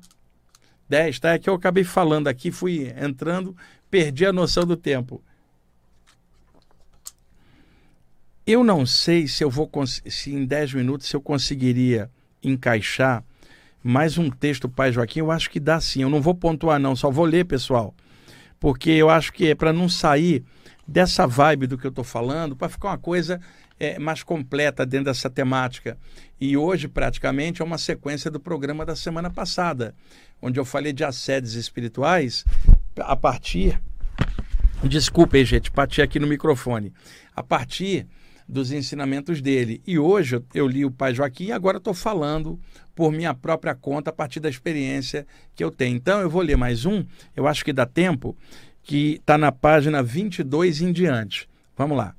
10, 0.88 1.20
tá? 1.20 1.32
É 1.32 1.38
que 1.38 1.48
eu 1.48 1.54
acabei 1.54 1.84
falando 1.84 2.28
aqui, 2.28 2.50
fui 2.50 2.92
entrando, 2.98 3.56
perdi 3.90 4.26
a 4.26 4.32
noção 4.32 4.66
do 4.66 4.76
tempo. 4.76 5.22
Eu 8.44 8.64
não 8.64 8.84
sei 8.84 9.28
se 9.28 9.44
eu 9.44 9.48
vou 9.48 9.70
se 9.86 10.32
em 10.34 10.44
10 10.44 10.74
minutos 10.74 11.06
se 11.06 11.14
eu 11.14 11.20
conseguiria 11.20 12.10
encaixar 12.42 13.22
mais 13.84 14.18
um 14.18 14.30
texto, 14.30 14.68
Pai 14.68 14.90
Joaquim, 14.90 15.20
eu 15.20 15.30
acho 15.30 15.48
que 15.48 15.60
dá 15.60 15.80
sim. 15.80 16.02
Eu 16.02 16.10
não 16.10 16.20
vou 16.20 16.34
pontuar, 16.34 16.80
não, 16.80 16.96
só 16.96 17.08
vou 17.08 17.24
ler, 17.24 17.44
pessoal. 17.44 17.94
Porque 18.58 18.90
eu 18.90 19.08
acho 19.08 19.32
que 19.32 19.50
é 19.50 19.54
para 19.54 19.72
não 19.72 19.88
sair 19.88 20.44
dessa 20.86 21.24
vibe 21.24 21.68
do 21.68 21.78
que 21.78 21.86
eu 21.86 21.90
estou 21.90 22.04
falando, 22.04 22.56
para 22.56 22.68
ficar 22.68 22.88
uma 22.88 22.98
coisa 22.98 23.40
é, 23.78 23.96
mais 23.98 24.24
completa 24.24 24.84
dentro 24.84 25.06
dessa 25.06 25.30
temática. 25.30 25.96
E 26.40 26.56
hoje, 26.56 26.88
praticamente, 26.88 27.62
é 27.62 27.64
uma 27.64 27.78
sequência 27.78 28.28
do 28.28 28.40
programa 28.40 28.84
da 28.84 28.96
semana 28.96 29.30
passada, 29.30 29.94
onde 30.40 30.58
eu 30.58 30.64
falei 30.64 30.92
de 30.92 31.04
assédios 31.04 31.54
espirituais 31.54 32.44
a 32.96 33.14
partir. 33.14 33.80
Desculpem, 34.82 35.44
gente, 35.44 35.70
bati 35.70 36.02
aqui 36.02 36.18
no 36.18 36.26
microfone. 36.26 36.92
A 37.34 37.42
partir 37.42 38.06
dos 38.48 38.72
ensinamentos 38.72 39.40
dele. 39.40 39.82
E 39.86 39.98
hoje 39.98 40.42
eu 40.54 40.66
li 40.66 40.84
o 40.84 40.90
Pai 40.90 41.14
Joaquim 41.14 41.46
e 41.46 41.52
agora 41.52 41.78
estou 41.78 41.94
falando 41.94 42.58
por 42.94 43.10
minha 43.10 43.34
própria 43.34 43.74
conta 43.74 44.10
a 44.10 44.12
partir 44.12 44.40
da 44.40 44.48
experiência 44.48 45.26
que 45.54 45.62
eu 45.62 45.70
tenho. 45.70 45.96
Então 45.96 46.20
eu 46.20 46.30
vou 46.30 46.42
ler 46.42 46.56
mais 46.56 46.84
um, 46.84 47.04
eu 47.36 47.46
acho 47.46 47.64
que 47.64 47.72
dá 47.72 47.86
tempo, 47.86 48.36
que 48.82 49.14
está 49.20 49.38
na 49.38 49.50
página 49.50 50.02
22 50.02 50.82
em 50.82 50.92
diante. 50.92 51.48
Vamos 51.76 51.96
lá. 51.96 52.14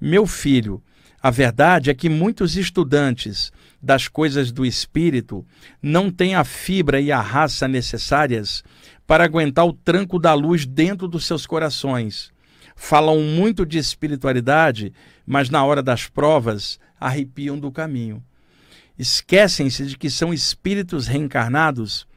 Meu 0.00 0.26
filho, 0.26 0.82
a 1.20 1.30
verdade 1.30 1.90
é 1.90 1.94
que 1.94 2.08
muitos 2.08 2.56
estudantes 2.56 3.52
das 3.82 4.08
coisas 4.08 4.50
do 4.50 4.64
espírito 4.64 5.44
não 5.82 6.10
têm 6.10 6.34
a 6.34 6.44
fibra 6.44 7.00
e 7.00 7.12
a 7.12 7.20
raça 7.20 7.68
necessárias 7.68 8.62
para 9.06 9.24
aguentar 9.24 9.66
o 9.66 9.72
tranco 9.72 10.18
da 10.18 10.34
luz 10.34 10.64
dentro 10.64 11.08
dos 11.08 11.26
seus 11.26 11.46
corações 11.46 12.32
falam 12.78 13.20
muito 13.20 13.66
de 13.66 13.76
espiritualidade, 13.76 14.92
mas 15.28 15.50
na 15.50 15.62
hora 15.62 15.82
das 15.82 16.06
provas 16.06 16.80
arrepiam 16.98 17.58
do 17.58 17.70
caminho. 17.70 18.24
Esquecem-se 18.98 19.84
de 19.84 19.98
que 19.98 20.08
são 20.08 20.32
espíritos 20.32 21.06
reencarnados 21.06 22.08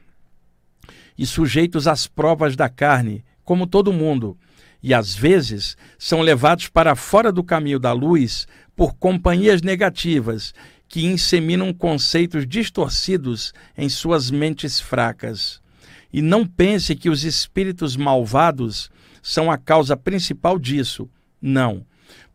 e 1.17 1.25
sujeitos 1.25 1.89
às 1.89 2.07
provas 2.07 2.55
da 2.55 2.69
carne, 2.69 3.25
como 3.43 3.67
todo 3.67 3.91
mundo, 3.91 4.37
e 4.81 4.93
às 4.93 5.13
vezes 5.13 5.75
são 5.99 6.21
levados 6.21 6.69
para 6.69 6.95
fora 6.95 7.33
do 7.33 7.43
caminho 7.43 7.77
da 7.77 7.91
luz 7.91 8.47
por 8.77 8.95
companhias 8.95 9.61
negativas 9.61 10.53
que 10.87 11.05
inseminam 11.05 11.73
conceitos 11.73 12.47
distorcidos 12.47 13.53
em 13.77 13.89
suas 13.89 14.31
mentes 14.31 14.79
fracas. 14.79 15.61
E 16.13 16.21
não 16.21 16.45
pense 16.45 16.95
que 16.95 17.09
os 17.09 17.25
espíritos 17.25 17.97
malvados 17.97 18.89
são 19.21 19.51
a 19.51 19.57
causa 19.57 19.97
principal 19.97 20.57
disso. 20.57 21.09
Não. 21.41 21.85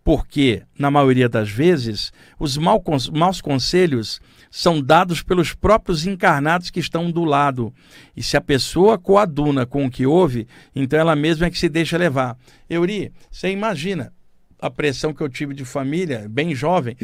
Porque, 0.07 0.63
na 0.79 0.89
maioria 0.89 1.29
das 1.29 1.51
vezes, 1.51 2.13
os 2.39 2.57
maus 2.57 3.41
conselhos 3.41 4.21
são 4.49 4.81
dados 4.81 5.21
pelos 5.21 5.53
próprios 5.53 6.07
encarnados 6.07 6.71
que 6.71 6.79
estão 6.79 7.11
do 7.11 7.25
lado. 7.25 7.75
E 8.17 8.23
se 8.23 8.37
a 8.37 8.41
pessoa 8.41 8.97
coaduna 8.99 9.67
com 9.67 9.85
o 9.85 9.91
que 9.91 10.07
ouve, 10.07 10.47
então 10.77 10.97
ela 10.97 11.17
mesma 11.17 11.47
é 11.47 11.51
que 11.51 11.59
se 11.59 11.69
deixa 11.69 11.99
levar. 11.99 12.39
Euri, 12.71 13.13
você 13.29 13.51
imagina 13.51 14.13
a 14.61 14.71
pressão 14.71 15.13
que 15.13 15.25
eu 15.25 15.29
tive 15.29 15.53
de 15.53 15.65
família, 15.65 16.29
bem 16.31 16.55
jovem, 16.55 16.97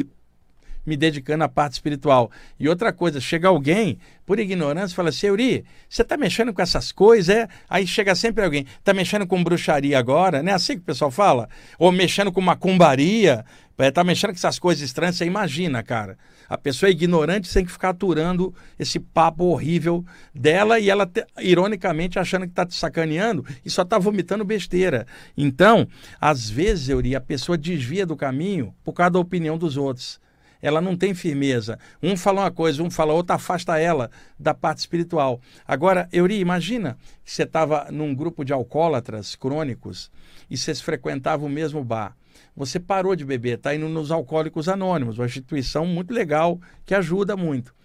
me 0.85 0.97
dedicando 0.97 1.43
à 1.43 1.49
parte 1.49 1.73
espiritual. 1.73 2.31
E 2.59 2.67
outra 2.67 2.91
coisa, 2.91 3.19
chega 3.19 3.47
alguém, 3.47 3.97
por 4.25 4.39
ignorância, 4.39 4.95
fala 4.95 5.09
assim, 5.09 5.27
Euri, 5.27 5.65
você 5.89 6.01
está 6.01 6.17
mexendo 6.17 6.53
com 6.53 6.61
essas 6.61 6.91
coisas, 6.91 7.35
é? 7.35 7.47
Aí 7.69 7.85
chega 7.85 8.15
sempre 8.15 8.43
alguém, 8.43 8.65
está 8.79 8.93
mexendo 8.93 9.25
com 9.27 9.43
bruxaria 9.43 9.97
agora, 9.97 10.41
né? 10.41 10.53
Assim 10.53 10.75
que 10.75 10.81
o 10.81 10.85
pessoal 10.85 11.11
fala? 11.11 11.49
Ou 11.77 11.91
mexendo 11.91 12.31
com 12.31 12.41
macumbaria, 12.41 13.45
está 13.77 14.01
é, 14.01 14.03
mexendo 14.03 14.31
com 14.31 14.35
essas 14.35 14.59
coisas 14.59 14.83
estranhas, 14.83 15.15
você 15.15 15.25
imagina, 15.25 15.81
cara. 15.81 16.17
A 16.47 16.57
pessoa 16.57 16.89
é 16.89 16.91
ignorante 16.91 17.51
tem 17.51 17.65
que 17.65 17.71
ficar 17.71 17.89
aturando 17.89 18.53
esse 18.77 18.99
papo 18.99 19.45
horrível 19.45 20.05
dela 20.35 20.79
e 20.79 20.89
ela, 20.89 21.09
ironicamente, 21.41 22.19
achando 22.19 22.43
que 22.43 22.51
está 22.51 22.65
te 22.65 22.75
sacaneando 22.75 23.45
e 23.65 23.69
só 23.69 23.81
está 23.81 23.97
vomitando 23.97 24.45
besteira. 24.45 25.07
Então, 25.35 25.87
às 26.19 26.49
vezes, 26.49 26.89
Euri, 26.89 27.15
a 27.15 27.21
pessoa 27.21 27.57
desvia 27.57 28.05
do 28.05 28.15
caminho 28.15 28.73
por 28.83 28.93
causa 28.93 29.11
da 29.11 29.19
opinião 29.19 29.57
dos 29.57 29.77
outros 29.77 30.21
ela 30.63 30.79
não 30.79 30.95
tem 30.95 31.13
firmeza. 31.13 31.77
Um 32.01 32.15
fala 32.15 32.41
uma 32.41 32.51
coisa, 32.51 32.81
um 32.81 32.89
fala 32.89 33.11
outra, 33.11 33.35
afasta 33.35 33.77
ela 33.77 34.09
da 34.39 34.53
parte 34.53 34.79
espiritual. 34.79 35.41
Agora, 35.67 36.07
Euri, 36.11 36.39
imagina 36.39 36.97
que 37.23 37.31
você 37.31 37.43
estava 37.43 37.91
num 37.91 38.15
grupo 38.15 38.45
de 38.45 38.53
alcoólatras 38.53 39.35
crônicos 39.35 40.09
e 40.49 40.57
vocês 40.57 40.79
frequentavam 40.79 41.47
o 41.47 41.51
mesmo 41.51 41.83
bar. 41.83 42.15
Você 42.55 42.79
parou 42.79 43.13
de 43.13 43.25
beber, 43.25 43.57
está 43.57 43.75
indo 43.75 43.89
nos 43.89 44.09
Alcoólicos 44.09 44.69
Anônimos, 44.69 45.17
uma 45.17 45.25
instituição 45.25 45.85
muito 45.85 46.13
legal 46.13 46.59
que 46.85 46.95
ajuda 46.95 47.35
muito. 47.35 47.75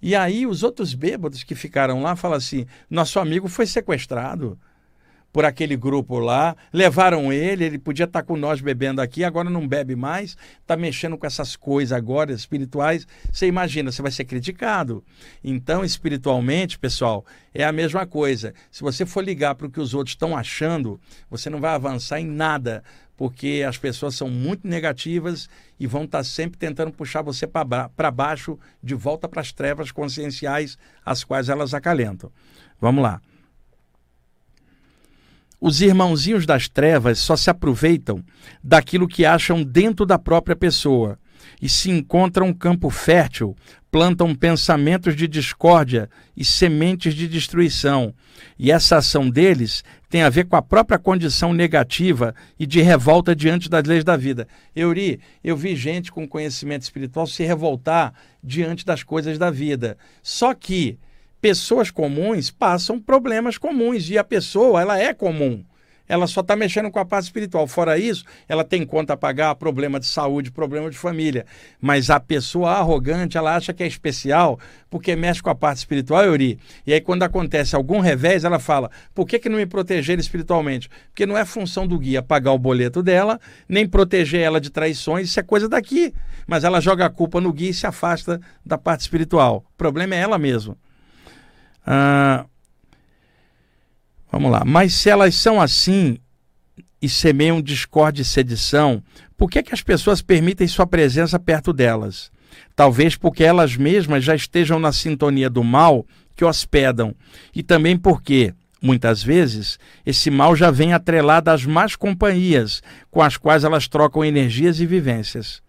E 0.00 0.16
aí 0.16 0.46
os 0.46 0.62
outros 0.62 0.94
bêbados 0.94 1.42
que 1.44 1.54
ficaram 1.54 2.02
lá 2.02 2.16
falam 2.16 2.38
assim: 2.38 2.66
nosso 2.88 3.20
amigo 3.20 3.46
foi 3.46 3.66
sequestrado 3.66 4.58
por 5.32 5.46
aquele 5.46 5.76
grupo 5.76 6.18
lá, 6.18 6.54
levaram 6.72 7.32
ele, 7.32 7.64
ele 7.64 7.78
podia 7.78 8.04
estar 8.04 8.22
com 8.22 8.36
nós 8.36 8.60
bebendo 8.60 9.00
aqui, 9.00 9.24
agora 9.24 9.48
não 9.48 9.66
bebe 9.66 9.96
mais, 9.96 10.36
está 10.60 10.76
mexendo 10.76 11.16
com 11.16 11.26
essas 11.26 11.56
coisas 11.56 11.96
agora 11.96 12.32
espirituais. 12.32 13.06
Você 13.32 13.46
imagina, 13.46 13.90
você 13.90 14.02
vai 14.02 14.10
ser 14.10 14.26
criticado. 14.26 15.02
Então, 15.42 15.82
espiritualmente, 15.82 16.78
pessoal, 16.78 17.24
é 17.54 17.64
a 17.64 17.72
mesma 17.72 18.06
coisa. 18.06 18.52
Se 18.70 18.82
você 18.82 19.06
for 19.06 19.24
ligar 19.24 19.54
para 19.54 19.66
o 19.66 19.70
que 19.70 19.80
os 19.80 19.94
outros 19.94 20.12
estão 20.12 20.36
achando, 20.36 21.00
você 21.30 21.48
não 21.48 21.60
vai 21.60 21.74
avançar 21.74 22.20
em 22.20 22.26
nada, 22.26 22.84
porque 23.16 23.64
as 23.66 23.78
pessoas 23.78 24.14
são 24.14 24.28
muito 24.28 24.66
negativas 24.66 25.48
e 25.80 25.86
vão 25.86 26.04
estar 26.04 26.24
sempre 26.24 26.58
tentando 26.58 26.92
puxar 26.92 27.22
você 27.22 27.46
para 27.46 28.10
baixo, 28.10 28.58
de 28.82 28.94
volta 28.94 29.26
para 29.26 29.40
as 29.40 29.50
trevas 29.50 29.90
conscienciais, 29.90 30.76
as 31.06 31.24
quais 31.24 31.48
elas 31.48 31.72
acalentam. 31.72 32.30
Vamos 32.78 33.02
lá. 33.02 33.22
Os 35.64 35.80
irmãozinhos 35.80 36.44
das 36.44 36.68
trevas 36.68 37.20
só 37.20 37.36
se 37.36 37.48
aproveitam 37.48 38.24
daquilo 38.64 39.06
que 39.06 39.24
acham 39.24 39.62
dentro 39.62 40.04
da 40.04 40.18
própria 40.18 40.56
pessoa 40.56 41.16
e 41.60 41.68
se 41.68 41.88
encontram 41.88 42.48
um 42.48 42.52
campo 42.52 42.90
fértil, 42.90 43.54
plantam 43.88 44.34
pensamentos 44.34 45.14
de 45.14 45.28
discórdia 45.28 46.10
e 46.36 46.44
sementes 46.44 47.14
de 47.14 47.28
destruição. 47.28 48.12
E 48.58 48.72
essa 48.72 48.96
ação 48.96 49.30
deles 49.30 49.84
tem 50.10 50.24
a 50.24 50.28
ver 50.28 50.46
com 50.46 50.56
a 50.56 50.62
própria 50.62 50.98
condição 50.98 51.54
negativa 51.54 52.34
e 52.58 52.66
de 52.66 52.82
revolta 52.82 53.32
diante 53.32 53.70
das 53.70 53.84
leis 53.84 54.02
da 54.02 54.16
vida. 54.16 54.48
Euri, 54.74 55.20
eu 55.44 55.56
vi 55.56 55.76
gente 55.76 56.10
com 56.10 56.26
conhecimento 56.26 56.82
espiritual 56.82 57.24
se 57.24 57.44
revoltar 57.44 58.12
diante 58.42 58.84
das 58.84 59.04
coisas 59.04 59.38
da 59.38 59.48
vida. 59.48 59.96
Só 60.24 60.54
que 60.54 60.98
pessoas 61.42 61.90
comuns 61.90 62.52
passam 62.52 63.00
problemas 63.00 63.58
comuns 63.58 64.08
e 64.08 64.16
a 64.16 64.22
pessoa, 64.22 64.80
ela 64.80 64.96
é 64.96 65.12
comum. 65.12 65.64
Ela 66.08 66.26
só 66.26 66.40
está 66.40 66.54
mexendo 66.54 66.90
com 66.90 66.98
a 66.98 67.04
parte 67.04 67.24
espiritual. 67.24 67.66
Fora 67.66 67.98
isso, 67.98 68.24
ela 68.48 68.62
tem 68.62 68.84
conta 68.84 69.14
a 69.14 69.16
pagar, 69.16 69.54
problema 69.54 69.98
de 69.98 70.06
saúde, 70.06 70.52
problema 70.52 70.88
de 70.90 70.96
família. 70.96 71.46
Mas 71.80 72.10
a 72.10 72.20
pessoa 72.20 72.72
arrogante, 72.72 73.38
ela 73.38 73.56
acha 73.56 73.72
que 73.72 73.82
é 73.82 73.86
especial 73.86 74.58
porque 74.90 75.16
mexe 75.16 75.42
com 75.42 75.50
a 75.50 75.54
parte 75.54 75.78
espiritual, 75.78 76.24
Yuri. 76.24 76.58
E 76.86 76.92
aí, 76.92 77.00
quando 77.00 77.22
acontece 77.22 77.74
algum 77.74 77.98
revés, 77.98 78.44
ela 78.44 78.58
fala: 78.58 78.90
por 79.14 79.26
que, 79.26 79.38
que 79.38 79.48
não 79.48 79.56
me 79.56 79.66
proteger 79.66 80.18
espiritualmente? 80.18 80.88
Porque 81.08 81.24
não 81.26 81.36
é 81.36 81.44
função 81.44 81.86
do 81.86 81.98
guia 81.98 82.22
pagar 82.22 82.52
o 82.52 82.58
boleto 82.58 83.02
dela, 83.02 83.40
nem 83.68 83.88
proteger 83.88 84.42
ela 84.42 84.60
de 84.60 84.70
traições, 84.70 85.28
isso 85.28 85.40
é 85.40 85.42
coisa 85.42 85.68
daqui. 85.68 86.12
Mas 86.46 86.62
ela 86.62 86.80
joga 86.80 87.06
a 87.06 87.10
culpa 87.10 87.40
no 87.40 87.52
guia 87.52 87.70
e 87.70 87.74
se 87.74 87.86
afasta 87.86 88.40
da 88.64 88.76
parte 88.76 89.00
espiritual. 89.00 89.64
O 89.74 89.76
problema 89.78 90.14
é 90.14 90.18
ela 90.18 90.38
mesma. 90.38 90.76
Ah, 91.86 92.46
vamos 94.30 94.50
lá. 94.50 94.62
Mas 94.64 94.94
se 94.94 95.10
elas 95.10 95.34
são 95.34 95.60
assim 95.60 96.18
e 97.00 97.08
semeiam 97.08 97.60
discórdia 97.60 98.22
e 98.22 98.24
sedição, 98.24 99.02
por 99.36 99.50
que, 99.50 99.62
que 99.62 99.74
as 99.74 99.82
pessoas 99.82 100.22
permitem 100.22 100.68
sua 100.68 100.86
presença 100.86 101.38
perto 101.38 101.72
delas? 101.72 102.30
Talvez 102.76 103.16
porque 103.16 103.42
elas 103.42 103.76
mesmas 103.76 104.24
já 104.24 104.34
estejam 104.34 104.78
na 104.78 104.92
sintonia 104.92 105.50
do 105.50 105.64
mal 105.64 106.06
que 106.36 106.44
hospedam, 106.44 107.14
e 107.54 107.62
também 107.62 107.96
porque, 107.96 108.54
muitas 108.80 109.22
vezes, 109.22 109.78
esse 110.06 110.30
mal 110.30 110.56
já 110.56 110.70
vem 110.70 110.92
atrelado 110.92 111.50
às 111.50 111.64
más 111.66 111.94
companhias 111.94 112.82
com 113.10 113.20
as 113.20 113.36
quais 113.36 113.64
elas 113.64 113.88
trocam 113.88 114.24
energias 114.24 114.80
e 114.80 114.86
vivências. 114.86 115.62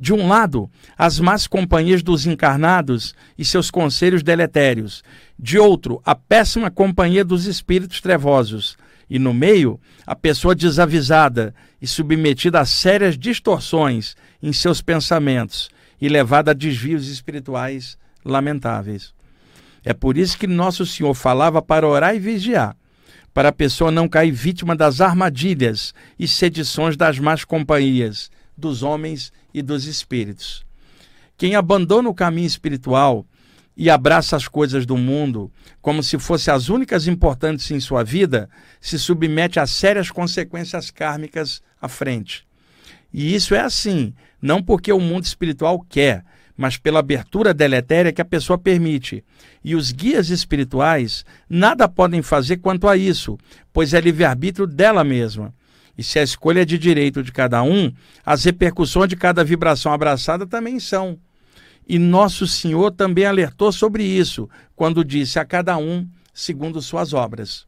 De 0.00 0.14
um 0.14 0.28
lado, 0.28 0.70
as 0.96 1.20
más 1.20 1.46
companhias 1.46 2.02
dos 2.02 2.24
encarnados 2.24 3.14
e 3.36 3.44
seus 3.44 3.70
conselhos 3.70 4.22
deletérios. 4.22 5.04
De 5.38 5.58
outro, 5.58 6.00
a 6.06 6.14
péssima 6.14 6.70
companhia 6.70 7.22
dos 7.22 7.44
espíritos 7.44 8.00
trevosos. 8.00 8.78
E 9.10 9.18
no 9.18 9.34
meio, 9.34 9.78
a 10.06 10.16
pessoa 10.16 10.54
desavisada 10.54 11.54
e 11.82 11.86
submetida 11.86 12.60
a 12.60 12.64
sérias 12.64 13.18
distorções 13.18 14.16
em 14.42 14.54
seus 14.54 14.80
pensamentos 14.80 15.68
e 16.00 16.08
levada 16.08 16.52
a 16.52 16.54
desvios 16.54 17.06
espirituais 17.08 17.98
lamentáveis. 18.24 19.12
É 19.84 19.92
por 19.92 20.16
isso 20.16 20.38
que 20.38 20.46
Nosso 20.46 20.86
Senhor 20.86 21.12
falava 21.12 21.60
para 21.60 21.86
orar 21.86 22.16
e 22.16 22.18
vigiar, 22.18 22.74
para 23.34 23.50
a 23.50 23.52
pessoa 23.52 23.90
não 23.90 24.08
cair 24.08 24.32
vítima 24.32 24.74
das 24.74 25.02
armadilhas 25.02 25.92
e 26.18 26.26
sedições 26.26 26.96
das 26.96 27.18
más 27.18 27.44
companhias 27.44 28.30
dos 28.56 28.82
homens 28.82 29.32
e 29.52 29.62
dos 29.62 29.86
espíritos. 29.86 30.64
Quem 31.36 31.54
abandona 31.54 32.08
o 32.08 32.14
caminho 32.14 32.46
espiritual 32.46 33.26
e 33.76 33.88
abraça 33.88 34.36
as 34.36 34.46
coisas 34.46 34.84
do 34.84 34.96
mundo 34.96 35.50
como 35.80 36.02
se 36.02 36.18
fossem 36.18 36.52
as 36.52 36.68
únicas 36.68 37.06
importantes 37.06 37.70
em 37.70 37.80
sua 37.80 38.02
vida, 38.02 38.48
se 38.80 38.98
submete 38.98 39.58
a 39.58 39.66
sérias 39.66 40.10
consequências 40.10 40.90
kármicas 40.90 41.62
à 41.80 41.88
frente. 41.88 42.46
E 43.12 43.34
isso 43.34 43.54
é 43.54 43.60
assim, 43.60 44.12
não 44.40 44.62
porque 44.62 44.92
o 44.92 45.00
mundo 45.00 45.24
espiritual 45.24 45.80
quer, 45.80 46.24
mas 46.56 46.76
pela 46.76 47.00
abertura 47.00 47.54
deletéria 47.54 48.12
que 48.12 48.20
a 48.20 48.24
pessoa 48.24 48.58
permite. 48.58 49.24
E 49.64 49.74
os 49.74 49.92
guias 49.92 50.28
espirituais 50.28 51.24
nada 51.48 51.88
podem 51.88 52.20
fazer 52.20 52.58
quanto 52.58 52.86
a 52.86 52.98
isso, 52.98 53.38
pois 53.72 53.94
é 53.94 54.00
livre-arbítrio 54.00 54.66
dela 54.66 55.02
mesma. 55.02 55.54
E 56.00 56.02
se 56.02 56.18
a 56.18 56.22
escolha 56.22 56.62
é 56.62 56.64
de 56.64 56.78
direito 56.78 57.22
de 57.22 57.30
cada 57.30 57.62
um, 57.62 57.92
as 58.24 58.44
repercussões 58.44 59.06
de 59.06 59.16
cada 59.16 59.44
vibração 59.44 59.92
abraçada 59.92 60.46
também 60.46 60.80
são. 60.80 61.18
E 61.86 61.98
Nosso 61.98 62.46
Senhor 62.46 62.90
também 62.90 63.26
alertou 63.26 63.70
sobre 63.70 64.02
isso, 64.02 64.48
quando 64.74 65.04
disse 65.04 65.38
a 65.38 65.44
cada 65.44 65.76
um 65.76 66.08
segundo 66.32 66.80
suas 66.80 67.12
obras. 67.12 67.66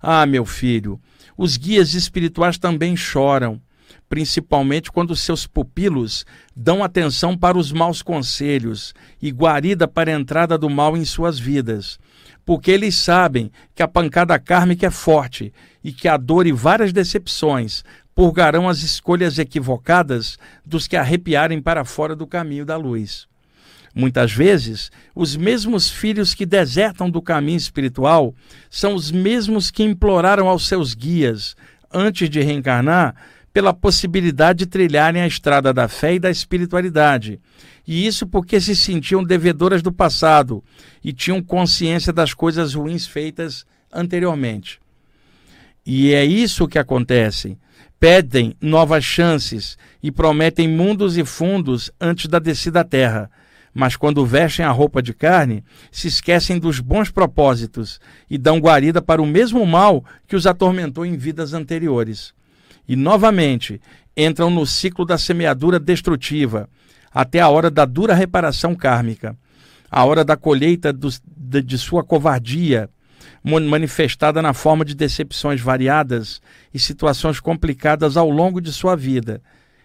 Ah, 0.00 0.24
meu 0.24 0.44
filho, 0.44 1.00
os 1.36 1.56
guias 1.56 1.94
espirituais 1.94 2.58
também 2.58 2.96
choram, 2.96 3.60
principalmente 4.08 4.92
quando 4.92 5.16
seus 5.16 5.48
pupilos 5.48 6.24
dão 6.54 6.84
atenção 6.84 7.36
para 7.36 7.58
os 7.58 7.72
maus 7.72 8.02
conselhos 8.02 8.94
e 9.20 9.32
guarida 9.32 9.88
para 9.88 10.12
a 10.12 10.14
entrada 10.14 10.56
do 10.56 10.70
mal 10.70 10.96
em 10.96 11.04
suas 11.04 11.40
vidas, 11.40 11.98
porque 12.48 12.70
eles 12.70 12.94
sabem 12.94 13.52
que 13.74 13.82
a 13.82 13.86
pancada 13.86 14.38
kármica 14.38 14.86
é 14.86 14.90
forte 14.90 15.52
e 15.84 15.92
que 15.92 16.08
a 16.08 16.16
dor 16.16 16.46
e 16.46 16.50
várias 16.50 16.94
decepções 16.94 17.84
purgarão 18.14 18.66
as 18.66 18.82
escolhas 18.82 19.38
equivocadas 19.38 20.38
dos 20.64 20.88
que 20.88 20.96
arrepiarem 20.96 21.60
para 21.60 21.84
fora 21.84 22.16
do 22.16 22.26
caminho 22.26 22.64
da 22.64 22.74
luz. 22.74 23.28
Muitas 23.94 24.32
vezes, 24.32 24.90
os 25.14 25.36
mesmos 25.36 25.90
filhos 25.90 26.32
que 26.32 26.46
desertam 26.46 27.10
do 27.10 27.20
caminho 27.20 27.58
espiritual 27.58 28.34
são 28.70 28.94
os 28.94 29.10
mesmos 29.10 29.70
que 29.70 29.82
imploraram 29.82 30.48
aos 30.48 30.66
seus 30.66 30.94
guias, 30.94 31.54
antes 31.92 32.30
de 32.30 32.40
reencarnar, 32.40 33.14
pela 33.52 33.74
possibilidade 33.74 34.60
de 34.60 34.66
trilharem 34.66 35.20
a 35.20 35.26
estrada 35.26 35.70
da 35.70 35.86
fé 35.86 36.14
e 36.14 36.18
da 36.18 36.30
espiritualidade. 36.30 37.40
E 37.88 38.06
isso 38.06 38.26
porque 38.26 38.60
se 38.60 38.76
sentiam 38.76 39.24
devedoras 39.24 39.80
do 39.80 39.90
passado 39.90 40.62
e 41.02 41.10
tinham 41.10 41.42
consciência 41.42 42.12
das 42.12 42.34
coisas 42.34 42.74
ruins 42.74 43.06
feitas 43.06 43.64
anteriormente. 43.90 44.78
E 45.86 46.12
é 46.12 46.22
isso 46.22 46.68
que 46.68 46.78
acontece 46.78 47.56
pedem 47.98 48.54
novas 48.60 49.04
chances 49.04 49.76
e 50.02 50.12
prometem 50.12 50.68
mundos 50.68 51.16
e 51.16 51.24
fundos 51.24 51.90
antes 52.00 52.28
da 52.28 52.38
descida 52.38 52.80
à 52.80 52.84
terra. 52.84 53.30
Mas 53.74 53.96
quando 53.96 54.24
vestem 54.24 54.64
a 54.64 54.70
roupa 54.70 55.02
de 55.02 55.12
carne, 55.12 55.64
se 55.90 56.08
esquecem 56.08 56.58
dos 56.58 56.80
bons 56.80 57.10
propósitos 57.10 58.00
e 58.28 58.38
dão 58.38 58.58
guarida 58.58 59.02
para 59.02 59.22
o 59.22 59.26
mesmo 59.26 59.64
mal 59.66 60.04
que 60.26 60.36
os 60.36 60.46
atormentou 60.46 61.04
em 61.04 61.16
vidas 61.16 61.54
anteriores. 61.54 62.32
E 62.88 62.96
novamente 62.96 63.80
entram 64.16 64.50
no 64.50 64.66
ciclo 64.66 65.04
da 65.04 65.18
semeadura 65.18 65.78
destrutiva, 65.78 66.68
até 67.12 67.40
a 67.40 67.48
hora 67.48 67.70
da 67.70 67.84
dura 67.84 68.14
reparação 68.14 68.74
kármica, 68.74 69.36
a 69.90 70.04
hora 70.04 70.24
da 70.24 70.36
colheita 70.36 70.92
dos, 70.92 71.20
de, 71.24 71.62
de 71.62 71.78
sua 71.78 72.04
covardia, 72.04 72.90
manifestada 73.42 74.42
na 74.42 74.52
forma 74.52 74.84
de 74.84 74.94
decepções 74.94 75.60
variadas 75.60 76.40
e 76.72 76.78
situações 76.78 77.40
complicadas 77.40 78.16
ao 78.16 78.28
longo 78.28 78.60
de 78.60 78.72
sua 78.72 78.96
vida. 78.96 79.40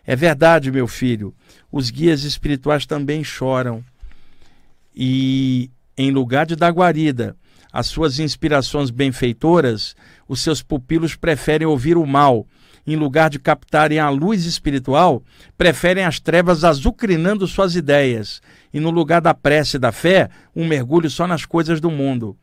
É 0.06 0.16
verdade, 0.16 0.72
meu 0.72 0.88
filho, 0.88 1.34
os 1.72 1.90
guias 1.90 2.24
espirituais 2.24 2.86
também 2.86 3.24
choram. 3.24 3.84
E, 4.96 5.72
em 5.98 6.12
lugar 6.12 6.46
de 6.46 6.56
dar 6.56 6.72
guarida 6.72 7.36
às 7.72 7.88
suas 7.88 8.20
inspirações 8.20 8.92
benfeitoras, 8.92 9.96
os 10.28 10.42
seus 10.42 10.62
pupilos 10.62 11.16
preferem 11.16 11.66
ouvir 11.66 11.98
o 11.98 12.06
mal. 12.06 12.46
Em 12.86 12.96
lugar 12.96 13.30
de 13.30 13.40
captarem 13.40 14.00
a 14.00 14.10
luz 14.10 14.46
espiritual, 14.46 15.24
preferem 15.58 16.04
as 16.04 16.20
trevas 16.20 16.64
azucrinando 16.64 17.48
suas 17.48 17.76
ideias. 17.76 18.42
E 18.74 18.80
no 18.80 18.90
lugar 18.90 19.22
da 19.22 19.34
prece 19.34 19.78
e 19.78 19.80
da 19.80 19.92
fé, 19.92 20.30
um 20.56 20.68
mergulho 20.68 21.10
só 21.10 21.26
nas 21.26 21.46
coisas 21.46 21.80
do 21.80 21.90
mundo. 21.90 22.36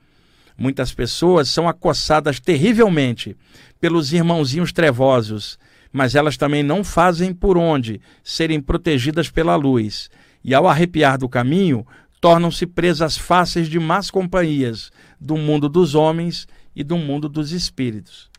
Muitas 0.57 0.93
pessoas 0.93 1.49
são 1.49 1.69
acossadas 1.69 2.41
terrivelmente 2.41 3.37
pelos 3.81 4.13
irmãozinhos 4.13 4.73
trevosos, 4.73 5.59
mas 5.93 6.15
elas 6.15 6.37
também 6.37 6.63
não 6.63 6.85
fazem 6.85 7.33
por 7.33 7.59
onde 7.59 8.01
serem 8.23 8.61
protegidas 8.61 9.31
pela 9.31 9.57
luz, 9.57 10.11
e 10.45 10.55
ao 10.55 10.69
arrepiar 10.69 11.19
do 11.19 11.29
caminho, 11.29 11.87
tornam-se 12.21 12.67
presas 12.67 13.17
fáceis 13.17 13.69
de 13.69 13.79
más 13.79 14.11
companhias 14.11 14.91
do 15.19 15.37
mundo 15.37 15.69
dos 15.69 15.95
homens 15.95 16.47
e 16.77 16.85
do 16.85 16.97
mundo 16.97 17.29
dos 17.29 17.53
espíritos. 17.53 18.30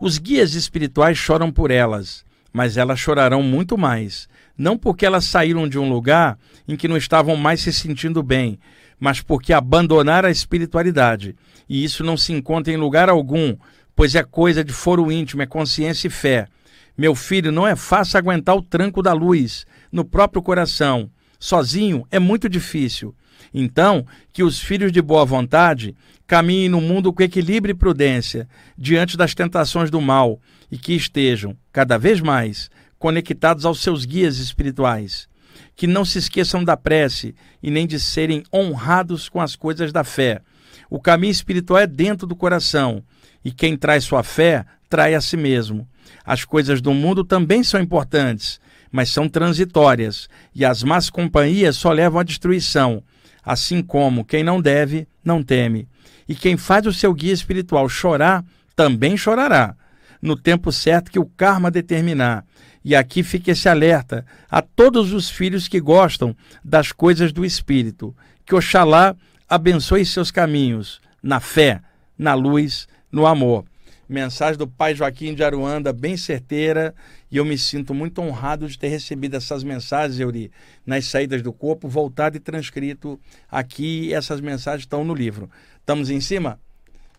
Os 0.00 0.16
guias 0.16 0.54
espirituais 0.54 1.18
choram 1.18 1.52
por 1.52 1.70
elas, 1.70 2.24
mas 2.50 2.78
elas 2.78 2.98
chorarão 2.98 3.42
muito 3.42 3.76
mais, 3.76 4.30
não 4.56 4.78
porque 4.78 5.04
elas 5.04 5.26
saíram 5.26 5.68
de 5.68 5.78
um 5.78 5.90
lugar 5.90 6.38
em 6.66 6.74
que 6.74 6.88
não 6.88 6.96
estavam 6.96 7.36
mais 7.36 7.60
se 7.60 7.70
sentindo 7.70 8.22
bem, 8.22 8.58
mas 8.98 9.20
porque 9.20 9.52
abandonaram 9.52 10.26
a 10.26 10.32
espiritualidade. 10.32 11.36
E 11.68 11.84
isso 11.84 12.02
não 12.02 12.16
se 12.16 12.32
encontra 12.32 12.72
em 12.72 12.78
lugar 12.78 13.10
algum, 13.10 13.54
pois 13.94 14.14
é 14.14 14.22
coisa 14.22 14.64
de 14.64 14.72
foro 14.72 15.12
íntimo, 15.12 15.42
é 15.42 15.46
consciência 15.46 16.08
e 16.08 16.10
fé. 16.10 16.48
Meu 16.96 17.14
filho, 17.14 17.52
não 17.52 17.66
é 17.66 17.76
fácil 17.76 18.16
aguentar 18.16 18.56
o 18.56 18.62
tranco 18.62 19.02
da 19.02 19.12
luz 19.12 19.66
no 19.92 20.02
próprio 20.02 20.40
coração. 20.40 21.10
Sozinho 21.38 22.06
é 22.10 22.18
muito 22.18 22.48
difícil. 22.48 23.14
Então, 23.52 24.06
que 24.32 24.42
os 24.42 24.60
filhos 24.60 24.92
de 24.92 25.02
boa 25.02 25.26
vontade 25.26 25.94
caminhem 26.30 26.68
no 26.68 26.80
mundo 26.80 27.12
com 27.12 27.24
equilíbrio 27.24 27.72
e 27.72 27.76
prudência, 27.76 28.48
diante 28.78 29.16
das 29.16 29.34
tentações 29.34 29.90
do 29.90 30.00
mal, 30.00 30.40
e 30.70 30.78
que 30.78 30.92
estejam, 30.92 31.56
cada 31.72 31.98
vez 31.98 32.20
mais, 32.20 32.70
conectados 33.00 33.64
aos 33.64 33.80
seus 33.80 34.04
guias 34.04 34.38
espirituais. 34.38 35.28
Que 35.74 35.88
não 35.88 36.04
se 36.04 36.18
esqueçam 36.18 36.62
da 36.62 36.76
prece 36.76 37.34
e 37.60 37.68
nem 37.68 37.84
de 37.84 37.98
serem 37.98 38.44
honrados 38.54 39.28
com 39.28 39.40
as 39.40 39.56
coisas 39.56 39.90
da 39.90 40.04
fé. 40.04 40.40
O 40.88 41.00
caminho 41.00 41.32
espiritual 41.32 41.80
é 41.80 41.86
dentro 41.88 42.28
do 42.28 42.36
coração, 42.36 43.02
e 43.44 43.50
quem 43.50 43.76
traz 43.76 44.04
sua 44.04 44.22
fé 44.22 44.64
trai 44.88 45.16
a 45.16 45.20
si 45.20 45.36
mesmo. 45.36 45.84
As 46.24 46.44
coisas 46.44 46.80
do 46.80 46.94
mundo 46.94 47.24
também 47.24 47.64
são 47.64 47.80
importantes, 47.80 48.60
mas 48.92 49.08
são 49.08 49.28
transitórias, 49.28 50.28
e 50.54 50.64
as 50.64 50.84
más 50.84 51.10
companhias 51.10 51.74
só 51.74 51.90
levam 51.90 52.20
à 52.20 52.22
destruição. 52.22 53.02
Assim 53.42 53.82
como 53.82 54.24
quem 54.24 54.44
não 54.44 54.62
deve, 54.62 55.08
não 55.24 55.42
teme. 55.42 55.88
E 56.30 56.34
quem 56.36 56.56
faz 56.56 56.86
o 56.86 56.92
seu 56.92 57.12
guia 57.12 57.32
espiritual 57.32 57.88
chorar, 57.88 58.44
também 58.76 59.16
chorará, 59.16 59.74
no 60.22 60.36
tempo 60.36 60.70
certo 60.70 61.10
que 61.10 61.18
o 61.18 61.26
karma 61.26 61.72
determinar. 61.72 62.44
E 62.84 62.94
aqui 62.94 63.24
fica 63.24 63.50
esse 63.50 63.68
alerta 63.68 64.24
a 64.48 64.62
todos 64.62 65.12
os 65.12 65.28
filhos 65.28 65.66
que 65.66 65.80
gostam 65.80 66.36
das 66.64 66.92
coisas 66.92 67.32
do 67.32 67.44
Espírito. 67.44 68.14
Que 68.46 68.54
Oxalá 68.54 69.16
abençoe 69.48 70.06
seus 70.06 70.30
caminhos, 70.30 71.00
na 71.20 71.40
fé, 71.40 71.80
na 72.16 72.32
luz, 72.34 72.86
no 73.10 73.26
amor. 73.26 73.64
Mensagem 74.10 74.58
do 74.58 74.66
pai 74.66 74.92
Joaquim 74.92 75.36
de 75.36 75.44
Aruanda, 75.44 75.92
bem 75.92 76.16
certeira, 76.16 76.92
e 77.30 77.36
eu 77.36 77.44
me 77.44 77.56
sinto 77.56 77.94
muito 77.94 78.20
honrado 78.20 78.66
de 78.66 78.76
ter 78.76 78.88
recebido 78.88 79.36
essas 79.36 79.62
mensagens, 79.62 80.18
Euri, 80.18 80.50
nas 80.84 81.04
saídas 81.04 81.42
do 81.42 81.52
corpo, 81.52 81.88
voltado 81.88 82.36
e 82.36 82.40
transcrito 82.40 83.20
aqui. 83.48 84.12
Essas 84.12 84.40
mensagens 84.40 84.82
estão 84.82 85.04
no 85.04 85.14
livro. 85.14 85.48
Estamos 85.78 86.10
em 86.10 86.20
cima? 86.20 86.58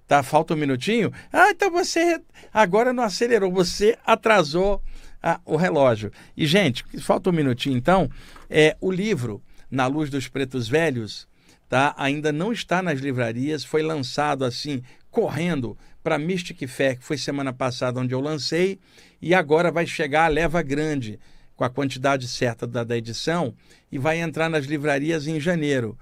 Tá, 0.05 0.21
falta 0.21 0.53
um 0.53 0.57
minutinho? 0.57 1.13
Ah, 1.31 1.51
então 1.51 1.71
você 1.71 2.21
agora 2.53 2.91
não 2.91 3.03
acelerou, 3.03 3.49
você 3.49 3.97
atrasou 4.05 4.83
ah, 5.23 5.39
o 5.45 5.55
relógio. 5.55 6.11
E, 6.35 6.45
gente, 6.45 6.83
falta 6.99 7.29
um 7.29 7.33
minutinho 7.33 7.77
então. 7.77 8.09
É, 8.49 8.75
o 8.81 8.91
livro, 8.91 9.41
Na 9.69 9.87
Luz 9.87 10.09
dos 10.09 10.27
Pretos 10.27 10.67
Velhos, 10.67 11.25
tá? 11.69 11.95
ainda 11.97 12.33
não 12.33 12.51
está 12.51 12.81
nas 12.81 12.99
livrarias, 12.99 13.63
foi 13.63 13.81
lançado 13.81 14.43
assim, 14.43 14.83
correndo 15.11 15.77
para 16.01 16.17
Mystic 16.17 16.65
Fair, 16.67 16.97
que 16.97 17.05
foi 17.05 17.17
semana 17.17 17.53
passada 17.53 17.99
onde 17.99 18.13
eu 18.13 18.19
lancei, 18.19 18.79
e 19.21 19.35
agora 19.35 19.71
vai 19.71 19.85
chegar 19.85 20.25
a 20.25 20.29
leva 20.29 20.61
grande, 20.63 21.19
com 21.55 21.63
a 21.63 21.69
quantidade 21.69 22.27
certa 22.27 22.65
da, 22.65 22.83
da 22.83 22.97
edição, 22.97 23.53
e 23.91 23.99
vai 23.99 24.19
entrar 24.19 24.49
nas 24.49 24.65
livrarias 24.65 25.27
em 25.27 25.39
janeiro. 25.39 25.97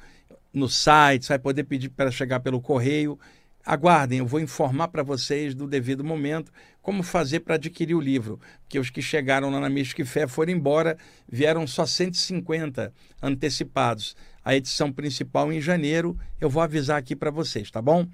No 0.53 0.69
site, 0.69 1.27
vai 1.27 1.39
poder 1.39 1.65
pedir 1.65 1.89
para 1.89 2.11
chegar 2.11 2.39
pelo 2.39 2.61
correio. 2.61 3.19
Aguardem, 3.65 4.19
eu 4.19 4.25
vou 4.25 4.39
informar 4.39 4.87
para 4.87 5.03
vocês 5.03 5.53
do 5.53 5.67
devido 5.67 6.03
momento 6.03 6.51
como 6.81 7.03
fazer 7.03 7.41
para 7.41 7.55
adquirir 7.55 7.93
o 7.93 7.99
livro, 7.99 8.39
porque 8.61 8.79
os 8.79 8.89
que 8.89 9.01
chegaram 9.01 9.51
lá 9.51 9.59
na 9.59 9.69
Mystic 9.69 10.05
Fé 10.05 10.25
foram 10.27 10.53
embora, 10.53 10.97
vieram 11.27 11.67
só 11.67 11.85
150 11.85 12.93
antecipados. 13.21 14.15
A 14.43 14.55
edição 14.55 14.91
principal 14.91 15.51
em 15.51 15.59
janeiro, 15.61 16.17
eu 16.39 16.49
vou 16.49 16.63
avisar 16.63 16.97
aqui 16.97 17.15
para 17.15 17.29
vocês, 17.29 17.69
tá 17.69 17.81
bom? 17.81 18.07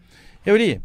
Euri, 0.45 0.81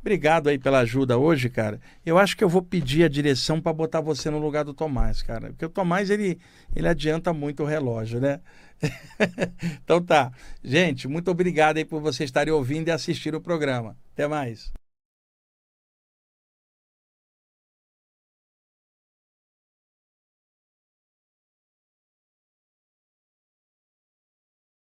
Obrigado 0.00 0.48
aí 0.48 0.58
pela 0.58 0.78
ajuda 0.78 1.18
hoje, 1.18 1.50
cara. 1.50 1.78
Eu 2.06 2.16
acho 2.16 2.34
que 2.34 2.42
eu 2.42 2.48
vou 2.48 2.62
pedir 2.62 3.04
a 3.04 3.08
direção 3.08 3.60
para 3.60 3.72
botar 3.72 4.00
você 4.00 4.30
no 4.30 4.38
lugar 4.38 4.64
do 4.64 4.72
Tomás, 4.72 5.20
cara. 5.20 5.48
Porque 5.48 5.66
o 5.66 5.68
Tomás, 5.68 6.08
ele, 6.08 6.38
ele 6.74 6.88
adianta 6.88 7.34
muito 7.34 7.62
o 7.62 7.66
relógio, 7.66 8.18
né? 8.18 8.40
então 9.84 10.02
tá. 10.02 10.32
Gente, 10.64 11.06
muito 11.06 11.30
obrigado 11.30 11.76
aí 11.76 11.84
por 11.84 12.00
vocês 12.00 12.28
estarem 12.28 12.52
ouvindo 12.52 12.88
e 12.88 12.90
assistir 12.90 13.34
o 13.34 13.42
programa. 13.42 13.94
Até 14.14 14.26
mais. 14.26 14.72